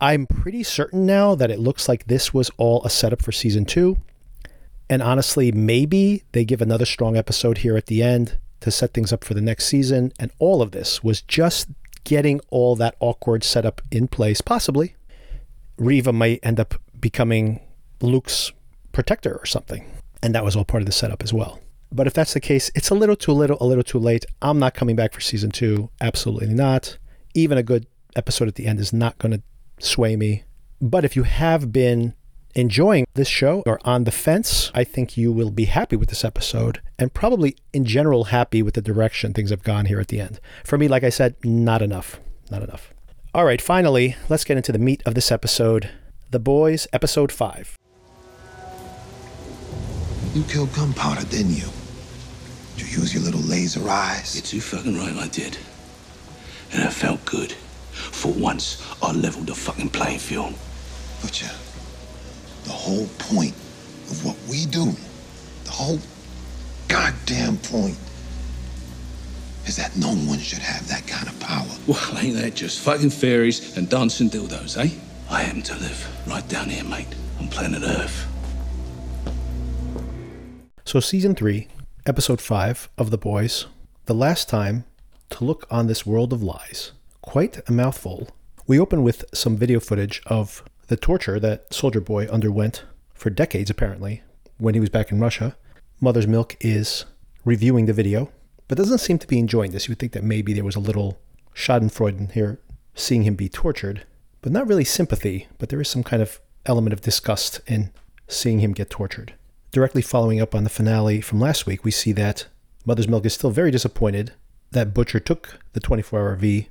I'm 0.00 0.26
pretty 0.26 0.62
certain 0.62 1.06
now 1.06 1.34
that 1.34 1.50
it 1.50 1.58
looks 1.58 1.88
like 1.88 2.06
this 2.06 2.34
was 2.34 2.50
all 2.56 2.82
a 2.84 2.90
setup 2.90 3.22
for 3.22 3.32
season 3.32 3.64
two. 3.64 3.98
And 4.88 5.02
honestly, 5.02 5.52
maybe 5.52 6.24
they 6.32 6.44
give 6.44 6.60
another 6.60 6.86
strong 6.86 7.16
episode 7.16 7.58
here 7.58 7.76
at 7.76 7.86
the 7.86 8.02
end 8.02 8.38
to 8.60 8.70
set 8.70 8.94
things 8.94 9.12
up 9.12 9.24
for 9.24 9.34
the 9.34 9.40
next 9.40 9.66
season. 9.66 10.12
And 10.18 10.30
all 10.38 10.62
of 10.62 10.72
this 10.72 11.02
was 11.02 11.22
just 11.22 11.68
getting 12.04 12.40
all 12.50 12.76
that 12.76 12.96
awkward 13.00 13.44
setup 13.44 13.80
in 13.90 14.08
place. 14.08 14.40
Possibly, 14.40 14.94
Reva 15.76 16.12
might 16.12 16.40
end 16.42 16.60
up 16.60 16.74
becoming 16.98 17.60
Luke's 18.00 18.52
protector 18.92 19.36
or 19.36 19.46
something. 19.46 19.84
And 20.22 20.34
that 20.34 20.44
was 20.44 20.56
all 20.56 20.64
part 20.64 20.82
of 20.82 20.86
the 20.86 20.92
setup 20.92 21.22
as 21.22 21.32
well. 21.32 21.60
But 21.92 22.06
if 22.06 22.14
that's 22.14 22.34
the 22.34 22.40
case, 22.40 22.70
it's 22.74 22.90
a 22.90 22.94
little 22.94 23.16
too 23.16 23.32
little, 23.32 23.56
a 23.60 23.66
little 23.66 23.82
too 23.82 23.98
late. 23.98 24.24
I'm 24.42 24.58
not 24.58 24.74
coming 24.74 24.96
back 24.96 25.12
for 25.12 25.20
season 25.20 25.50
two. 25.50 25.90
Absolutely 26.00 26.54
not. 26.54 26.98
Even 27.34 27.58
a 27.58 27.62
good 27.62 27.86
episode 28.14 28.48
at 28.48 28.54
the 28.54 28.66
end 28.66 28.80
is 28.80 28.92
not 28.92 29.18
going 29.18 29.32
to 29.32 29.42
sway 29.84 30.16
me. 30.16 30.44
But 30.80 31.04
if 31.04 31.16
you 31.16 31.24
have 31.24 31.72
been 31.72 32.14
enjoying 32.54 33.06
this 33.14 33.28
show 33.28 33.62
or 33.66 33.80
on 33.84 34.04
the 34.04 34.10
fence, 34.10 34.70
I 34.74 34.84
think 34.84 35.16
you 35.16 35.32
will 35.32 35.50
be 35.50 35.66
happy 35.66 35.96
with 35.96 36.08
this 36.08 36.24
episode 36.24 36.80
and 36.98 37.12
probably 37.12 37.56
in 37.72 37.84
general 37.84 38.24
happy 38.24 38.62
with 38.62 38.74
the 38.74 38.82
direction 38.82 39.32
things 39.32 39.50
have 39.50 39.62
gone 39.62 39.86
here 39.86 40.00
at 40.00 40.08
the 40.08 40.20
end. 40.20 40.40
For 40.64 40.76
me, 40.78 40.88
like 40.88 41.04
I 41.04 41.10
said, 41.10 41.36
not 41.44 41.82
enough. 41.82 42.20
Not 42.50 42.62
enough. 42.62 42.92
All 43.32 43.44
right, 43.44 43.62
finally, 43.62 44.16
let's 44.28 44.44
get 44.44 44.56
into 44.56 44.72
the 44.72 44.78
meat 44.78 45.02
of 45.06 45.14
this 45.14 45.30
episode 45.30 45.90
The 46.30 46.40
Boys, 46.40 46.88
Episode 46.92 47.30
5. 47.30 47.78
You 50.34 50.42
killed 50.44 50.72
Gunpowder, 50.74 51.24
didn't 51.26 51.54
you? 51.54 51.68
Did 52.76 52.92
you 52.92 53.00
use 53.00 53.14
your 53.14 53.22
little 53.22 53.40
laser 53.40 53.88
eyes? 53.88 54.34
You're 54.34 54.42
too 54.42 54.60
fucking 54.60 54.96
right, 54.96 55.14
I 55.16 55.28
did. 55.28 55.58
And 56.72 56.82
it 56.82 56.92
felt 56.92 57.24
good. 57.24 57.52
For 57.52 58.32
once, 58.32 58.82
I 59.02 59.12
leveled 59.12 59.48
the 59.48 59.54
fucking 59.54 59.90
playing 59.90 60.18
field. 60.18 60.54
Butcher, 61.20 61.50
the 62.70 62.76
whole 62.76 63.08
point 63.18 63.52
of 64.12 64.24
what 64.24 64.36
we 64.48 64.64
do, 64.64 64.94
the 65.64 65.70
whole 65.72 65.98
goddamn 66.86 67.56
point, 67.56 67.98
is 69.66 69.74
that 69.74 69.96
no 69.96 70.10
one 70.30 70.38
should 70.38 70.60
have 70.60 70.86
that 70.86 71.04
kind 71.08 71.26
of 71.26 71.38
power. 71.40 71.66
Well, 71.88 71.98
ain't 72.18 72.36
that 72.36 72.54
just 72.54 72.78
fucking 72.78 73.10
fairies 73.10 73.76
and 73.76 73.88
dancing 73.88 74.30
dildos, 74.30 74.78
eh? 74.78 74.88
I 75.28 75.42
happen 75.42 75.62
to 75.62 75.74
live 75.74 76.08
right 76.28 76.48
down 76.48 76.68
here, 76.68 76.84
mate, 76.84 77.08
on 77.40 77.48
planet 77.48 77.82
Earth. 77.82 78.28
So, 80.84 81.00
season 81.00 81.34
three, 81.34 81.66
episode 82.06 82.40
five 82.40 82.88
of 82.96 83.10
The 83.10 83.18
Boys, 83.18 83.66
the 84.06 84.14
last 84.14 84.48
time 84.48 84.84
to 85.30 85.44
look 85.44 85.66
on 85.72 85.88
this 85.88 86.06
world 86.06 86.32
of 86.32 86.40
lies. 86.40 86.92
Quite 87.20 87.68
a 87.68 87.72
mouthful. 87.72 88.28
We 88.68 88.78
open 88.78 89.02
with 89.02 89.24
some 89.34 89.56
video 89.56 89.80
footage 89.80 90.22
of 90.26 90.62
the 90.90 90.96
torture 90.96 91.38
that 91.38 91.72
Soldier 91.72 92.00
Boy 92.00 92.26
underwent 92.26 92.82
for 93.14 93.30
decades, 93.30 93.70
apparently, 93.70 94.24
when 94.58 94.74
he 94.74 94.80
was 94.80 94.88
back 94.88 95.12
in 95.12 95.20
Russia. 95.20 95.56
Mother's 96.00 96.26
Milk 96.26 96.56
is 96.60 97.04
reviewing 97.44 97.86
the 97.86 97.92
video, 97.92 98.32
but 98.66 98.76
doesn't 98.76 98.98
seem 98.98 99.16
to 99.20 99.26
be 99.28 99.38
enjoying 99.38 99.70
this. 99.70 99.86
You 99.86 99.92
would 99.92 100.00
think 100.00 100.12
that 100.12 100.24
maybe 100.24 100.52
there 100.52 100.64
was 100.64 100.74
a 100.74 100.80
little 100.80 101.20
Schadenfreude 101.54 102.18
in 102.18 102.28
here, 102.30 102.58
seeing 102.96 103.22
him 103.22 103.36
be 103.36 103.48
tortured, 103.48 104.04
but 104.42 104.50
not 104.50 104.66
really 104.66 104.84
sympathy, 104.84 105.46
but 105.58 105.68
there 105.68 105.80
is 105.80 105.88
some 105.88 106.02
kind 106.02 106.20
of 106.20 106.40
element 106.66 106.92
of 106.92 107.02
disgust 107.02 107.60
in 107.68 107.92
seeing 108.26 108.58
him 108.58 108.72
get 108.72 108.90
tortured. 108.90 109.34
Directly 109.70 110.02
following 110.02 110.40
up 110.40 110.56
on 110.56 110.64
the 110.64 110.70
finale 110.70 111.20
from 111.20 111.38
last 111.38 111.66
week, 111.66 111.84
we 111.84 111.92
see 111.92 112.10
that 112.14 112.46
Mother's 112.84 113.06
Milk 113.06 113.24
is 113.24 113.34
still 113.34 113.50
very 113.50 113.70
disappointed 113.70 114.32
that 114.72 114.92
Butcher 114.92 115.20
took 115.20 115.60
the 115.72 115.78
24 115.78 116.18
hour 116.18 116.34
V 116.34 116.68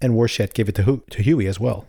and 0.00 0.16
worse 0.16 0.38
gave 0.54 0.70
it 0.70 0.76
to, 0.76 1.02
to 1.10 1.22
Huey 1.22 1.46
as 1.46 1.60
well. 1.60 1.84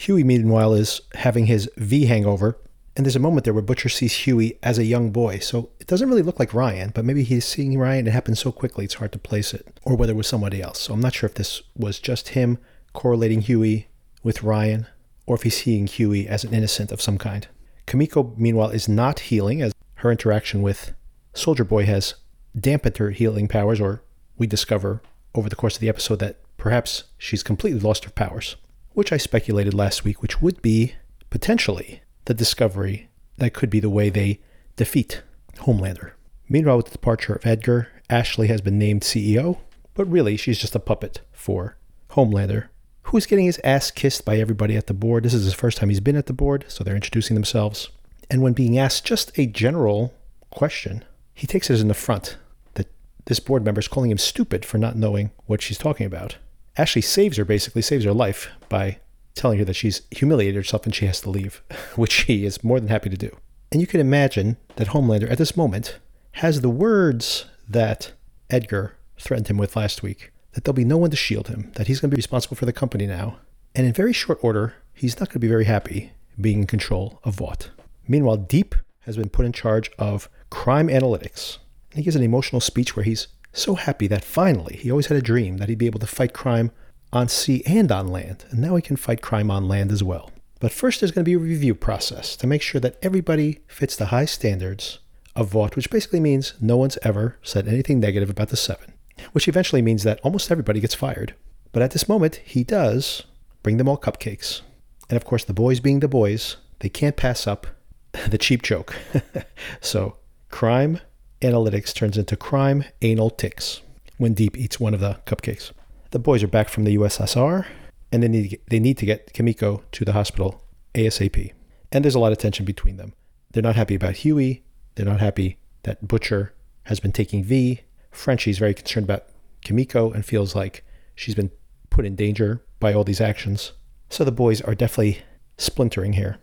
Huey, 0.00 0.24
meanwhile, 0.24 0.72
is 0.72 1.02
having 1.14 1.44
his 1.44 1.70
V 1.76 2.06
hangover, 2.06 2.58
and 2.96 3.04
there's 3.04 3.16
a 3.16 3.20
moment 3.20 3.44
there 3.44 3.52
where 3.52 3.62
Butcher 3.62 3.90
sees 3.90 4.14
Huey 4.14 4.58
as 4.62 4.78
a 4.78 4.84
young 4.84 5.10
boy. 5.10 5.40
So 5.40 5.68
it 5.78 5.86
doesn't 5.86 6.08
really 6.08 6.22
look 6.22 6.38
like 6.38 6.54
Ryan, 6.54 6.90
but 6.94 7.04
maybe 7.04 7.22
he's 7.22 7.44
seeing 7.44 7.78
Ryan. 7.78 8.06
It 8.06 8.12
happened 8.12 8.38
so 8.38 8.50
quickly, 8.50 8.86
it's 8.86 8.94
hard 8.94 9.12
to 9.12 9.18
place 9.18 9.52
it, 9.52 9.78
or 9.82 9.96
whether 9.96 10.14
it 10.14 10.16
was 10.16 10.26
somebody 10.26 10.62
else. 10.62 10.80
So 10.80 10.94
I'm 10.94 11.00
not 11.00 11.12
sure 11.12 11.28
if 11.28 11.34
this 11.34 11.62
was 11.76 11.98
just 11.98 12.30
him 12.30 12.56
correlating 12.94 13.42
Huey 13.42 13.88
with 14.22 14.42
Ryan, 14.42 14.86
or 15.26 15.36
if 15.36 15.42
he's 15.42 15.62
seeing 15.62 15.86
Huey 15.86 16.26
as 16.26 16.44
an 16.44 16.54
innocent 16.54 16.90
of 16.92 17.02
some 17.02 17.18
kind. 17.18 17.46
Kimiko, 17.84 18.32
meanwhile, 18.38 18.70
is 18.70 18.88
not 18.88 19.20
healing, 19.20 19.60
as 19.60 19.74
her 19.96 20.10
interaction 20.10 20.62
with 20.62 20.94
Soldier 21.34 21.64
Boy 21.64 21.84
has 21.84 22.14
dampened 22.58 22.96
her 22.96 23.10
healing 23.10 23.48
powers, 23.48 23.82
or 23.82 24.02
we 24.38 24.46
discover 24.46 25.02
over 25.34 25.50
the 25.50 25.56
course 25.56 25.74
of 25.74 25.82
the 25.82 25.90
episode 25.90 26.20
that 26.20 26.38
perhaps 26.56 27.04
she's 27.18 27.42
completely 27.42 27.80
lost 27.80 28.06
her 28.06 28.10
powers, 28.10 28.56
which 28.92 29.12
I 29.12 29.16
speculated 29.16 29.74
last 29.74 30.04
week, 30.04 30.22
which 30.22 30.40
would 30.40 30.62
be 30.62 30.94
potentially 31.30 32.02
the 32.24 32.34
discovery 32.34 33.08
that 33.36 33.54
could 33.54 33.70
be 33.70 33.80
the 33.80 33.90
way 33.90 34.10
they 34.10 34.40
defeat 34.76 35.22
Homelander. 35.58 36.12
Meanwhile, 36.48 36.78
with 36.78 36.86
the 36.86 36.92
departure 36.92 37.34
of 37.34 37.46
Edgar, 37.46 37.88
Ashley 38.08 38.48
has 38.48 38.60
been 38.60 38.78
named 38.78 39.02
CEO, 39.02 39.58
but 39.94 40.04
really 40.06 40.36
she's 40.36 40.58
just 40.58 40.74
a 40.74 40.80
puppet 40.80 41.20
for 41.32 41.76
Homelander, 42.10 42.68
who's 43.04 43.26
getting 43.26 43.46
his 43.46 43.60
ass 43.62 43.90
kissed 43.90 44.24
by 44.24 44.36
everybody 44.38 44.76
at 44.76 44.86
the 44.86 44.94
board. 44.94 45.24
This 45.24 45.34
is 45.34 45.44
his 45.44 45.54
first 45.54 45.78
time 45.78 45.88
he's 45.88 46.00
been 46.00 46.16
at 46.16 46.26
the 46.26 46.32
board, 46.32 46.64
so 46.68 46.82
they're 46.82 46.96
introducing 46.96 47.34
themselves. 47.34 47.88
And 48.28 48.42
when 48.42 48.52
being 48.52 48.78
asked 48.78 49.04
just 49.04 49.36
a 49.38 49.46
general 49.46 50.14
question, 50.50 51.04
he 51.34 51.46
takes 51.46 51.70
it 51.70 51.74
as 51.74 51.80
in 51.80 51.88
the 51.88 51.94
front 51.94 52.36
that 52.74 52.88
this 53.26 53.40
board 53.40 53.64
member 53.64 53.80
is 53.80 53.88
calling 53.88 54.10
him 54.10 54.18
stupid 54.18 54.64
for 54.64 54.78
not 54.78 54.96
knowing 54.96 55.30
what 55.46 55.62
she's 55.62 55.78
talking 55.78 56.06
about. 56.06 56.36
Ashley 56.80 57.02
saves 57.02 57.36
her, 57.36 57.44
basically, 57.44 57.82
saves 57.82 58.06
her 58.06 58.14
life 58.14 58.48
by 58.70 59.00
telling 59.34 59.58
her 59.58 59.66
that 59.66 59.74
she's 59.74 60.00
humiliated 60.10 60.54
herself 60.54 60.86
and 60.86 60.94
she 60.94 61.04
has 61.04 61.20
to 61.20 61.28
leave, 61.28 61.62
which 61.94 62.10
she 62.10 62.46
is 62.46 62.64
more 62.64 62.80
than 62.80 62.88
happy 62.88 63.10
to 63.10 63.18
do. 63.18 63.36
And 63.70 63.82
you 63.82 63.86
can 63.86 64.00
imagine 64.00 64.56
that 64.76 64.88
Homelander 64.88 65.30
at 65.30 65.36
this 65.36 65.58
moment 65.58 65.98
has 66.32 66.62
the 66.62 66.70
words 66.70 67.44
that 67.68 68.12
Edgar 68.48 68.96
threatened 69.18 69.48
him 69.48 69.58
with 69.58 69.76
last 69.76 70.02
week 70.02 70.32
that 70.52 70.64
there'll 70.64 70.74
be 70.74 70.86
no 70.86 70.96
one 70.96 71.10
to 71.10 71.16
shield 71.16 71.48
him, 71.48 71.70
that 71.74 71.86
he's 71.86 72.00
going 72.00 72.10
to 72.10 72.16
be 72.16 72.18
responsible 72.18 72.56
for 72.56 72.64
the 72.64 72.72
company 72.72 73.06
now. 73.06 73.36
And 73.74 73.86
in 73.86 73.92
very 73.92 74.14
short 74.14 74.38
order, 74.42 74.74
he's 74.94 75.20
not 75.20 75.28
going 75.28 75.34
to 75.34 75.38
be 75.38 75.48
very 75.48 75.66
happy 75.66 76.12
being 76.40 76.60
in 76.60 76.66
control 76.66 77.20
of 77.24 77.34
Vought. 77.34 77.70
Meanwhile, 78.08 78.38
Deep 78.38 78.74
has 79.00 79.18
been 79.18 79.28
put 79.28 79.44
in 79.44 79.52
charge 79.52 79.90
of 79.98 80.30
crime 80.48 80.88
analytics. 80.88 81.58
He 81.94 82.02
gives 82.02 82.16
an 82.16 82.22
emotional 82.22 82.60
speech 82.60 82.96
where 82.96 83.04
he's 83.04 83.28
so 83.52 83.74
happy 83.74 84.06
that 84.06 84.24
finally 84.24 84.76
he 84.76 84.90
always 84.90 85.06
had 85.06 85.16
a 85.16 85.22
dream 85.22 85.58
that 85.58 85.68
he'd 85.68 85.78
be 85.78 85.86
able 85.86 86.00
to 86.00 86.06
fight 86.06 86.32
crime 86.32 86.70
on 87.12 87.28
sea 87.28 87.62
and 87.66 87.90
on 87.90 88.08
land, 88.08 88.44
and 88.50 88.60
now 88.60 88.76
he 88.76 88.82
can 88.82 88.96
fight 88.96 89.20
crime 89.20 89.50
on 89.50 89.68
land 89.68 89.90
as 89.90 90.02
well. 90.02 90.30
But 90.60 90.72
first, 90.72 91.00
there's 91.00 91.10
going 91.10 91.24
to 91.24 91.28
be 91.28 91.34
a 91.34 91.38
review 91.38 91.74
process 91.74 92.36
to 92.36 92.46
make 92.46 92.62
sure 92.62 92.80
that 92.80 92.98
everybody 93.02 93.60
fits 93.66 93.96
the 93.96 94.06
high 94.06 94.26
standards 94.26 94.98
of 95.34 95.48
Vought, 95.48 95.74
which 95.74 95.90
basically 95.90 96.20
means 96.20 96.54
no 96.60 96.76
one's 96.76 96.98
ever 97.02 97.38
said 97.42 97.66
anything 97.66 97.98
negative 97.98 98.30
about 98.30 98.50
the 98.50 98.56
Seven, 98.56 98.92
which 99.32 99.48
eventually 99.48 99.82
means 99.82 100.02
that 100.02 100.20
almost 100.22 100.50
everybody 100.50 100.80
gets 100.80 100.94
fired. 100.94 101.34
But 101.72 101.82
at 101.82 101.92
this 101.92 102.08
moment, 102.08 102.36
he 102.44 102.62
does 102.62 103.24
bring 103.62 103.78
them 103.78 103.88
all 103.88 103.98
cupcakes. 103.98 104.60
And 105.08 105.16
of 105.16 105.24
course, 105.24 105.44
the 105.44 105.54
boys 105.54 105.80
being 105.80 106.00
the 106.00 106.08
boys, 106.08 106.56
they 106.80 106.88
can't 106.88 107.16
pass 107.16 107.46
up 107.46 107.66
the 108.28 108.38
cheap 108.38 108.62
joke. 108.62 108.94
so, 109.80 110.16
crime 110.50 111.00
analytics 111.40 111.94
turns 111.94 112.18
into 112.18 112.36
crime 112.36 112.84
anal 113.02 113.30
ticks 113.30 113.80
when 114.18 114.34
Deep 114.34 114.56
eats 114.56 114.78
one 114.78 114.94
of 114.94 115.00
the 115.00 115.18
cupcakes. 115.26 115.72
The 116.10 116.18
boys 116.18 116.42
are 116.42 116.48
back 116.48 116.68
from 116.68 116.84
the 116.84 116.96
USSR, 116.96 117.66
and 118.12 118.22
they 118.22 118.28
need 118.28 118.42
to 118.42 118.48
get, 118.48 118.66
they 118.68 118.80
need 118.80 118.98
to 118.98 119.06
get 119.06 119.32
Kimiko 119.32 119.82
to 119.92 120.04
the 120.04 120.12
hospital 120.12 120.62
ASAP. 120.94 121.52
And 121.92 122.04
there's 122.04 122.14
a 122.14 122.20
lot 122.20 122.32
of 122.32 122.38
tension 122.38 122.64
between 122.64 122.96
them. 122.96 123.14
They're 123.52 123.62
not 123.62 123.76
happy 123.76 123.94
about 123.94 124.16
Huey. 124.16 124.64
They're 124.94 125.06
not 125.06 125.20
happy 125.20 125.58
that 125.84 126.06
Butcher 126.06 126.52
has 126.84 127.00
been 127.00 127.12
taking 127.12 127.44
V. 127.44 127.80
Frenchie's 128.10 128.58
very 128.58 128.74
concerned 128.74 129.04
about 129.04 129.26
Kimiko 129.62 130.10
and 130.10 130.24
feels 130.24 130.54
like 130.54 130.84
she's 131.14 131.34
been 131.34 131.50
put 131.90 132.04
in 132.04 132.16
danger 132.16 132.62
by 132.78 132.92
all 132.92 133.04
these 133.04 133.20
actions. 133.20 133.72
So 134.08 134.24
the 134.24 134.32
boys 134.32 134.60
are 134.60 134.74
definitely 134.74 135.22
splintering 135.56 136.14
here. 136.14 136.38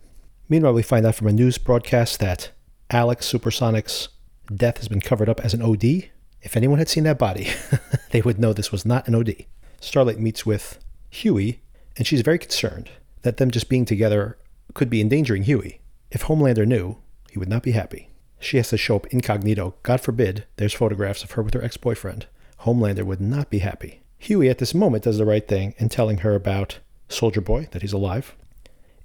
Meanwhile, 0.48 0.72
we 0.72 0.82
find 0.82 1.04
out 1.04 1.14
from 1.14 1.26
a 1.26 1.32
news 1.32 1.58
broadcast 1.58 2.20
that 2.20 2.50
Alex 2.90 3.26
Supersonic's 3.26 4.08
death 4.54 4.78
has 4.78 4.88
been 4.88 5.00
covered 5.00 5.28
up 5.28 5.40
as 5.40 5.54
an 5.54 5.62
OD. 5.62 6.10
If 6.42 6.56
anyone 6.56 6.78
had 6.78 6.88
seen 6.88 7.04
that 7.04 7.18
body, 7.18 7.48
they 8.10 8.20
would 8.20 8.38
know 8.38 8.52
this 8.52 8.72
was 8.72 8.86
not 8.86 9.06
an 9.08 9.14
OD. 9.14 9.44
Starlight 9.80 10.18
meets 10.18 10.46
with 10.46 10.78
Huey, 11.10 11.60
and 11.96 12.06
she's 12.06 12.22
very 12.22 12.38
concerned 12.38 12.90
that 13.22 13.36
them 13.36 13.50
just 13.50 13.68
being 13.68 13.84
together 13.84 14.38
could 14.74 14.90
be 14.90 15.00
endangering 15.00 15.44
Huey. 15.44 15.80
If 16.10 16.24
Homelander 16.24 16.66
knew, 16.66 16.98
he 17.30 17.38
would 17.38 17.48
not 17.48 17.62
be 17.62 17.72
happy. 17.72 18.10
She 18.40 18.56
has 18.56 18.68
to 18.70 18.76
show 18.76 18.96
up 18.96 19.06
incognito. 19.08 19.74
God 19.82 20.00
forbid 20.00 20.46
there's 20.56 20.74
photographs 20.74 21.24
of 21.24 21.32
her 21.32 21.42
with 21.42 21.54
her 21.54 21.62
ex 21.62 21.76
boyfriend. 21.76 22.26
Homelander 22.60 23.04
would 23.04 23.20
not 23.20 23.50
be 23.50 23.58
happy. 23.58 24.00
Huey, 24.18 24.48
at 24.48 24.58
this 24.58 24.74
moment, 24.74 25.04
does 25.04 25.18
the 25.18 25.26
right 25.26 25.46
thing 25.46 25.74
in 25.78 25.88
telling 25.88 26.18
her 26.18 26.34
about 26.34 26.78
Soldier 27.08 27.40
Boy, 27.40 27.68
that 27.72 27.82
he's 27.82 27.92
alive, 27.92 28.34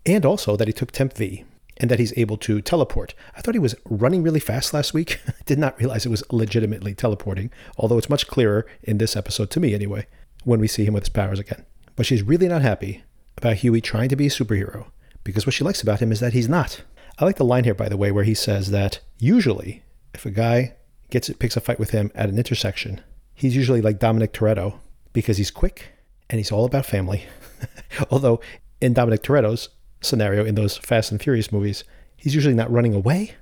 and 0.05 0.25
also 0.25 0.55
that 0.55 0.67
he 0.67 0.73
took 0.73 0.91
Temp 0.91 1.13
V 1.13 1.45
and 1.77 1.89
that 1.89 1.99
he's 1.99 2.17
able 2.17 2.37
to 2.37 2.61
teleport. 2.61 3.13
I 3.35 3.41
thought 3.41 3.55
he 3.55 3.59
was 3.59 3.75
running 3.85 4.23
really 4.23 4.39
fast 4.39 4.73
last 4.73 4.93
week. 4.93 5.19
Did 5.45 5.59
not 5.59 5.77
realize 5.79 6.05
it 6.05 6.09
was 6.09 6.23
legitimately 6.31 6.93
teleporting, 6.95 7.51
although 7.77 7.97
it's 7.97 8.09
much 8.09 8.27
clearer 8.27 8.65
in 8.83 8.97
this 8.97 9.15
episode, 9.15 9.49
to 9.51 9.59
me 9.59 9.73
anyway, 9.73 10.07
when 10.43 10.59
we 10.59 10.67
see 10.67 10.85
him 10.85 10.93
with 10.93 11.03
his 11.03 11.09
powers 11.09 11.39
again. 11.39 11.65
But 11.95 12.05
she's 12.05 12.23
really 12.23 12.47
not 12.47 12.61
happy 12.61 13.03
about 13.37 13.57
Huey 13.57 13.81
trying 13.81 14.09
to 14.09 14.15
be 14.15 14.27
a 14.27 14.29
superhero 14.29 14.87
because 15.23 15.45
what 15.45 15.53
she 15.53 15.63
likes 15.63 15.81
about 15.81 15.99
him 15.99 16.11
is 16.11 16.19
that 16.19 16.33
he's 16.33 16.49
not. 16.49 16.83
I 17.19 17.25
like 17.25 17.37
the 17.37 17.45
line 17.45 17.63
here, 17.63 17.75
by 17.75 17.89
the 17.89 17.97
way, 17.97 18.11
where 18.11 18.23
he 18.23 18.33
says 18.33 18.71
that 18.71 18.99
usually 19.19 19.83
if 20.13 20.25
a 20.25 20.31
guy 20.31 20.75
gets 21.09 21.29
it, 21.29 21.39
picks 21.39 21.55
a 21.55 21.61
fight 21.61 21.79
with 21.79 21.91
him 21.91 22.11
at 22.15 22.29
an 22.29 22.37
intersection, 22.37 23.01
he's 23.33 23.55
usually 23.55 23.81
like 23.81 23.99
Dominic 23.99 24.33
Toretto 24.33 24.79
because 25.13 25.37
he's 25.37 25.51
quick 25.51 25.89
and 26.29 26.39
he's 26.39 26.51
all 26.51 26.65
about 26.65 26.85
family. 26.85 27.25
Although 28.09 28.41
in 28.81 28.93
Dominic 28.93 29.23
Toretto's 29.23 29.69
scenario 30.03 30.45
in 30.45 30.55
those 30.55 30.77
Fast 30.77 31.11
and 31.11 31.21
Furious 31.21 31.51
movies, 31.51 31.83
he's 32.17 32.35
usually 32.35 32.53
not 32.53 32.71
running 32.71 32.93
away. 32.93 33.33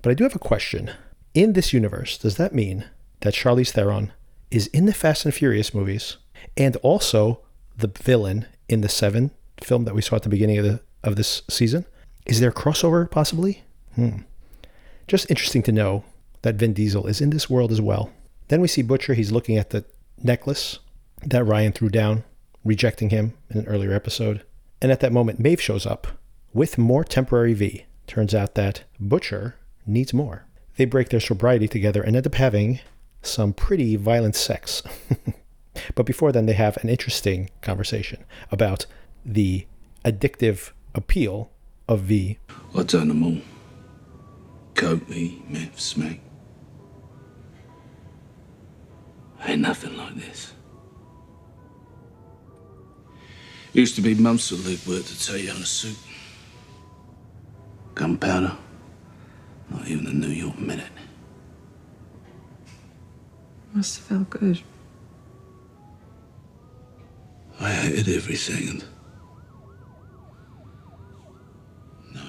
But 0.00 0.10
I 0.10 0.14
do 0.14 0.24
have 0.24 0.34
a 0.34 0.40
question. 0.40 0.90
In 1.34 1.52
this 1.52 1.72
universe, 1.72 2.18
does 2.18 2.36
that 2.36 2.54
mean 2.54 2.84
that 3.20 3.34
Charlize 3.34 3.70
Theron 3.70 4.12
is 4.50 4.66
in 4.68 4.86
the 4.86 4.92
Fast 4.92 5.24
and 5.24 5.34
Furious 5.34 5.72
movies 5.72 6.18
and 6.56 6.76
also 6.76 7.40
the 7.76 7.86
villain 7.88 8.46
in 8.68 8.80
the 8.80 8.88
Seven 8.88 9.30
film 9.62 9.84
that 9.84 9.94
we 9.94 10.02
saw 10.02 10.16
at 10.16 10.22
the 10.22 10.28
beginning 10.28 10.58
of 10.58 10.64
the 10.64 10.80
of 11.02 11.16
this 11.16 11.42
season? 11.48 11.86
Is 12.26 12.40
there 12.40 12.50
a 12.50 12.54
crossover 12.54 13.10
possibly? 13.10 13.62
Hmm. 13.94 14.18
Just 15.08 15.30
interesting 15.30 15.62
to 15.64 15.72
know 15.72 16.04
that 16.42 16.56
Vin 16.56 16.72
Diesel 16.72 17.06
is 17.06 17.20
in 17.20 17.30
this 17.30 17.50
world 17.50 17.72
as 17.72 17.80
well. 17.80 18.10
Then 18.48 18.60
we 18.60 18.68
see 18.68 18.82
Butcher. 18.82 19.14
He's 19.14 19.32
looking 19.32 19.56
at 19.56 19.70
the 19.70 19.84
necklace 20.22 20.78
that 21.24 21.44
Ryan 21.44 21.72
threw 21.72 21.88
down, 21.88 22.24
rejecting 22.64 23.10
him 23.10 23.34
in 23.50 23.58
an 23.58 23.66
earlier 23.66 23.92
episode. 23.92 24.44
And 24.82 24.90
at 24.90 24.98
that 24.98 25.12
moment, 25.12 25.38
Maeve 25.38 25.60
shows 25.60 25.86
up 25.86 26.08
with 26.52 26.76
more 26.76 27.04
temporary 27.04 27.54
V. 27.54 27.86
Turns 28.08 28.34
out 28.34 28.56
that 28.56 28.82
Butcher 28.98 29.54
needs 29.86 30.12
more. 30.12 30.44
They 30.76 30.86
break 30.86 31.10
their 31.10 31.20
sobriety 31.20 31.68
together 31.68 32.02
and 32.02 32.16
end 32.16 32.26
up 32.26 32.34
having 32.34 32.80
some 33.22 33.52
pretty 33.52 33.94
violent 33.94 34.34
sex. 34.34 34.82
but 35.94 36.04
before 36.04 36.32
then, 36.32 36.46
they 36.46 36.54
have 36.54 36.78
an 36.78 36.88
interesting 36.88 37.48
conversation 37.60 38.24
about 38.50 38.86
the 39.24 39.68
addictive 40.04 40.72
appeal 40.96 41.52
of 41.86 42.00
V. 42.00 42.38
I 42.76 42.82
done 42.82 43.06
them 43.06 43.22
all. 43.22 43.38
Coke, 44.74 45.08
me, 45.08 45.44
meth, 45.48 45.78
smack. 45.78 46.18
Ain't 49.44 49.60
nothing 49.60 49.96
like 49.96 50.16
this. 50.16 50.54
Used 53.72 53.94
to 53.96 54.02
be 54.02 54.14
months 54.14 54.50
of 54.50 54.66
leg 54.66 54.78
work 54.86 55.04
to 55.06 55.26
tell 55.26 55.36
you 55.36 55.50
on 55.50 55.56
a 55.56 55.64
suit. 55.64 55.96
Gunpowder. 57.94 58.56
Not 59.70 59.88
even 59.88 60.06
a 60.06 60.12
New 60.12 60.28
York 60.28 60.58
minute. 60.58 60.92
Must 63.72 63.96
have 63.96 64.06
felt 64.06 64.30
good. 64.30 64.60
I 67.58 67.70
hated 67.70 68.14
every 68.14 68.34
second. 68.34 68.84
No. 72.12 72.20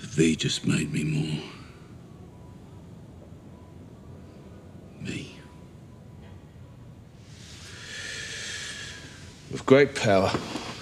The 0.00 0.06
V 0.06 0.36
just 0.36 0.64
made 0.64 0.92
me 0.92 1.02
more. 1.02 1.42
Me. 5.00 5.35
With 9.56 9.64
great 9.64 9.94
power 9.94 10.30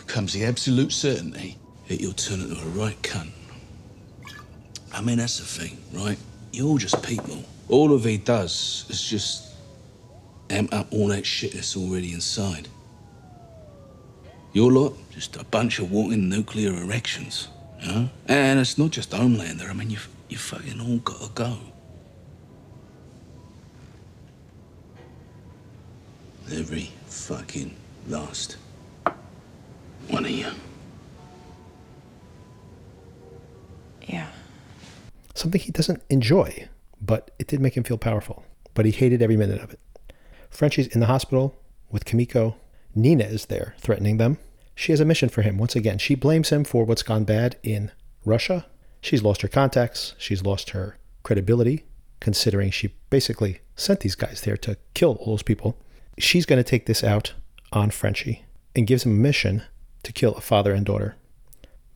comes 0.08 0.32
the 0.32 0.44
absolute 0.44 0.90
certainty 0.90 1.56
that 1.86 2.00
you'll 2.00 2.12
turn 2.12 2.40
into 2.40 2.60
a 2.60 2.66
right 2.70 3.00
cunt. 3.02 3.30
I 4.92 5.00
mean, 5.00 5.18
that's 5.18 5.38
the 5.38 5.44
thing, 5.44 5.78
right? 5.92 6.18
You're 6.50 6.76
just 6.78 7.00
people. 7.00 7.44
All 7.68 7.92
of 7.92 8.02
he 8.02 8.16
does 8.16 8.84
is 8.88 9.00
just 9.00 9.54
amp 10.50 10.74
up 10.74 10.88
all 10.92 11.06
that 11.06 11.24
shit 11.24 11.52
that's 11.52 11.76
already 11.76 12.12
inside. 12.12 12.66
Your 14.52 14.72
lot, 14.72 14.94
just 15.12 15.36
a 15.36 15.44
bunch 15.44 15.78
of 15.78 15.92
walking 15.92 16.28
nuclear 16.28 16.74
erections, 16.74 17.46
know? 17.80 18.10
And 18.26 18.58
it's 18.58 18.76
not 18.76 18.90
just 18.90 19.12
Homelander. 19.12 19.70
I 19.70 19.72
mean, 19.72 19.90
you 19.90 19.98
you 20.28 20.36
fucking 20.36 20.80
all 20.80 20.98
gotta 20.98 21.30
go. 21.32 21.58
Every 26.50 26.90
fucking 27.06 27.76
last 28.08 28.56
one 30.08 30.24
of 30.24 30.30
you. 30.30 30.46
Yeah. 34.06 34.28
Something 35.34 35.60
he 35.60 35.72
doesn't 35.72 36.02
enjoy, 36.08 36.68
but 37.00 37.30
it 37.38 37.46
did 37.46 37.60
make 37.60 37.76
him 37.76 37.84
feel 37.84 37.98
powerful. 37.98 38.44
But 38.74 38.86
he 38.86 38.92
hated 38.92 39.22
every 39.22 39.36
minute 39.36 39.60
of 39.60 39.72
it. 39.72 39.80
Frenchie's 40.50 40.86
in 40.88 41.00
the 41.00 41.06
hospital 41.06 41.56
with 41.90 42.04
Kimiko. 42.04 42.56
Nina 42.94 43.24
is 43.24 43.46
there 43.46 43.74
threatening 43.78 44.18
them. 44.18 44.38
She 44.74 44.92
has 44.92 45.00
a 45.00 45.04
mission 45.04 45.28
for 45.28 45.42
him 45.42 45.58
once 45.58 45.76
again. 45.76 45.98
She 45.98 46.14
blames 46.14 46.50
him 46.50 46.64
for 46.64 46.84
what's 46.84 47.02
gone 47.02 47.24
bad 47.24 47.56
in 47.62 47.92
Russia. 48.24 48.66
She's 49.00 49.22
lost 49.22 49.42
her 49.42 49.48
contacts. 49.48 50.14
She's 50.18 50.42
lost 50.42 50.70
her 50.70 50.98
credibility, 51.22 51.84
considering 52.20 52.70
she 52.70 52.94
basically 53.10 53.60
sent 53.76 54.00
these 54.00 54.14
guys 54.14 54.40
there 54.40 54.56
to 54.58 54.76
kill 54.94 55.16
all 55.20 55.34
those 55.34 55.42
people. 55.42 55.76
She's 56.18 56.46
going 56.46 56.62
to 56.62 56.68
take 56.68 56.86
this 56.86 57.04
out 57.04 57.34
on 57.72 57.90
Frenchie 57.90 58.44
and 58.74 58.86
gives 58.86 59.04
him 59.04 59.12
a 59.12 59.20
mission 59.20 59.62
to 60.04 60.12
kill 60.12 60.34
a 60.34 60.40
father 60.40 60.72
and 60.72 60.86
daughter. 60.86 61.16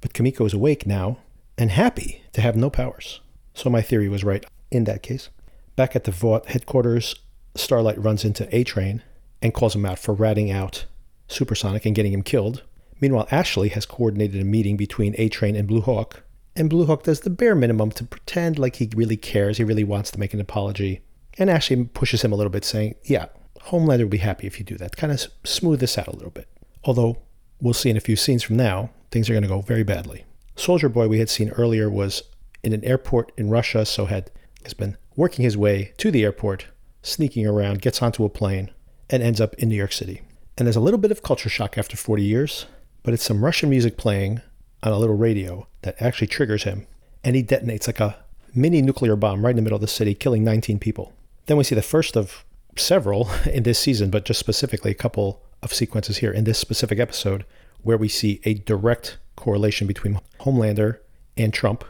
But 0.01 0.13
Kimiko 0.13 0.45
is 0.45 0.55
awake 0.55 0.87
now 0.87 1.19
and 1.57 1.71
happy 1.71 2.23
to 2.33 2.41
have 2.41 2.57
no 2.57 2.71
powers. 2.71 3.21
So 3.55 3.71
my 3.71 3.83
theory 3.83 4.09
was 4.09 4.25
right 4.25 4.45
in 4.71 4.85
that 4.85 5.03
case. 5.03 5.29
Back 5.77 5.97
at 5.97 6.05
the 6.05 6.11
Vought 6.11 6.47
headquarters, 6.47 7.15
Starlight 7.55 8.03
runs 8.03 8.25
into 8.25 8.55
A 8.55 8.65
Train 8.65 9.03
and 9.43 9.55
calls 9.55 9.75
him 9.75 9.87
out 9.87 9.99
for 9.99 10.15
ratting 10.15 10.51
out 10.51 10.87
Supersonic 11.29 11.85
and 11.87 11.95
getting 11.95 12.13
him 12.13 12.23
killed. 12.23 12.63
Meanwhile, 13.01 13.29
Ashley 13.31 13.69
has 13.71 13.87
coordinated 13.87 14.41
a 14.41 14.45
meeting 14.45 14.77
between 14.77 15.15
A 15.19 15.29
Train 15.29 15.55
and 15.57 15.69
Blue 15.69 15.81
Hawk, 15.81 16.23
and 16.57 16.69
Blue 16.69 16.87
Hawk 16.87 17.05
does 17.05 17.21
the 17.21 17.31
bare 17.31 17.55
minimum 17.55 17.93
to 17.93 18.05
pretend 18.05 18.59
like 18.59 18.77
he 18.77 18.91
really 18.97 19.17
cares, 19.17 19.59
he 19.59 19.65
really 19.65 19.85
wants 19.85 20.11
to 20.11 20.19
make 20.19 20.35
an 20.35 20.41
apology. 20.41 21.01
And 21.39 21.49
Ashley 21.49 21.85
pushes 21.85 22.23
him 22.23 22.33
a 22.33 22.37
little 22.37 22.51
bit, 22.51 22.65
saying, 22.65 22.97
Yeah, 23.05 23.27
Homelander 23.67 24.03
will 24.03 24.09
be 24.09 24.19
happy 24.19 24.49
if 24.49 24.59
you 24.59 24.65
do 24.65 24.77
that. 24.79 24.97
Kind 24.97 25.13
of 25.13 25.25
smooth 25.45 25.79
this 25.79 25.97
out 25.97 26.09
a 26.09 26.17
little 26.17 26.31
bit. 26.31 26.49
Although, 26.83 27.19
we'll 27.61 27.75
see 27.75 27.91
in 27.91 27.97
a 27.97 28.01
few 28.01 28.17
scenes 28.17 28.43
from 28.43 28.57
now, 28.57 28.91
things 29.11 29.29
are 29.29 29.33
going 29.33 29.43
to 29.43 29.49
go 29.49 29.61
very 29.61 29.83
badly. 29.83 30.25
Soldier 30.57 30.89
Boy, 30.89 31.09
we 31.09 31.19
had 31.19 31.31
seen 31.31 31.51
earlier, 31.51 31.89
was 31.89 32.23
in 32.63 32.73
an 32.73 32.85
airport 32.85 33.33
in 33.37 33.51
Russia, 33.51 33.87
so 33.87 34.07
had 34.07 34.31
has 34.65 34.75
been 34.75 34.97
working 35.17 35.45
his 35.45 35.57
way 35.57 35.93
to 35.99 36.11
the 36.11 36.25
airport, 36.25 36.67
sneaking 37.03 37.47
around, 37.47 37.81
gets 37.81 38.03
onto 38.03 38.25
a 38.25 38.29
plane, 38.29 38.71
and 39.09 39.23
ends 39.23 39.41
up 39.41 39.55
in 39.55 39.69
New 39.69 39.77
York 39.77 39.93
City. 39.93 40.21
And 40.57 40.67
there's 40.67 40.77
a 40.77 40.81
little 40.81 40.99
bit 40.99 41.11
of 41.11 41.23
culture 41.23 41.49
shock 41.49 41.79
after 41.79 41.97
40 41.97 42.23
years, 42.23 42.67
but 43.03 43.15
it's 43.15 43.25
some 43.25 43.45
Russian 43.45 43.71
music 43.71 43.97
playing 43.97 44.41
on 44.83 44.93
a 44.93 44.99
little 44.99 45.17
radio 45.17 45.67
that 45.83 46.01
actually 46.03 46.27
triggers 46.27 46.65
him, 46.65 46.87
and 47.25 47.37
he 47.37 47.43
detonates 47.43 47.87
like 47.87 48.01
a 48.01 48.17
mini 48.55 48.83
nuclear 48.83 49.17
bomb 49.17 49.45
right 49.45 49.51
in 49.51 49.57
the 49.57 49.63
middle 49.63 49.77
of 49.77 49.81
the 49.81 49.87
city, 49.87 50.15
killing 50.15 50.45
19 50.45 50.79
people. 50.79 51.13
Then 51.47 51.57
we 51.57 51.65
see 51.65 51.75
the 51.75 51.83
first 51.83 52.17
of 52.17 52.45
several 52.77 53.31
in 53.53 53.63
this 53.63 53.79
season, 53.79 54.11
but 54.11 54.25
just 54.25 54.41
specifically 54.41 54.91
a 54.91 54.95
couple 54.95 55.43
of 55.63 55.73
sequences 55.73 56.19
here 56.19 56.33
in 56.33 56.45
this 56.45 56.59
specific 56.59 56.99
episode 56.99 57.45
where 57.83 57.99
we 57.99 58.09
see 58.09 58.41
a 58.45 58.55
direct 58.55 59.19
correlation 59.37 59.87
between 59.87 60.21
Homelander 60.41 60.99
and 61.37 61.53
Trump. 61.53 61.85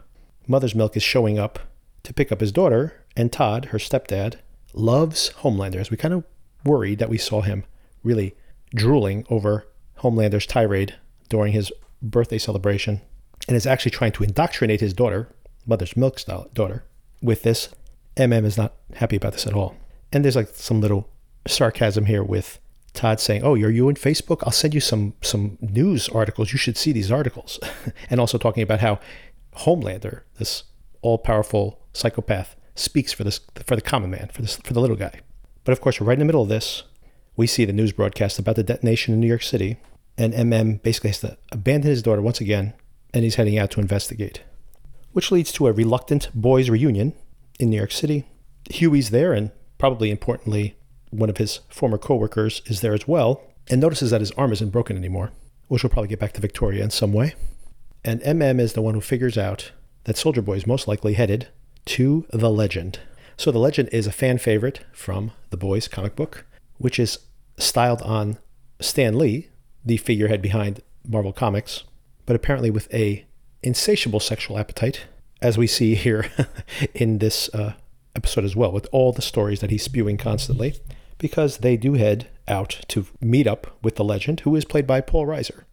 Mother's 0.47 0.75
Milk 0.75 0.97
is 0.97 1.03
showing 1.03 1.39
up 1.39 1.59
to 2.03 2.15
pick 2.15 2.31
up 2.33 2.41
his 2.41 2.53
daughter, 2.53 3.05
and 3.17 3.33
Todd, 3.33 3.67
her 3.67 3.79
stepdad, 3.79 4.37
loves 4.73 5.31
Homelander, 5.41 5.77
as 5.77 5.91
we 5.91 5.97
kind 5.97 6.15
of 6.15 6.25
worried 6.65 6.99
that 6.99 7.09
we 7.09 7.19
saw 7.19 7.41
him 7.43 7.65
really 8.03 8.35
drooling 8.75 9.27
over 9.29 9.67
Homelander's 9.99 10.47
tirade 10.47 10.95
during 11.29 11.53
his 11.53 11.73
birthday 12.01 12.39
celebration, 12.39 13.01
and 13.47 13.57
is 13.57 13.67
actually 13.67 13.91
trying 13.91 14.13
to 14.13 14.25
indoctrinate 14.25 14.81
his 14.81 14.95
daughter, 14.95 15.35
Mother's 15.67 15.97
Milk's 15.97 16.25
daughter, 16.25 16.85
with 17.23 17.43
this. 17.43 17.71
MM 18.17 18.45
is 18.45 18.57
not 18.57 18.75
happy 18.95 19.17
about 19.17 19.33
this 19.33 19.47
at 19.47 19.55
all. 19.55 19.77
And 20.13 20.25
there's 20.25 20.37
like 20.37 20.49
some 20.49 20.81
little 20.81 21.09
sarcasm 21.47 22.07
here 22.07 22.25
with 22.25 22.59
Todd 22.99 23.21
saying, 23.21 23.45
"Oh, 23.45 23.55
you're 23.55 23.71
you 23.71 23.89
in 23.89 23.95
Facebook? 23.95 24.43
I'll 24.43 24.53
send 24.53 24.75
you 24.75 24.81
some 24.81 25.15
some 25.23 25.57
news 25.61 26.09
articles. 26.09 26.53
You 26.53 26.59
should 26.59 26.77
see 26.77 26.93
these 26.93 27.13
articles." 27.13 27.61
and 28.11 28.21
also 28.21 28.39
talking 28.39 28.63
about 28.63 28.81
how 28.81 28.99
Homelander, 29.59 30.23
this 30.39 30.65
all-powerful 31.01 31.81
psychopath, 31.93 32.57
speaks 32.75 33.13
for 33.13 33.25
this 33.25 33.41
for 33.65 33.77
the 33.77 33.83
common 33.83 34.11
man, 34.11 34.31
for 34.33 34.43
this 34.43 34.57
for 34.57 34.75
the 34.75 34.81
little 34.81 34.97
guy. 34.97 35.21
But 35.65 35.73
of 35.73 35.81
course, 35.81 36.01
right 36.01 36.15
in 36.15 36.19
the 36.19 36.25
middle 36.25 36.43
of 36.43 36.49
this, 36.49 36.83
we 37.37 37.47
see 37.47 37.65
the 37.65 37.73
news 37.73 37.93
broadcast 37.93 38.39
about 38.39 38.57
the 38.57 38.65
detonation 38.65 39.15
in 39.15 39.21
New 39.21 39.29
York 39.29 39.43
City, 39.43 39.77
and 40.17 40.35
MM 40.35 40.83
basically 40.83 41.11
has 41.11 41.21
to 41.21 41.39
abandon 41.53 41.91
his 41.91 42.03
daughter 42.03 42.21
once 42.21 42.41
again, 42.41 42.75
and 43.15 43.23
he's 43.23 43.37
heading 43.37 43.59
out 43.59 43.71
to 43.73 43.81
investigate. 43.81 44.43
Which 45.13 45.31
leads 45.31 45.53
to 45.53 45.69
a 45.69 45.73
reluctant 45.73 46.31
boys' 46.35 46.69
reunion 46.69 47.15
in 47.61 47.71
New 47.71 47.77
York 47.77 47.93
City. 47.93 48.25
Huey's 48.71 49.11
there, 49.11 49.33
and 49.33 49.53
probably 49.79 50.11
importantly, 50.11 50.77
one 51.11 51.31
of 51.31 51.39
his 51.39 51.61
former 51.69 51.99
coworkers 51.99 52.63
is 52.67 52.81
there 52.81 52.95
as 52.95 53.09
well, 53.09 53.43
and 53.69 53.81
notices 53.81 54.11
that 54.11 54.21
his 54.21 54.31
arm 54.33 54.53
isn't 54.53 54.71
broken 54.71 54.97
anymore, 54.97 55.33
which 55.69 55.83
will 55.83 55.91
probably 55.91 56.09
get 56.09 56.21
back 56.21 56.33
to 56.33 56.41
Victoria 56.41 56.83
in 56.83 56.91
some 56.91 57.13
way. 57.13 57.35
And 58.05 58.21
MM 58.23 58.61
is 58.61 58.73
the 58.73 58.83
one 58.83 58.95
who 58.95 59.01
figures 59.01 59.37
out 59.37 59.73
that 60.05 60.17
Soldier 60.17 60.43
Boy 60.43 60.55
is 60.55 60.67
most 60.67 60.89
likely 60.89 61.15
headed 61.15 61.49
to 61.87 62.27
The 62.31 62.51
Legend. 62.51 63.01
So, 63.37 63.51
The 63.51 63.59
Legend 63.59 63.89
is 63.93 64.07
a 64.07 64.13
fan 64.13 64.39
favorite 64.39 64.81
from 64.93 65.33
the 65.51 65.57
Boys 65.57 65.89
comic 65.89 66.17
book, 66.17 66.45
which 66.79 66.99
is 66.99 67.19
styled 67.57 68.03
on 68.03 68.39
Stan 68.81 69.19
Lee, 69.19 69.49
the 69.85 69.97
figurehead 69.97 70.43
behind 70.43 70.83
Marvel 71.07 71.33
Comics, 71.33 71.85
but 72.27 72.37
apparently 72.37 72.71
with 72.71 72.93
a 72.93 73.25
insatiable 73.63 74.21
sexual 74.21 74.59
appetite, 74.59 75.07
as 75.41 75.59
we 75.59 75.67
see 75.67 75.95
here 76.07 76.31
in 76.95 77.19
this 77.19 77.49
uh, 77.55 77.75
episode 78.15 78.45
as 78.45 78.57
well, 78.57 78.73
with 78.73 78.87
all 78.93 79.13
the 79.13 79.23
stories 79.23 79.61
that 79.61 79.71
he's 79.71 79.83
spewing 79.83 80.17
constantly, 80.17 80.75
because 81.19 81.59
they 81.59 81.77
do 81.77 81.95
head 81.95 82.29
out 82.47 82.81
to 82.89 83.07
meet 83.21 83.47
up 83.47 83.77
with 83.83 83.97
the 83.97 84.05
legend, 84.05 84.41
who 84.41 84.57
is 84.57 84.65
played 84.65 84.87
by 84.87 85.01
Paul 85.01 85.27
Reiser. 85.27 85.65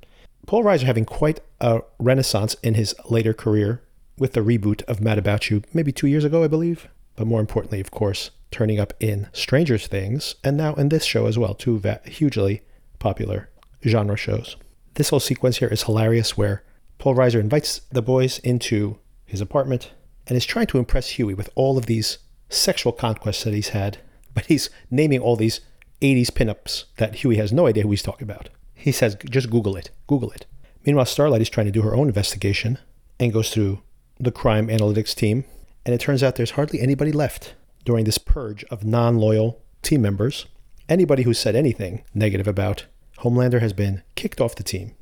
Paul 0.45 0.63
Reiser 0.63 0.83
having 0.83 1.05
quite 1.05 1.39
a 1.59 1.81
renaissance 1.99 2.55
in 2.61 2.73
his 2.73 2.93
later 3.09 3.33
career 3.33 3.81
with 4.17 4.33
the 4.33 4.41
reboot 4.41 4.83
of 4.83 5.01
Mad 5.01 5.17
About 5.17 5.49
You, 5.49 5.63
maybe 5.73 5.91
two 5.91 6.07
years 6.07 6.23
ago, 6.23 6.43
I 6.43 6.47
believe. 6.47 6.87
But 7.15 7.27
more 7.27 7.39
importantly, 7.39 7.79
of 7.79 7.91
course, 7.91 8.31
turning 8.51 8.79
up 8.79 8.93
in 8.99 9.27
Stranger 9.33 9.77
Things, 9.77 10.35
and 10.43 10.57
now 10.57 10.73
in 10.75 10.89
this 10.89 11.05
show 11.05 11.27
as 11.27 11.37
well, 11.37 11.53
two 11.53 11.81
hugely 12.05 12.61
popular 12.99 13.49
genre 13.85 14.17
shows. 14.17 14.57
This 14.95 15.09
whole 15.09 15.19
sequence 15.19 15.57
here 15.57 15.67
is 15.67 15.83
hilarious 15.83 16.37
where 16.37 16.63
Paul 16.97 17.15
Reiser 17.15 17.39
invites 17.39 17.81
the 17.91 18.01
boys 18.01 18.39
into 18.39 18.97
his 19.25 19.41
apartment 19.41 19.91
and 20.27 20.37
is 20.37 20.45
trying 20.45 20.67
to 20.67 20.77
impress 20.77 21.09
Huey 21.09 21.33
with 21.33 21.49
all 21.55 21.77
of 21.77 21.85
these 21.85 22.19
sexual 22.49 22.91
conquests 22.91 23.43
that 23.43 23.53
he's 23.53 23.69
had, 23.69 23.97
but 24.35 24.45
he's 24.45 24.69
naming 24.91 25.19
all 25.19 25.35
these 25.35 25.61
80s 26.01 26.29
pinups 26.29 26.83
that 26.97 27.15
Huey 27.15 27.37
has 27.37 27.51
no 27.51 27.65
idea 27.65 27.81
who 27.81 27.89
he's 27.89 28.03
talking 28.03 28.29
about. 28.29 28.49
He 28.75 28.91
says, 28.91 29.17
just 29.27 29.49
Google 29.49 29.75
it, 29.75 29.89
Google 30.05 30.29
it. 30.31 30.45
Meanwhile, 30.85 31.07
Starlight 31.07 31.41
is 31.41 31.49
trying 31.49 31.65
to 31.65 31.71
do 31.71 31.81
her 31.81 31.95
own 31.95 32.07
investigation 32.07 32.77
and 33.19 33.33
goes 33.33 33.49
through 33.49 33.81
the 34.19 34.31
crime 34.31 34.67
analytics 34.67 35.15
team, 35.15 35.45
and 35.85 35.95
it 35.95 36.01
turns 36.01 36.21
out 36.21 36.35
there's 36.35 36.51
hardly 36.51 36.79
anybody 36.79 37.11
left 37.11 37.55
during 37.85 38.05
this 38.05 38.19
purge 38.19 38.63
of 38.65 38.83
non 38.83 39.17
loyal 39.17 39.61
team 39.81 40.01
members. 40.01 40.45
Anybody 40.87 41.23
who 41.23 41.33
said 41.33 41.55
anything 41.55 42.03
negative 42.13 42.47
about 42.47 42.85
Homelander 43.19 43.61
has 43.61 43.73
been 43.73 44.03
kicked 44.15 44.39
off 44.39 44.55
the 44.55 44.63
team. 44.63 44.93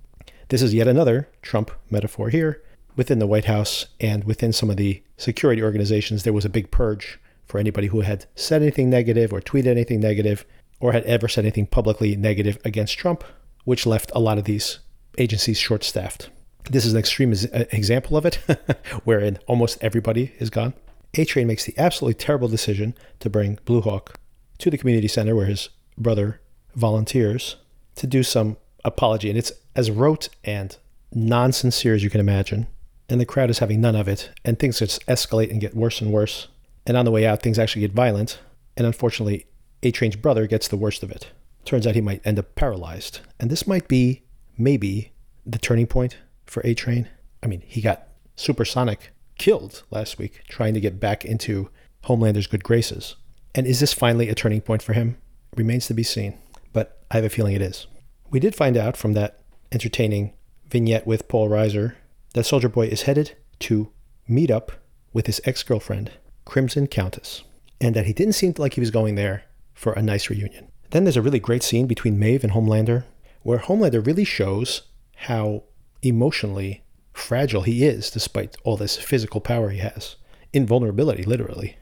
This 0.50 0.62
is 0.62 0.74
yet 0.74 0.88
another 0.88 1.30
Trump 1.42 1.72
metaphor 1.90 2.30
here. 2.30 2.62
Within 2.96 3.18
the 3.20 3.28
White 3.28 3.46
House 3.46 3.88
and 4.00 4.24
within 4.24 4.54
some 4.54 4.70
of 4.70 4.78
the 4.78 5.02
security 5.18 5.64
organizations, 5.64 6.24
there 6.24 6.34
was 6.34 6.46
a 6.46 6.50
big 6.50 6.70
purge 6.70 7.20
for 7.46 7.60
anybody 7.60 7.88
who 7.88 8.02
had 8.02 8.26
said 8.36 8.62
anything 8.62 8.90
negative 8.90 9.34
or 9.34 9.42
tweeted 9.42 9.68
anything 9.68 10.00
negative 10.00 10.46
or 10.80 10.92
had 10.92 11.04
ever 11.04 11.28
said 11.28 11.46
anything 11.46 11.68
publicly 11.68 12.16
negative 12.16 12.58
against 12.66 12.98
Trump, 12.98 13.24
which 13.64 13.86
left 13.86 14.12
a 14.16 14.20
lot 14.20 14.38
of 14.38 14.46
these 14.46 14.80
agencies 15.18 15.58
short 15.58 15.84
staffed. 15.84 16.30
This 16.70 16.86
is 16.86 16.94
an 16.94 17.00
extreme 17.00 17.32
uh, 17.32 17.66
example 17.72 18.18
of 18.18 18.26
it, 18.26 18.36
wherein 19.04 19.40
almost 19.48 19.78
everybody 19.82 20.34
is 20.40 20.50
gone. 20.50 20.74
A 21.16 21.26
Train 21.26 21.48
makes 21.48 21.66
the 21.66 21.78
absolutely 21.78 22.16
terrible 22.16 22.48
decision 22.48 22.96
to 23.20 23.30
bring 23.30 23.60
Blue 23.66 23.82
Hawk 23.82 24.16
to 24.60 24.70
the 24.72 24.78
community 24.78 25.08
center 25.08 25.36
where 25.36 25.46
his 25.46 25.70
brother 25.98 26.42
volunteers 26.76 27.58
to 27.96 28.08
do 28.08 28.24
some 28.24 28.58
apology. 28.84 29.30
And 29.30 29.38
it's 29.38 29.52
as 29.76 29.92
rote 29.92 30.30
and 30.44 30.76
non 31.14 31.52
sincere 31.52 31.94
as 31.94 32.04
you 32.04 32.10
can 32.10 32.20
imagine. 32.20 32.68
And 33.10 33.22
the 33.22 33.26
crowd 33.26 33.50
is 33.50 33.60
having 33.60 33.82
none 33.82 33.96
of 33.96 34.08
it. 34.08 34.32
And 34.44 34.58
things 34.58 34.80
just 34.80 35.06
escalate 35.06 35.52
and 35.52 35.62
get 35.62 35.76
worse 35.76 36.02
and 36.02 36.12
worse. 36.12 36.48
And 36.86 36.98
on 36.98 37.06
the 37.06 37.12
way 37.12 37.26
out, 37.26 37.42
things 37.42 37.60
actually 37.60 37.82
get 37.82 37.94
violent. 37.94 38.40
And 38.76 38.86
unfortunately, 38.86 39.46
A 39.84 39.92
Train's 39.92 40.16
brother 40.16 40.48
gets 40.48 40.68
the 40.68 40.78
worst 40.78 41.04
of 41.04 41.12
it. 41.12 41.32
Turns 41.66 41.88
out 41.88 41.96
he 41.96 42.02
might 42.02 42.26
end 42.26 42.40
up 42.40 42.56
paralyzed. 42.56 43.20
And 43.40 43.50
this 43.50 43.68
might 43.68 43.88
be, 43.88 44.24
maybe, 44.58 45.14
the 45.46 45.60
turning 45.60 45.88
point 45.88 46.18
for 46.46 46.62
A 46.66 46.74
Train. 46.74 47.08
I 47.42 47.48
mean, 47.48 47.64
he 47.66 47.82
got 47.82 48.08
supersonic 48.36 49.14
killed 49.38 49.84
last 49.92 50.18
week 50.18 50.42
trying 50.48 50.74
to 50.74 50.82
get 50.82 51.00
back 51.00 51.26
into 51.26 51.70
Homelander's 52.04 52.48
good 52.48 52.64
graces. 52.64 53.16
And 53.56 53.68
is 53.68 53.80
this 53.80 53.94
finally 53.94 54.30
a 54.30 54.36
turning 54.36 54.62
point 54.62 54.82
for 54.82 54.94
him? 54.94 55.18
Remains 55.56 55.88
to 55.88 55.94
be 55.94 56.04
seen, 56.04 56.38
but 56.72 57.04
I 57.12 57.16
have 57.18 57.26
a 57.26 57.30
feeling 57.30 57.56
it 57.56 57.62
is. 57.62 57.88
We 58.30 58.40
did 58.40 58.56
find 58.56 58.76
out 58.76 58.98
from 58.98 59.14
that 59.14 59.40
entertaining 59.72 60.34
vignette 60.68 61.06
with 61.06 61.28
Paul 61.28 61.50
Reiser 61.50 61.96
that 62.34 62.46
Soldier 62.46 62.70
Boy 62.70 62.88
is 62.88 63.04
headed 63.04 63.38
to 63.60 63.92
meet 64.28 64.50
up 64.50 64.72
with 65.14 65.28
his 65.28 65.40
ex 65.46 65.62
girlfriend, 65.62 66.12
Crimson 66.46 66.88
Countess, 66.88 67.44
and 67.80 67.96
that 67.96 68.06
he 68.06 68.14
didn't 68.14 68.34
seem 68.34 68.54
like 68.58 68.74
he 68.74 68.82
was 68.82 68.92
going 68.92 69.16
there 69.16 69.44
for 69.74 69.94
a 69.94 70.02
nice 70.02 70.30
reunion. 70.30 70.68
Then 70.92 71.04
there's 71.04 71.18
a 71.18 71.22
really 71.22 71.40
great 71.40 71.64
scene 71.64 71.88
between 71.88 72.20
Maeve 72.20 72.44
and 72.44 72.54
Homelander, 72.54 73.06
where 73.42 73.60
Homelander 73.60 74.06
really 74.06 74.24
shows 74.24 74.84
how 75.16 75.64
emotionally 76.02 76.84
fragile 77.14 77.62
he 77.62 77.86
is 77.86 78.10
despite 78.10 78.56
all 78.64 78.78
this 78.78 78.98
physical 78.98 79.42
power 79.42 79.70
he 79.70 79.80
has. 79.80 80.16
Invulnerability, 80.52 81.24
literally. 81.24 81.78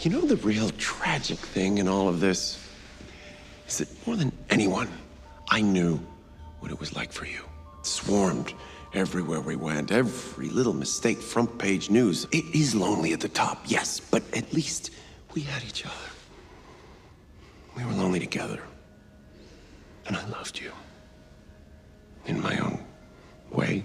You 0.00 0.10
know 0.10 0.20
the 0.20 0.36
real 0.36 0.70
tragic 0.70 1.38
thing 1.38 1.78
in 1.78 1.88
all 1.88 2.08
of 2.08 2.20
this? 2.20 2.60
Is 3.66 3.78
that 3.78 4.06
more 4.06 4.16
than 4.16 4.32
anyone, 4.50 4.88
I 5.48 5.60
knew 5.60 5.98
what 6.60 6.70
it 6.70 6.78
was 6.78 6.94
like 6.94 7.12
for 7.12 7.26
you. 7.26 7.42
Swarmed 7.82 8.52
everywhere 8.94 9.40
we 9.40 9.56
went, 9.56 9.90
every 9.90 10.48
little 10.48 10.72
mistake, 10.72 11.18
front 11.18 11.58
page 11.58 11.90
news. 11.90 12.26
It 12.32 12.44
is 12.54 12.74
lonely 12.74 13.12
at 13.12 13.20
the 13.20 13.28
top, 13.28 13.62
yes, 13.66 14.00
but 14.00 14.22
at 14.34 14.52
least 14.52 14.90
we 15.34 15.42
had 15.42 15.62
each 15.64 15.84
other. 15.84 15.94
We 17.76 17.84
were 17.84 17.92
lonely 17.92 18.20
together. 18.20 18.60
And 20.06 20.16
I 20.16 20.26
loved 20.28 20.60
you. 20.60 20.70
In 22.26 22.40
my 22.40 22.56
own 22.58 22.82
way. 23.50 23.84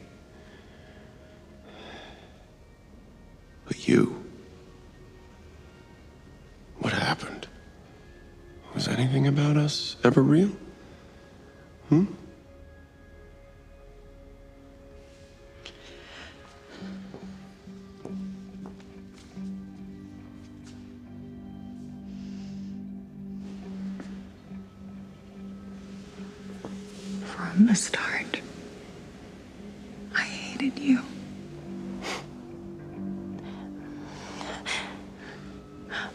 But 3.66 3.88
you. 3.88 4.24
What 6.80 6.94
happened? 6.94 7.48
Was 8.74 8.88
anything 8.88 9.28
about 9.28 9.58
us 9.58 9.98
ever 10.04 10.22
real? 10.22 10.52
Hmm? 11.90 12.06
From 27.60 27.68
the 27.68 27.76
start, 27.76 28.40
I 30.16 30.22
hated 30.22 30.80
you. 30.80 31.02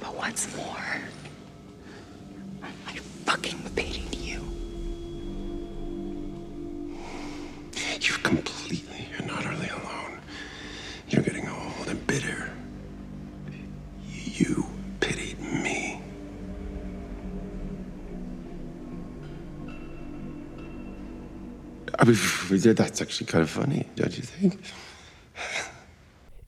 But 0.01 0.17
what's 0.17 0.57
more, 0.57 1.03
I 2.87 2.97
fucking 3.27 3.59
pitied 3.77 4.15
you. 4.15 4.41
You're 8.01 8.17
completely 8.23 9.07
I 22.09 22.53
mean, 22.53 22.75
that's 22.75 23.01
actually 23.01 23.27
kind 23.27 23.43
of 23.43 23.51
funny, 23.51 23.89
don't 23.97 24.17
you 24.17 24.23
think? 24.23 24.61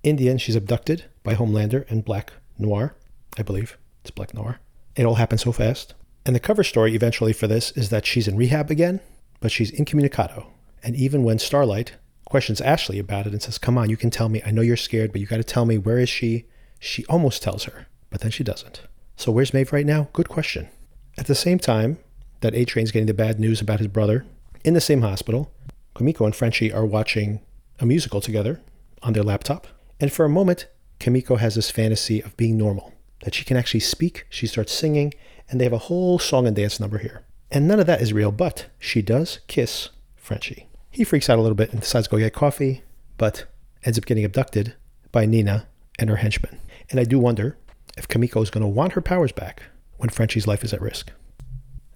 In 0.03 0.17
the 0.17 0.29
end, 0.29 0.41
she's 0.41 0.57
abducted 0.57 1.05
by 1.23 1.35
Homelander 1.35 1.89
and 1.91 2.05
Black 2.05 2.33
Noir, 2.59 2.95
I 3.39 3.43
believe. 3.43 3.77
It's 4.03 4.11
Black 4.11 4.35
Noir. 4.35 4.61
It 4.95 5.05
all 5.05 5.15
happened 5.17 5.41
so 5.41 5.53
fast. 5.53 5.95
And 6.25 6.35
the 6.35 6.41
cover 6.41 6.63
story 6.63 6.95
eventually 6.95 7.33
for 7.33 7.47
this 7.47 7.71
is 7.73 7.89
that 7.91 8.07
she's 8.07 8.29
in 8.29 8.37
rehab 8.37 8.71
again, 8.71 9.01
but 9.41 9.51
she's 9.51 9.71
incommunicado. 9.71 10.47
And 10.83 10.95
even 10.95 11.25
when 11.25 11.39
Starlight 11.39 11.95
questions 12.25 12.61
Ashley 12.61 12.99
about 12.99 13.27
it 13.27 13.33
and 13.33 13.43
says, 13.43 13.59
Come 13.59 13.79
on, 13.79 13.91
you 13.91 13.97
can 13.97 14.11
tell 14.11 14.29
me. 14.29 14.43
I 14.45 14.51
know 14.51 14.63
you're 14.63 14.77
scared, 14.77 15.13
but 15.13 15.21
you 15.21 15.27
got 15.27 15.37
to 15.39 15.45
tell 15.45 15.65
me, 15.65 15.79
where 15.79 15.99
is 15.99 16.09
she? 16.09 16.47
She 16.79 17.07
almost 17.07 17.43
tells 17.43 17.65
her, 17.65 17.87
but 18.11 18.21
then 18.21 18.31
she 18.31 18.45
doesn't. 18.45 18.83
So 19.17 19.33
where's 19.33 19.55
Maeve 19.55 19.73
right 19.73 19.87
now? 19.87 20.09
Good 20.13 20.29
question. 20.29 20.69
At 21.17 21.27
the 21.27 21.35
same 21.35 21.59
time 21.59 21.99
that 22.41 22.55
A 22.55 22.65
Train's 22.65 22.91
getting 22.91 23.07
the 23.07 23.15
bad 23.15 23.41
news 23.41 23.61
about 23.61 23.79
his 23.79 23.89
brother, 23.89 24.27
in 24.65 24.75
the 24.75 24.81
same 24.81 25.03
hospital, 25.03 25.53
Kimiko 25.97 26.25
and 26.25 26.35
Frenchie 26.35 26.73
are 26.73 26.85
watching 26.85 27.41
a 27.79 27.87
musical 27.87 28.21
together 28.21 28.61
on 29.03 29.13
their 29.13 29.23
laptop. 29.23 29.67
And 30.01 30.13
for 30.13 30.25
a 30.25 30.31
moment, 30.31 30.67
Kimiko 30.99 31.37
has 31.37 31.55
this 31.55 31.71
fantasy 31.71 32.21
of 32.21 32.37
being 32.37 32.57
normal, 32.57 32.93
that 33.25 33.35
she 33.35 33.45
can 33.45 33.57
actually 33.57 33.81
speak, 33.81 34.27
she 34.29 34.47
starts 34.47 34.73
singing, 34.73 35.13
and 35.49 35.61
they 35.61 35.65
have 35.65 35.73
a 35.73 35.79
whole 35.79 36.19
song 36.19 36.47
and 36.47 36.57
dance 36.57 36.81
number 36.81 36.99
here. 36.99 37.25
And 37.51 37.69
none 37.69 37.81
of 37.81 37.87
that 37.87 38.01
is 38.01 38.13
real, 38.13 38.33
but 38.33 38.67
she 38.79 39.03
does 39.03 39.41
kiss 39.47 39.91
Frenchie. 40.17 40.69
He 40.91 41.05
freaks 41.05 41.31
out 41.31 41.39
a 41.39 41.43
little 41.43 41.57
bit 41.57 41.73
and 41.73 41.81
decides 41.81 42.09
to 42.09 42.11
go 42.11 42.19
get 42.19 42.33
coffee, 42.33 42.83
but 43.19 43.47
ends 43.85 43.99
up 43.99 44.07
getting 44.07 44.25
abducted 44.25 44.75
by 45.13 45.27
Nina 45.27 45.69
and 45.99 46.11
her 46.11 46.17
henchmen. 46.17 46.61
And 46.91 46.99
I 46.99 47.05
do 47.05 47.19
wonder 47.19 47.57
if 47.97 48.09
Kimiko 48.09 48.43
is 48.43 48.51
going 48.51 48.63
to 48.63 48.69
want 48.69 48.95
her 48.95 49.01
powers 49.01 49.33
back 49.33 49.63
when 49.99 50.11
Frenchie's 50.11 50.47
life 50.47 50.65
is 50.65 50.73
at 50.73 50.81
risk. 50.81 51.13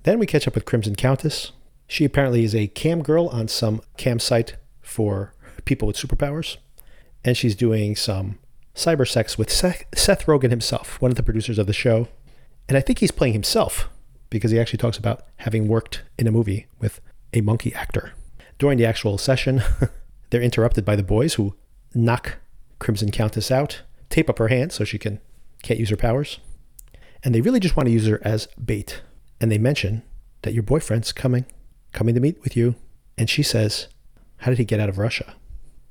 Then 0.04 0.18
we 0.18 0.26
catch 0.26 0.46
up 0.46 0.54
with 0.54 0.64
Crimson 0.64 0.94
Countess. 0.94 1.52
She 1.90 2.04
apparently 2.04 2.44
is 2.44 2.54
a 2.54 2.68
cam 2.68 3.02
girl 3.02 3.26
on 3.30 3.48
some 3.48 3.82
campsite 3.96 4.54
for 4.80 5.34
people 5.64 5.88
with 5.88 5.96
superpowers. 5.96 6.56
And 7.24 7.36
she's 7.36 7.56
doing 7.56 7.96
some 7.96 8.38
cyber 8.76 9.06
sex 9.06 9.36
with 9.36 9.50
Seth, 9.50 9.84
Seth 9.92 10.26
Rogen 10.26 10.50
himself, 10.50 11.00
one 11.00 11.10
of 11.10 11.16
the 11.16 11.24
producers 11.24 11.58
of 11.58 11.66
the 11.66 11.72
show. 11.72 12.06
And 12.68 12.78
I 12.78 12.80
think 12.80 13.00
he's 13.00 13.10
playing 13.10 13.32
himself 13.32 13.88
because 14.30 14.52
he 14.52 14.60
actually 14.60 14.78
talks 14.78 14.98
about 14.98 15.24
having 15.38 15.66
worked 15.66 16.02
in 16.16 16.28
a 16.28 16.30
movie 16.30 16.68
with 16.78 17.00
a 17.34 17.40
monkey 17.40 17.74
actor. 17.74 18.12
During 18.56 18.78
the 18.78 18.86
actual 18.86 19.18
session, 19.18 19.60
they're 20.30 20.40
interrupted 20.40 20.84
by 20.84 20.94
the 20.94 21.02
boys 21.02 21.34
who 21.34 21.56
knock 21.92 22.36
Crimson 22.78 23.10
Countess 23.10 23.50
out, 23.50 23.82
tape 24.10 24.30
up 24.30 24.38
her 24.38 24.46
hand 24.46 24.70
so 24.70 24.84
she 24.84 24.96
can 24.96 25.18
can't 25.64 25.80
use 25.80 25.90
her 25.90 25.96
powers. 25.96 26.38
And 27.24 27.34
they 27.34 27.40
really 27.40 27.58
just 27.58 27.76
want 27.76 27.88
to 27.88 27.92
use 27.92 28.06
her 28.06 28.20
as 28.24 28.46
bait. 28.64 29.02
And 29.40 29.50
they 29.50 29.58
mention 29.58 30.04
that 30.42 30.54
your 30.54 30.62
boyfriend's 30.62 31.10
coming, 31.10 31.46
coming 31.92 32.14
to 32.14 32.20
meet 32.20 32.42
with 32.42 32.56
you. 32.56 32.74
And 33.18 33.28
she 33.28 33.42
says, 33.42 33.88
How 34.38 34.50
did 34.50 34.58
he 34.58 34.64
get 34.64 34.80
out 34.80 34.88
of 34.88 34.98
Russia? 34.98 35.34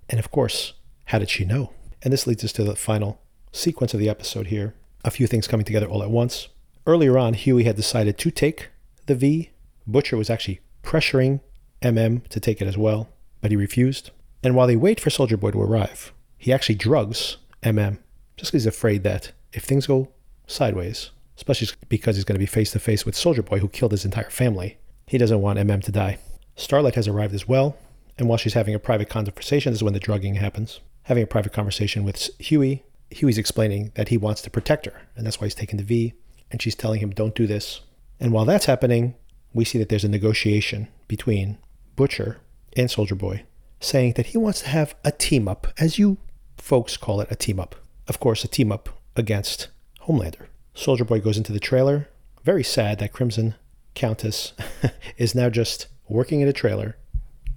And 0.09 0.19
of 0.19 0.31
course, 0.31 0.73
how 1.05 1.19
did 1.19 1.29
she 1.29 1.45
know? 1.45 1.73
And 2.01 2.13
this 2.13 2.25
leads 2.25 2.43
us 2.43 2.53
to 2.53 2.63
the 2.63 2.75
final 2.75 3.21
sequence 3.51 3.93
of 3.93 3.99
the 3.99 4.09
episode 4.09 4.47
here. 4.47 4.73
A 5.03 5.11
few 5.11 5.27
things 5.27 5.47
coming 5.47 5.65
together 5.65 5.87
all 5.87 6.03
at 6.03 6.11
once. 6.11 6.47
Earlier 6.87 7.17
on, 7.17 7.33
Huey 7.33 7.63
had 7.63 7.75
decided 7.75 8.17
to 8.17 8.31
take 8.31 8.69
the 9.05 9.15
V. 9.15 9.51
Butcher 9.85 10.17
was 10.17 10.29
actually 10.29 10.61
pressuring 10.83 11.41
MM 11.81 12.27
to 12.29 12.39
take 12.39 12.61
it 12.61 12.67
as 12.67 12.77
well, 12.77 13.09
but 13.41 13.51
he 13.51 13.57
refused. 13.57 14.11
And 14.43 14.55
while 14.55 14.67
they 14.67 14.75
wait 14.75 14.99
for 14.99 15.09
Soldier 15.09 15.37
Boy 15.37 15.51
to 15.51 15.61
arrive, 15.61 16.13
he 16.37 16.51
actually 16.51 16.75
drugs 16.75 17.37
MM 17.63 17.99
just 18.37 18.51
because 18.51 18.63
he's 18.63 18.65
afraid 18.67 19.03
that 19.03 19.31
if 19.53 19.63
things 19.63 19.85
go 19.85 20.09
sideways, 20.47 21.11
especially 21.35 21.67
because 21.89 22.15
he's 22.15 22.25
going 22.25 22.35
to 22.35 22.39
be 22.39 22.45
face 22.45 22.71
to 22.71 22.79
face 22.79 23.05
with 23.05 23.15
Soldier 23.15 23.43
Boy 23.43 23.59
who 23.59 23.67
killed 23.67 23.91
his 23.91 24.05
entire 24.05 24.29
family, 24.29 24.77
he 25.09 25.17
doesn't 25.17 25.41
want 25.41 25.57
MM 25.57 25.83
to 25.83 25.91
die. 25.91 26.19
Starlight 26.55 26.93
has 26.93 27.07
arrived 27.07 27.33
as 27.33 27.47
well, 27.47 27.75
and 28.19 28.29
while 28.29 28.37
she's 28.37 28.53
having 28.53 28.75
a 28.75 28.79
private 28.79 29.09
conversation, 29.09 29.71
this 29.71 29.79
is 29.79 29.83
when 29.83 29.93
the 29.93 29.99
drugging 29.99 30.35
happens. 30.35 30.81
Having 31.03 31.23
a 31.23 31.27
private 31.27 31.51
conversation 31.51 32.03
with 32.03 32.29
Huey, 32.39 32.83
Huey's 33.09 33.39
explaining 33.39 33.91
that 33.95 34.09
he 34.09 34.17
wants 34.17 34.43
to 34.43 34.51
protect 34.51 34.85
her, 34.85 35.01
and 35.15 35.25
that's 35.25 35.41
why 35.41 35.47
he's 35.47 35.55
taking 35.55 35.77
the 35.77 35.83
V, 35.83 36.13
and 36.51 36.61
she's 36.61 36.75
telling 36.75 36.99
him, 36.99 37.09
don't 37.09 37.33
do 37.33 37.47
this. 37.47 37.81
And 38.19 38.31
while 38.31 38.45
that's 38.45 38.65
happening, 38.65 39.15
we 39.51 39.65
see 39.65 39.79
that 39.79 39.89
there's 39.89 40.03
a 40.03 40.09
negotiation 40.09 40.89
between 41.07 41.57
Butcher 41.95 42.37
and 42.77 42.91
Soldier 42.91 43.15
Boy, 43.15 43.45
saying 43.79 44.13
that 44.13 44.27
he 44.27 44.37
wants 44.37 44.61
to 44.61 44.67
have 44.67 44.93
a 45.03 45.11
team 45.11 45.47
up, 45.47 45.65
as 45.79 45.97
you 45.97 46.19
folks 46.57 46.97
call 46.97 47.19
it, 47.19 47.31
a 47.31 47.35
team 47.35 47.59
up. 47.59 47.75
Of 48.07 48.19
course, 48.19 48.43
a 48.43 48.47
team 48.47 48.71
up 48.71 48.89
against 49.15 49.69
Homelander. 50.03 50.45
Soldier 50.75 51.05
Boy 51.05 51.19
goes 51.19 51.37
into 51.37 51.51
the 51.51 51.59
trailer, 51.59 52.09
very 52.43 52.63
sad 52.63 52.99
that 52.99 53.11
Crimson 53.11 53.55
Countess 53.99 54.53
is 55.17 55.35
now 55.35 55.49
just 55.49 55.87
working 56.07 56.39
in 56.39 56.47
a 56.47 56.53
trailer 56.53 56.95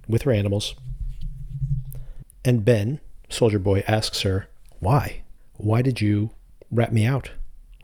with 0.09 0.23
her 0.23 0.31
animals. 0.31 0.75
And 2.43 2.65
Ben, 2.65 2.99
Soldier 3.29 3.59
Boy, 3.59 3.81
asks 3.87 4.23
her, 4.23 4.49
Why? 4.79 5.23
Why 5.55 5.81
did 5.81 6.01
you 6.01 6.31
rat 6.69 6.91
me 6.91 7.05
out? 7.05 7.31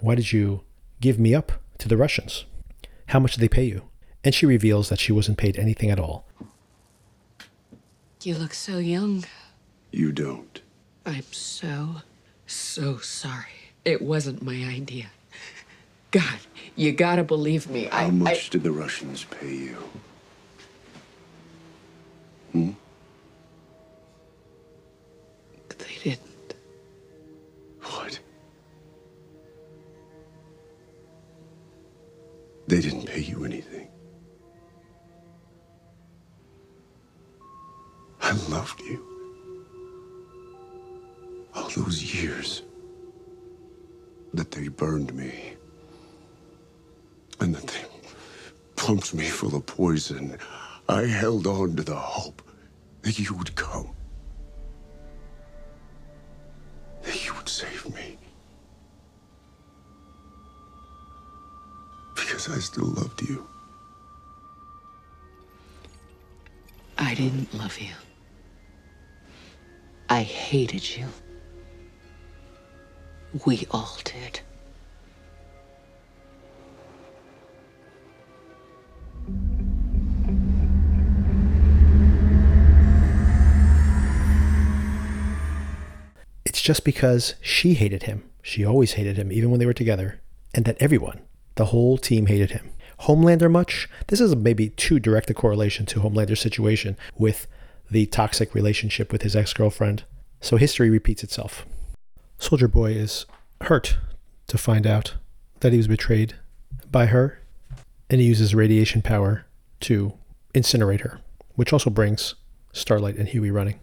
Why 0.02 0.14
did 0.14 0.34
you 0.34 0.64
give 1.00 1.18
me 1.18 1.34
up 1.34 1.54
to 1.78 1.88
the 1.88 1.96
Russians? 1.96 2.44
How 3.08 3.20
much 3.20 3.36
did 3.36 3.40
they 3.40 3.48
pay 3.48 3.64
you? 3.64 3.84
And 4.26 4.36
she 4.36 4.46
reveals 4.46 4.90
that 4.90 5.00
she 5.00 5.14
wasn't 5.14 5.38
paid 5.38 5.58
anything 5.58 5.90
at 5.90 6.00
all. 6.00 6.28
You 8.22 8.36
look 8.36 8.54
so 8.54 8.78
young. 8.78 9.24
You 9.92 10.12
don't. 10.12 10.62
I'm 11.06 11.24
so, 11.32 12.02
so 12.46 12.98
sorry. 12.98 13.72
It 13.86 14.02
wasn't 14.02 14.44
my 14.44 14.66
idea. 14.66 15.06
God, 16.12 16.40
you 16.80 16.94
gotta 16.94 17.26
believe 17.26 17.70
me. 17.70 17.90
How 17.92 18.06
I, 18.06 18.10
much 18.10 18.48
I, 18.48 18.50
did 18.52 18.64
the 18.64 18.72
Russians 18.72 19.26
pay 19.26 19.54
you? 19.54 19.78
Hmm? 22.54 22.70
They 25.78 25.96
didn't. 26.04 26.56
What? 27.82 28.20
They 32.68 32.80
didn't 32.80 33.08
pay 33.08 33.20
you 33.20 33.44
anything. 33.44 33.90
I 38.22 38.32
loved 38.48 38.80
you. 38.82 39.06
All 41.54 41.70
those 41.76 42.02
years 42.24 42.62
that 44.34 44.52
they 44.52 44.70
burned 44.70 45.14
me 45.14 45.58
and 47.40 47.56
that 47.56 47.68
they 47.68 47.82
pumped 48.90 49.14
me 49.14 49.26
full 49.26 49.56
of 49.56 49.64
poison, 49.68 50.36
I 50.88 51.04
held 51.04 51.46
on 51.46 51.76
to 51.76 51.84
the 51.84 51.94
hope 51.94 52.42
that 53.04 53.20
you 53.20 53.36
would 53.36 53.54
come. 53.54 53.92
That 57.04 57.24
you 57.24 57.36
would 57.36 57.48
save 57.48 57.88
me. 57.94 58.18
Because 62.16 62.50
I 62.50 62.58
still 62.58 62.88
loved 62.88 63.22
you. 63.22 63.48
I 66.98 67.14
didn't 67.14 67.54
love 67.54 67.78
you. 67.78 67.94
I 70.10 70.24
hated 70.24 70.98
you. 70.98 71.06
We 73.46 73.68
all 73.70 74.00
did. 74.04 74.40
Just 86.70 86.84
because 86.84 87.34
she 87.42 87.74
hated 87.74 88.04
him. 88.04 88.22
She 88.44 88.64
always 88.64 88.92
hated 88.92 89.18
him, 89.18 89.32
even 89.32 89.50
when 89.50 89.60
they 89.60 89.66
were 89.66 89.74
together. 89.74 90.22
And 90.54 90.66
that 90.66 90.78
everyone, 90.80 91.20
the 91.56 91.66
whole 91.74 91.98
team 91.98 92.28
hated 92.28 92.52
him. 92.52 92.70
Homelander 93.06 93.50
much? 93.50 93.90
This 94.06 94.22
is 94.22 94.36
maybe 94.36 94.70
too 94.70 95.00
direct 95.00 95.32
a 95.32 95.34
correlation 95.34 95.88
to 95.88 96.02
Homelander's 96.02 96.42
situation 96.42 96.96
with 97.18 97.48
the 97.90 98.06
toxic 98.06 98.54
relationship 98.54 99.12
with 99.12 99.24
his 99.24 99.36
ex 99.36 99.52
girlfriend. 99.52 100.04
So 100.42 100.58
history 100.58 100.92
repeats 100.92 101.24
itself. 101.24 101.66
Soldier 102.38 102.68
Boy 102.68 102.92
is 102.92 103.26
hurt 103.62 103.98
to 104.46 104.60
find 104.60 104.86
out 104.86 105.16
that 105.62 105.72
he 105.72 105.78
was 105.78 105.88
betrayed 105.88 106.36
by 106.92 107.08
her, 107.08 107.40
and 108.12 108.22
he 108.22 108.28
uses 108.28 108.54
radiation 108.54 109.02
power 109.02 109.48
to 109.80 110.14
incinerate 110.54 111.02
her, 111.02 111.20
which 111.56 111.74
also 111.74 111.90
brings 111.90 112.36
Starlight 112.74 113.16
and 113.16 113.30
Huey 113.30 113.50
running. 113.50 113.80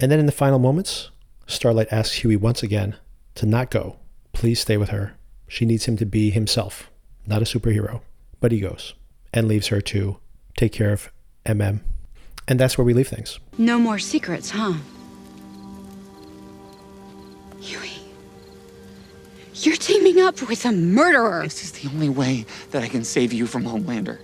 And 0.00 0.10
then 0.10 0.18
in 0.18 0.24
the 0.24 0.32
final 0.32 0.58
moments, 0.58 1.10
Starlight 1.50 1.92
asks 1.92 2.16
Huey 2.16 2.36
once 2.36 2.62
again 2.62 2.96
to 3.34 3.44
not 3.44 3.70
go. 3.70 3.96
Please 4.32 4.60
stay 4.60 4.76
with 4.76 4.90
her. 4.90 5.16
She 5.48 5.66
needs 5.66 5.86
him 5.86 5.96
to 5.96 6.06
be 6.06 6.30
himself, 6.30 6.90
not 7.26 7.42
a 7.42 7.44
superhero. 7.44 8.02
But 8.38 8.52
he 8.52 8.60
goes 8.60 8.94
and 9.34 9.48
leaves 9.48 9.66
her 9.66 9.80
to 9.80 10.18
take 10.56 10.72
care 10.72 10.92
of 10.92 11.10
MM. 11.44 11.80
And 12.46 12.58
that's 12.58 12.78
where 12.78 12.84
we 12.84 12.94
leave 12.94 13.08
things. 13.08 13.38
No 13.58 13.78
more 13.78 13.98
secrets, 13.98 14.50
huh? 14.50 14.74
Huey. 17.60 17.92
You're 19.54 19.76
teaming 19.76 20.20
up 20.20 20.40
with 20.48 20.64
a 20.64 20.72
murderer. 20.72 21.42
This 21.42 21.64
is 21.64 21.72
the 21.72 21.88
only 21.88 22.08
way 22.08 22.46
that 22.70 22.82
I 22.82 22.88
can 22.88 23.04
save 23.04 23.32
you 23.32 23.46
from 23.46 23.64
Homelander. 23.64 24.18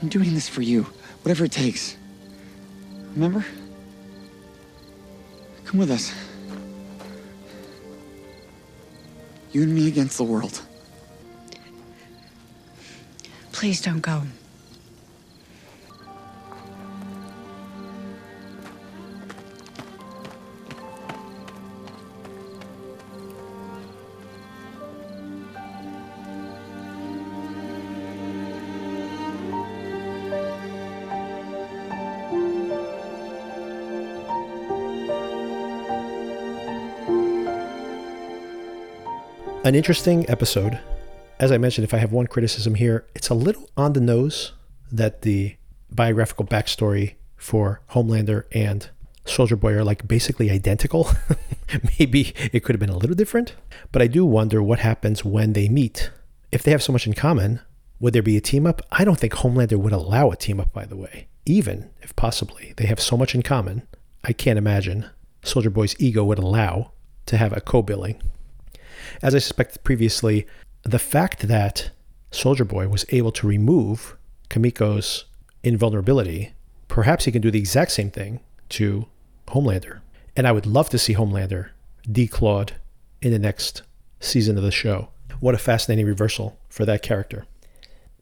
I'm 0.00 0.08
doing 0.08 0.32
this 0.34 0.48
for 0.48 0.62
you, 0.62 0.84
whatever 1.22 1.44
it 1.44 1.52
takes. 1.52 1.96
Remember? 3.14 3.44
Come 5.64 5.80
with 5.80 5.90
us. 5.90 6.12
You 9.52 9.62
and 9.62 9.74
me 9.74 9.88
against 9.88 10.16
the 10.16 10.24
world. 10.24 10.62
Please 13.52 13.80
don't 13.80 14.00
go. 14.00 14.22
An 39.70 39.76
interesting 39.76 40.28
episode. 40.28 40.80
As 41.38 41.52
I 41.52 41.56
mentioned, 41.56 41.84
if 41.84 41.94
I 41.94 41.98
have 41.98 42.10
one 42.10 42.26
criticism 42.26 42.74
here, 42.74 43.06
it's 43.14 43.28
a 43.28 43.34
little 43.34 43.70
on 43.76 43.92
the 43.92 44.00
nose 44.00 44.50
that 44.90 45.22
the 45.22 45.54
biographical 45.92 46.44
backstory 46.44 47.14
for 47.36 47.80
Homelander 47.92 48.46
and 48.50 48.90
Soldier 49.24 49.54
Boy 49.54 49.74
are 49.74 49.84
like 49.84 50.08
basically 50.08 50.50
identical. 50.50 51.08
Maybe 52.00 52.34
it 52.52 52.64
could 52.64 52.74
have 52.74 52.80
been 52.80 52.88
a 52.90 52.96
little 52.96 53.14
different, 53.14 53.54
but 53.92 54.02
I 54.02 54.08
do 54.08 54.24
wonder 54.24 54.60
what 54.60 54.80
happens 54.80 55.24
when 55.24 55.52
they 55.52 55.68
meet. 55.68 56.10
If 56.50 56.64
they 56.64 56.72
have 56.72 56.82
so 56.82 56.92
much 56.92 57.06
in 57.06 57.12
common, 57.12 57.60
would 58.00 58.12
there 58.12 58.24
be 58.24 58.36
a 58.36 58.40
team 58.40 58.66
up? 58.66 58.82
I 58.90 59.04
don't 59.04 59.20
think 59.20 59.34
Homelander 59.34 59.78
would 59.78 59.92
allow 59.92 60.32
a 60.32 60.36
team 60.36 60.58
up, 60.58 60.72
by 60.72 60.84
the 60.84 60.96
way, 60.96 61.28
even 61.46 61.90
if 62.02 62.16
possibly 62.16 62.74
they 62.76 62.86
have 62.86 62.98
so 62.98 63.16
much 63.16 63.36
in 63.36 63.42
common. 63.42 63.86
I 64.24 64.32
can't 64.32 64.58
imagine 64.58 65.10
Soldier 65.44 65.70
Boy's 65.70 65.94
ego 66.00 66.24
would 66.24 66.40
allow 66.40 66.90
to 67.26 67.36
have 67.36 67.52
a 67.52 67.60
co 67.60 67.82
billing. 67.82 68.20
As 69.22 69.34
I 69.34 69.38
suspected 69.38 69.84
previously, 69.84 70.46
the 70.82 70.98
fact 70.98 71.48
that 71.48 71.90
Soldier 72.30 72.64
Boy 72.64 72.88
was 72.88 73.04
able 73.10 73.32
to 73.32 73.46
remove 73.46 74.16
Kimiko's 74.48 75.24
invulnerability, 75.62 76.52
perhaps 76.88 77.24
he 77.24 77.32
can 77.32 77.42
do 77.42 77.50
the 77.50 77.58
exact 77.58 77.92
same 77.92 78.10
thing 78.10 78.40
to 78.70 79.06
Homelander. 79.48 80.00
And 80.36 80.46
I 80.46 80.52
would 80.52 80.66
love 80.66 80.88
to 80.90 80.98
see 80.98 81.14
Homelander 81.14 81.70
declawed 82.08 82.70
in 83.20 83.32
the 83.32 83.38
next 83.38 83.82
season 84.20 84.56
of 84.56 84.62
the 84.62 84.70
show. 84.70 85.08
What 85.40 85.54
a 85.54 85.58
fascinating 85.58 86.06
reversal 86.06 86.58
for 86.68 86.84
that 86.84 87.02
character. 87.02 87.46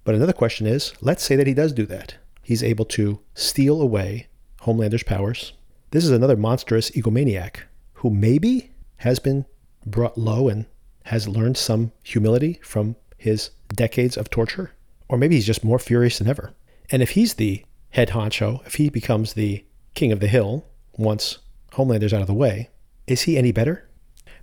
But 0.04 0.14
another 0.14 0.32
question 0.32 0.66
is 0.66 0.94
let's 1.00 1.22
say 1.22 1.36
that 1.36 1.46
he 1.46 1.54
does 1.54 1.72
do 1.72 1.86
that. 1.86 2.16
He's 2.42 2.62
able 2.62 2.86
to 2.86 3.20
steal 3.34 3.82
away 3.82 4.28
Homelander's 4.62 5.02
powers. 5.02 5.52
This 5.90 6.04
is 6.04 6.10
another 6.10 6.36
monstrous 6.36 6.90
egomaniac 6.92 7.60
who 7.94 8.10
maybe 8.10 8.70
has 8.98 9.18
been 9.18 9.44
brought 9.86 10.18
low 10.18 10.48
and 10.48 10.66
has 11.04 11.28
learned 11.28 11.56
some 11.56 11.92
humility 12.02 12.60
from 12.62 12.96
his 13.16 13.50
decades 13.74 14.16
of 14.16 14.30
torture. 14.30 14.72
Or 15.08 15.18
maybe 15.18 15.36
he's 15.36 15.46
just 15.46 15.64
more 15.64 15.78
furious 15.78 16.18
than 16.18 16.28
ever. 16.28 16.52
And 16.90 17.02
if 17.02 17.10
he's 17.10 17.34
the 17.34 17.64
head 17.90 18.10
honcho, 18.10 18.64
if 18.66 18.74
he 18.74 18.90
becomes 18.90 19.32
the 19.32 19.64
king 19.94 20.12
of 20.12 20.20
the 20.20 20.28
hill 20.28 20.66
once 20.96 21.38
Homelander's 21.72 22.12
out 22.12 22.20
of 22.20 22.26
the 22.26 22.34
way, 22.34 22.70
is 23.06 23.22
he 23.22 23.38
any 23.38 23.52
better? 23.52 23.88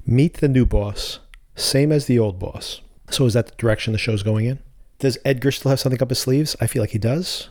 Meet 0.06 0.36
the 0.36 0.48
new 0.48 0.66
boss, 0.66 1.20
same 1.56 1.92
as 1.92 2.06
the 2.06 2.20
old 2.20 2.40
boss. 2.40 2.82
So 3.10 3.26
is 3.26 3.34
that 3.34 3.48
the 3.48 3.56
direction 3.56 3.94
the 3.94 4.00
show's 4.00 4.24
going 4.24 4.46
in? 4.46 4.60
Does 5.00 5.18
Edgar 5.26 5.52
still 5.52 5.70
have 5.70 5.80
something 5.80 6.02
up 6.02 6.10
his 6.10 6.20
sleeves? 6.20 6.56
I 6.60 6.68
feel 6.68 6.82
like 6.82 6.92
he 6.92 6.98
does. 6.98 7.50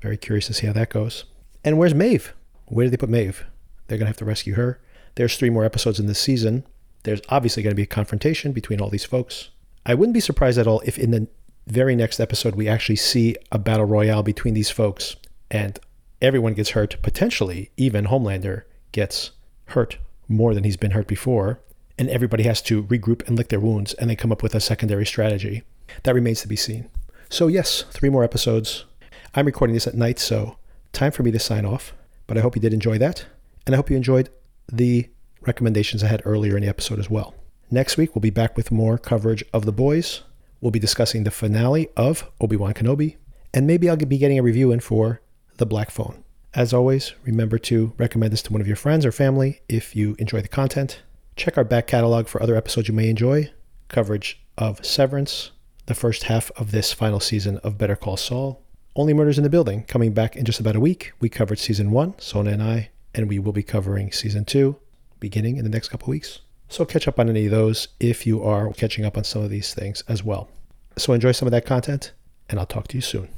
Very 0.00 0.16
curious 0.16 0.46
to 0.46 0.54
see 0.54 0.66
how 0.66 0.72
that 0.72 0.90
goes. 0.90 1.24
And 1.64 1.78
where's 1.78 1.94
Maeve? 1.94 2.34
Where 2.66 2.84
did 2.84 2.92
they 2.92 2.96
put 2.96 3.08
Maeve? 3.08 3.44
They're 3.86 3.98
going 3.98 4.06
to 4.06 4.10
have 4.10 4.16
to 4.18 4.24
rescue 4.24 4.54
her. 4.54 4.80
There's 5.14 5.36
three 5.36 5.50
more 5.50 5.64
episodes 5.64 6.00
in 6.00 6.06
this 6.06 6.18
season. 6.18 6.64
There's 7.06 7.22
obviously 7.28 7.62
going 7.62 7.70
to 7.70 7.76
be 7.76 7.84
a 7.84 7.86
confrontation 7.86 8.50
between 8.50 8.80
all 8.80 8.90
these 8.90 9.04
folks. 9.04 9.50
I 9.86 9.94
wouldn't 9.94 10.12
be 10.12 10.18
surprised 10.18 10.58
at 10.58 10.66
all 10.66 10.82
if 10.84 10.98
in 10.98 11.12
the 11.12 11.28
very 11.68 11.94
next 11.94 12.18
episode 12.18 12.56
we 12.56 12.66
actually 12.66 12.96
see 12.96 13.36
a 13.52 13.60
battle 13.60 13.86
royale 13.86 14.24
between 14.24 14.54
these 14.54 14.70
folks 14.70 15.14
and 15.48 15.78
everyone 16.20 16.54
gets 16.54 16.70
hurt. 16.70 16.96
Potentially, 17.02 17.70
even 17.76 18.06
Homelander 18.06 18.64
gets 18.90 19.30
hurt 19.66 19.98
more 20.26 20.52
than 20.52 20.64
he's 20.64 20.76
been 20.76 20.90
hurt 20.90 21.06
before. 21.06 21.60
And 21.96 22.08
everybody 22.10 22.42
has 22.42 22.60
to 22.62 22.82
regroup 22.82 23.24
and 23.28 23.38
lick 23.38 23.50
their 23.50 23.60
wounds 23.60 23.94
and 23.94 24.10
they 24.10 24.16
come 24.16 24.32
up 24.32 24.42
with 24.42 24.56
a 24.56 24.60
secondary 24.60 25.06
strategy. 25.06 25.62
That 26.02 26.14
remains 26.16 26.40
to 26.40 26.48
be 26.48 26.56
seen. 26.56 26.90
So, 27.28 27.46
yes, 27.46 27.84
three 27.92 28.10
more 28.10 28.24
episodes. 28.24 28.84
I'm 29.32 29.46
recording 29.46 29.74
this 29.74 29.86
at 29.86 29.94
night, 29.94 30.18
so 30.18 30.56
time 30.92 31.12
for 31.12 31.22
me 31.22 31.30
to 31.30 31.38
sign 31.38 31.64
off. 31.64 31.94
But 32.26 32.36
I 32.36 32.40
hope 32.40 32.56
you 32.56 32.62
did 32.62 32.74
enjoy 32.74 32.98
that. 32.98 33.26
And 33.64 33.76
I 33.76 33.76
hope 33.76 33.90
you 33.90 33.96
enjoyed 33.96 34.28
the 34.72 35.08
recommendations 35.46 36.02
I 36.02 36.08
had 36.08 36.22
earlier 36.24 36.56
in 36.56 36.62
the 36.62 36.68
episode 36.68 36.98
as 36.98 37.10
well. 37.10 37.34
Next 37.70 37.96
week, 37.96 38.14
we'll 38.14 38.20
be 38.20 38.30
back 38.30 38.56
with 38.56 38.70
more 38.70 38.98
coverage 38.98 39.44
of 39.52 39.64
The 39.64 39.72
Boys. 39.72 40.22
We'll 40.60 40.70
be 40.70 40.78
discussing 40.78 41.24
the 41.24 41.30
finale 41.30 41.88
of 41.96 42.30
Obi 42.40 42.56
Wan 42.56 42.74
Kenobi, 42.74 43.16
and 43.52 43.66
maybe 43.66 43.88
I'll 43.88 43.96
be 43.96 44.18
getting 44.18 44.38
a 44.38 44.42
review 44.42 44.72
in 44.72 44.80
for 44.80 45.20
The 45.56 45.66
Black 45.66 45.90
Phone. 45.90 46.22
As 46.54 46.72
always, 46.72 47.12
remember 47.24 47.58
to 47.58 47.92
recommend 47.98 48.32
this 48.32 48.42
to 48.42 48.52
one 48.52 48.60
of 48.60 48.66
your 48.66 48.76
friends 48.76 49.04
or 49.04 49.12
family 49.12 49.60
if 49.68 49.94
you 49.94 50.16
enjoy 50.18 50.40
the 50.40 50.48
content. 50.48 51.02
Check 51.36 51.58
our 51.58 51.64
back 51.64 51.86
catalog 51.86 52.28
for 52.28 52.42
other 52.42 52.56
episodes 52.56 52.88
you 52.88 52.94
may 52.94 53.10
enjoy 53.10 53.50
coverage 53.88 54.40
of 54.56 54.84
Severance, 54.84 55.50
the 55.86 55.94
first 55.94 56.24
half 56.24 56.50
of 56.56 56.70
this 56.70 56.92
final 56.92 57.20
season 57.20 57.58
of 57.58 57.78
Better 57.78 57.94
Call 57.94 58.16
Saul. 58.16 58.62
Only 58.94 59.12
Murders 59.12 59.38
in 59.38 59.44
the 59.44 59.50
Building 59.50 59.84
coming 59.84 60.12
back 60.12 60.34
in 60.34 60.44
just 60.44 60.60
about 60.60 60.76
a 60.76 60.80
week. 60.80 61.12
We 61.20 61.28
covered 61.28 61.58
season 61.58 61.90
one, 61.90 62.18
Sona 62.18 62.52
and 62.52 62.62
I, 62.62 62.90
and 63.14 63.28
we 63.28 63.38
will 63.38 63.52
be 63.52 63.62
covering 63.62 64.10
season 64.10 64.44
two 64.44 64.76
beginning 65.20 65.56
in 65.56 65.64
the 65.64 65.70
next 65.70 65.88
couple 65.88 66.10
weeks. 66.10 66.40
So 66.68 66.84
catch 66.84 67.06
up 67.06 67.18
on 67.18 67.28
any 67.28 67.46
of 67.46 67.50
those 67.50 67.88
if 68.00 68.26
you 68.26 68.42
are 68.42 68.72
catching 68.72 69.04
up 69.04 69.16
on 69.16 69.24
some 69.24 69.42
of 69.42 69.50
these 69.50 69.72
things 69.72 70.02
as 70.08 70.24
well. 70.24 70.48
So 70.96 71.12
enjoy 71.12 71.32
some 71.32 71.46
of 71.46 71.52
that 71.52 71.66
content, 71.66 72.12
and 72.48 72.58
I'll 72.58 72.66
talk 72.66 72.88
to 72.88 72.96
you 72.96 73.02
soon. 73.02 73.28